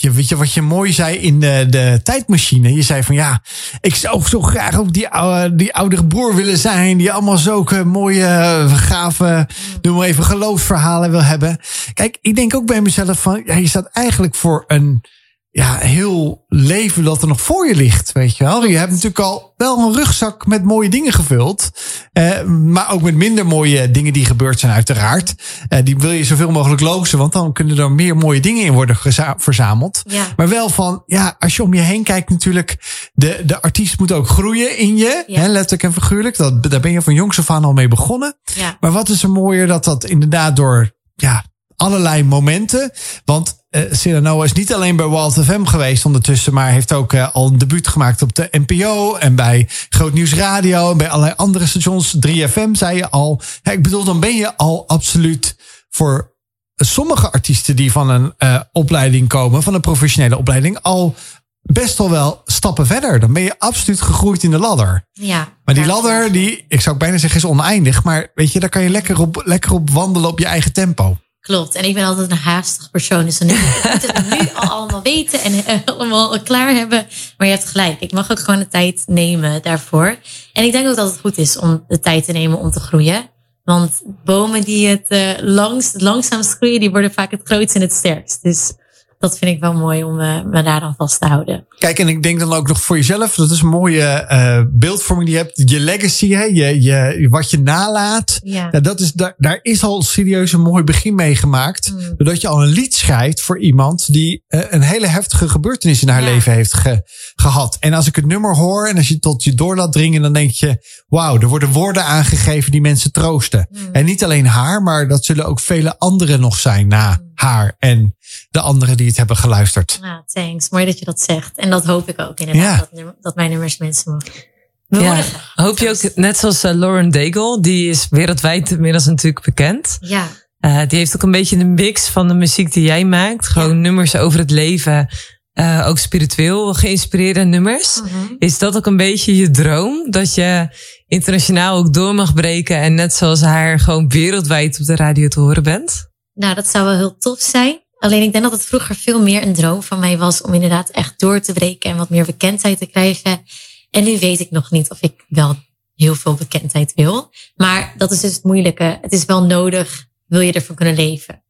[0.00, 2.74] je, weet je wat je mooi zei in de, de tijdmachine?
[2.74, 3.42] Je zei van ja,
[3.80, 6.98] ik zou zo graag ook die, oude, die oudere broer willen zijn.
[6.98, 9.48] Die allemaal zulke mooie, eh, gave,
[9.82, 11.58] noem maar even, geloofsverhalen wil hebben.
[11.94, 15.02] Kijk, ik denk ook bij mezelf van, ja, je staat eigenlijk voor een
[15.50, 18.64] ja, heel leven dat er nog voor je ligt, weet je wel.
[18.64, 21.70] Je hebt natuurlijk al wel een rugzak met mooie dingen gevuld.
[22.12, 25.34] eh, maar ook met minder mooie dingen die gebeurd zijn uiteraard.
[25.68, 28.72] Eh, die wil je zoveel mogelijk lozen, want dan kunnen er meer mooie dingen in
[28.72, 28.96] worden
[29.36, 30.02] verzameld.
[30.04, 30.24] Ja.
[30.36, 32.76] Maar wel van, ja, als je om je heen kijkt natuurlijk,
[33.12, 35.24] de, de artiest moet ook groeien in je.
[35.26, 35.40] Ja.
[35.40, 36.36] Hè, letterlijk en figuurlijk.
[36.36, 38.38] Dat, daar ben je van jongs af aan al mee begonnen.
[38.42, 38.76] ja.
[38.80, 41.44] Maar wat is er mooier dat dat inderdaad door ja,
[41.78, 42.90] allerlei momenten.
[43.24, 47.34] Want eh Cyrano is niet alleen bij Walt FM geweest ondertussen, maar heeft ook eh,
[47.34, 51.34] al een debuut gemaakt op de NPO en bij Groot Nieuws Radio en bij allerlei
[51.36, 52.16] andere stations.
[52.26, 53.40] 3FM zei je al.
[53.62, 55.56] Ja, ik bedoel, dan ben je al absoluut
[55.88, 56.36] voor
[56.74, 61.14] sommige artiesten die van een eh, opleiding komen, van een professionele opleiding, al
[61.62, 63.20] best wel wel stappen verder.
[63.20, 65.06] Dan ben je absoluut gegroeid in de ladder.
[65.12, 65.48] ja.
[65.64, 68.04] Maar die ladder, die, ik zou bijna zeggen, is oneindig.
[68.04, 71.18] Maar weet je, daar kan je lekker op, lekker op wandelen op je eigen tempo.
[71.48, 71.74] Klopt.
[71.74, 73.24] En ik ben altijd een haastig persoon.
[73.24, 77.06] Dus dan moet het nu al allemaal weten en eh, allemaal klaar hebben.
[77.36, 78.00] Maar je hebt gelijk.
[78.00, 80.18] Ik mag ook gewoon de tijd nemen daarvoor.
[80.52, 82.80] En ik denk ook dat het goed is om de tijd te nemen om te
[82.80, 83.30] groeien.
[83.64, 87.92] Want bomen die het eh, langst, langzaamst groeien, die worden vaak het grootst en het
[87.92, 88.42] sterkst.
[88.42, 88.72] Dus
[89.18, 91.66] dat vind ik wel mooi om eh, me daar dan vast te houden.
[91.78, 95.28] Kijk, en ik denk dan ook nog voor jezelf, dat is een mooie eh, beeldvorming
[95.28, 95.70] die je hebt.
[95.70, 96.42] Je legacy, hè?
[96.42, 98.38] Je, je, wat je nalaat.
[98.42, 98.70] Ja.
[98.70, 101.92] Dat is, daar, daar is al serieus een mooi begin mee gemaakt.
[101.92, 101.98] Mm.
[102.16, 106.08] Doordat je al een lied schrijft voor iemand die eh, een hele heftige gebeurtenis in
[106.08, 106.28] haar Ja.
[106.30, 107.02] leven heeft ge-
[107.34, 107.76] gehad.
[107.80, 110.22] En als ik het nummer hoor en als je het tot je door laat dringen,
[110.22, 113.66] dan denk je, wauw, er worden woorden aangegeven die mensen troosten.
[113.70, 113.78] Mm.
[113.92, 118.16] En niet alleen haar, maar dat zullen ook vele anderen nog zijn na haar en
[118.50, 119.98] de anderen die het hebben geluisterd.
[120.00, 120.68] Nou, thanks.
[120.68, 121.56] Mooi dat je dat zegt.
[121.56, 122.64] En dat hoop ik ook inderdaad.
[122.64, 122.78] Ja.
[122.78, 124.56] Dat, nummer- dat mijn nummers mensen mogen
[125.04, 125.22] ja,
[125.54, 129.96] hoop je ook, net zoals eh, Lauren Daigle, die is wereldwijd inmiddels natuurlijk bekend.
[130.00, 130.26] Ja.
[130.58, 133.46] Eh, die heeft ook een beetje een mix van de muziek die jij maakt.
[133.48, 135.08] Gewoon nummers over het leven.
[135.52, 138.00] eh, ook spiritueel geïnspireerde nummers.
[138.00, 138.34] Mhm.
[138.38, 140.10] Is dat ook een beetje je droom?
[140.10, 140.68] Dat je
[141.06, 142.76] internationaal ook door mag breken.
[142.80, 146.10] En net zoals haar gewoon wereldwijd op de radio te horen bent?
[146.34, 147.80] Nou, dat zou wel heel tof zijn.
[147.98, 150.88] Alleen ik denk dat het vroeger veel meer een droom van mij was om inderdaad
[150.88, 153.42] echt door te breken en wat meer bekendheid te krijgen.
[153.90, 155.56] En nu weet ik nog niet of ik wel
[155.94, 157.30] heel veel bekendheid wil.
[157.56, 158.98] Maar dat is dus het moeilijke.
[159.02, 161.42] Het is wel nodig, wil je ervan kunnen leven.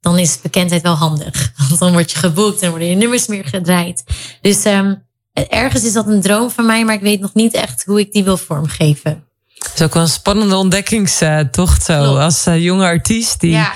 [0.00, 1.52] Dan is bekendheid wel handig.
[1.68, 4.04] Want dan word je geboekt en worden je nummers meer gedraaid.
[4.40, 7.84] Dus um, ergens is dat een droom van mij, maar ik weet nog niet echt
[7.84, 9.24] hoe ik die wil vormgeven.
[9.54, 12.02] Het is ook wel een spannende ontdekkingstocht zo.
[12.02, 12.18] Klopt.
[12.18, 13.50] Als uh, jonge artiest die...
[13.50, 13.72] Ja.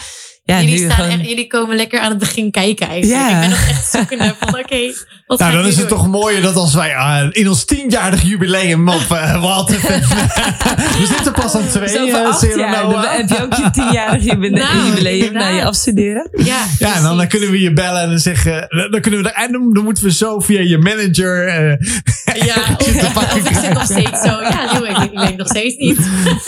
[0.48, 3.20] Ja, jullie, staan gewoon- echt, jullie komen lekker aan het begin kijken eigenlijk.
[3.22, 3.34] Ja.
[3.34, 4.92] Ik ben nog echt zoekende van oké,
[5.28, 8.88] wat Nou, dan is het toch mooier dat als wij ah, in ons tienjarig jubileum
[8.88, 11.88] op uh, Walt We zitten pas aan twee.
[11.88, 12.82] Zo eh, acht Cyrano, jaar.
[12.82, 13.16] Dan eh.
[13.16, 16.28] heb je ook je tienjarig Nou, jubileum na je afstuderen.
[16.44, 19.30] Ja, Ja, en dan, dan kunnen we je bellen en dan zeggen, dan kunnen we
[19.32, 21.46] en dan, dan moeten we zo via je manager.
[21.46, 24.40] eh, Ja, of, of ik zit nog steeds zo.
[24.40, 25.98] Ja, joh, ik, ik nog steeds niet.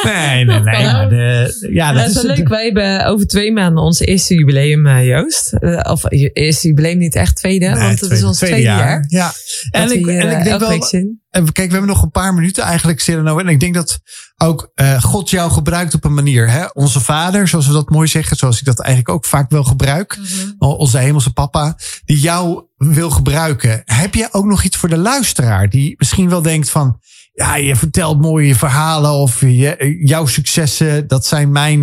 [0.03, 0.85] nee, nee, nee.
[0.85, 2.49] maar de, ja, Dat is wel leuk.
[2.49, 5.53] Wij hebben over twee maanden ons eerste jubileum, eh, Joost.
[5.53, 7.67] Eh, of je eerste jubileum niet echt, tweede.
[7.67, 9.05] Nee, want het is ons tweede, jaar.
[9.09, 9.33] Ja.
[9.71, 11.19] En ik, en ik eh, denk wel.
[11.31, 13.39] En kijk, we hebben nog een paar minuten eigenlijk, Cyrano.
[13.39, 14.01] En ik denk dat
[14.37, 16.51] ook eh, God jou gebruikt op een manier.
[16.51, 16.67] Hè?
[16.73, 18.37] Onze vader, zoals we dat mooi zeggen.
[18.37, 20.19] Zoals ik dat eigenlijk ook vaak wel gebruik.
[20.19, 20.55] Mhm.
[20.59, 21.77] Onze hemelse papa.
[22.05, 23.83] Die jou wil gebruiken.
[23.85, 25.69] Heb je ook nog iets voor de luisteraar?
[25.69, 27.01] Die misschien wel denkt van...
[27.41, 29.11] Ja, je vertelt mooie verhalen.
[29.11, 31.83] Of je, jouw successen, dat zijn mijn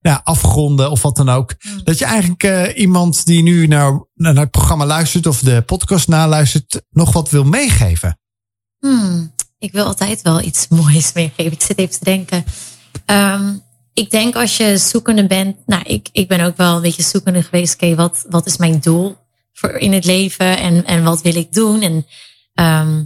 [0.00, 0.90] ja, afgronden.
[0.90, 1.54] Of wat dan ook.
[1.58, 1.84] Mhm.
[1.84, 5.26] Dat je eigenlijk eh, iemand die nu naar, naar het programma luistert.
[5.26, 6.82] Of de podcast naluistert.
[6.90, 8.18] Nog wat wil meegeven.
[8.78, 11.52] Hmm, ik wil altijd wel iets moois meegeven.
[11.52, 12.44] Ik zit even te denken.
[13.04, 13.54] Ehm,
[13.92, 15.56] ik denk als je zoekende bent.
[15.66, 17.74] Nou, ik, ik ben ook wel een beetje zoekende geweest.
[17.74, 19.16] Oké, wat, wat is mijn doel
[19.52, 20.58] voor in het leven?
[20.58, 21.82] En, en wat wil ik doen?
[21.82, 22.06] En
[22.54, 23.04] ehm,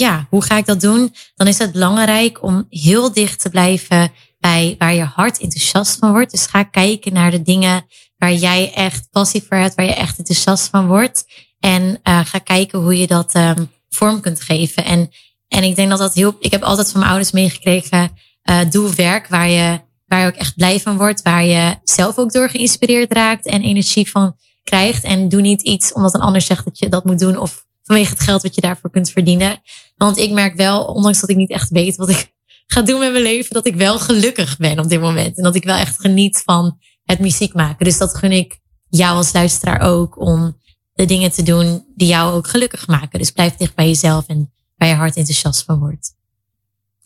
[0.00, 1.14] ja, hoe ga ik dat doen?
[1.34, 6.10] Dan is het belangrijk om heel dicht te blijven bij waar je hart enthousiast van
[6.10, 6.30] wordt.
[6.30, 10.18] Dus ga kijken naar de dingen waar jij echt passie voor hebt, waar je echt
[10.18, 11.24] enthousiast van wordt.
[11.60, 14.84] En uh, ga kijken hoe je dat um, vorm kunt geven.
[14.84, 15.10] En
[15.48, 16.36] En ik denk dat dat heel.
[16.40, 18.10] Ik heb altijd van mijn ouders meegekregen.
[18.42, 21.22] eh, doe werk waar je, waar je ook echt blij van wordt.
[21.22, 25.04] Waar je zelf ook door geïnspireerd raakt en energie van krijgt.
[25.04, 27.36] En doe niet iets omdat een ander zegt dat je dat moet doen.
[27.38, 29.60] Of vanwege het geld wat je daarvoor kunt verdienen.
[29.96, 32.32] Want ik merk wel, ondanks dat ik niet echt weet wat ik
[32.72, 35.36] ga doen met mijn leven, dat ik wel gelukkig ben op dit moment.
[35.36, 37.84] En dat ik wel echt geniet van het muziek maken.
[37.84, 38.58] Dus dat gun ik
[38.88, 40.56] jou als luisteraar ook om
[40.92, 43.18] de dingen te doen die jou ook gelukkig maken.
[43.18, 46.16] Dus blijf dicht bij jezelf en waar je hart enthousiast van wordt.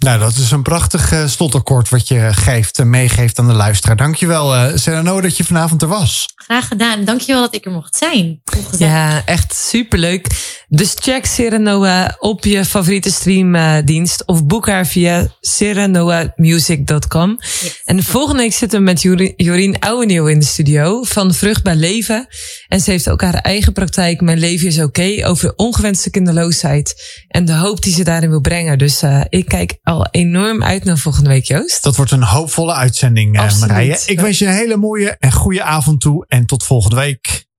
[0.03, 3.97] Nou, dat is een prachtig uh, slotakkoord wat je geeft en meegeeft aan de luisteraar.
[3.97, 6.29] Dankjewel, uh, Serrano, dat je vanavond er was.
[6.35, 7.05] Graag gedaan.
[7.05, 8.43] Dankjewel dat ik er mocht zijn.
[8.79, 10.27] Ja, echt superleuk.
[10.69, 17.37] Dus check Serenoa op je favoriete streamdienst of boek haar via serenoamusic.com.
[17.39, 17.81] Yes.
[17.85, 19.03] En volgende week zitten we met
[19.37, 22.27] Jorien Ouwenieuw in de studio van Vruchtbaar Leven.
[22.69, 26.95] En ze heeft ook haar eigen praktijk Mijn Leven is Oké okay, over ongewenste kinderloosheid
[27.29, 28.79] en de hoop die ze daarin wil brengen.
[28.79, 31.83] Dus uh, ik kijk al enorm uit naar volgende week, Joost.
[31.83, 34.03] Dat wordt een hoopvolle uitzending, uh, Marije.
[34.07, 37.51] Ik wens je een hele mooie en goede avond toe en tot volgende week.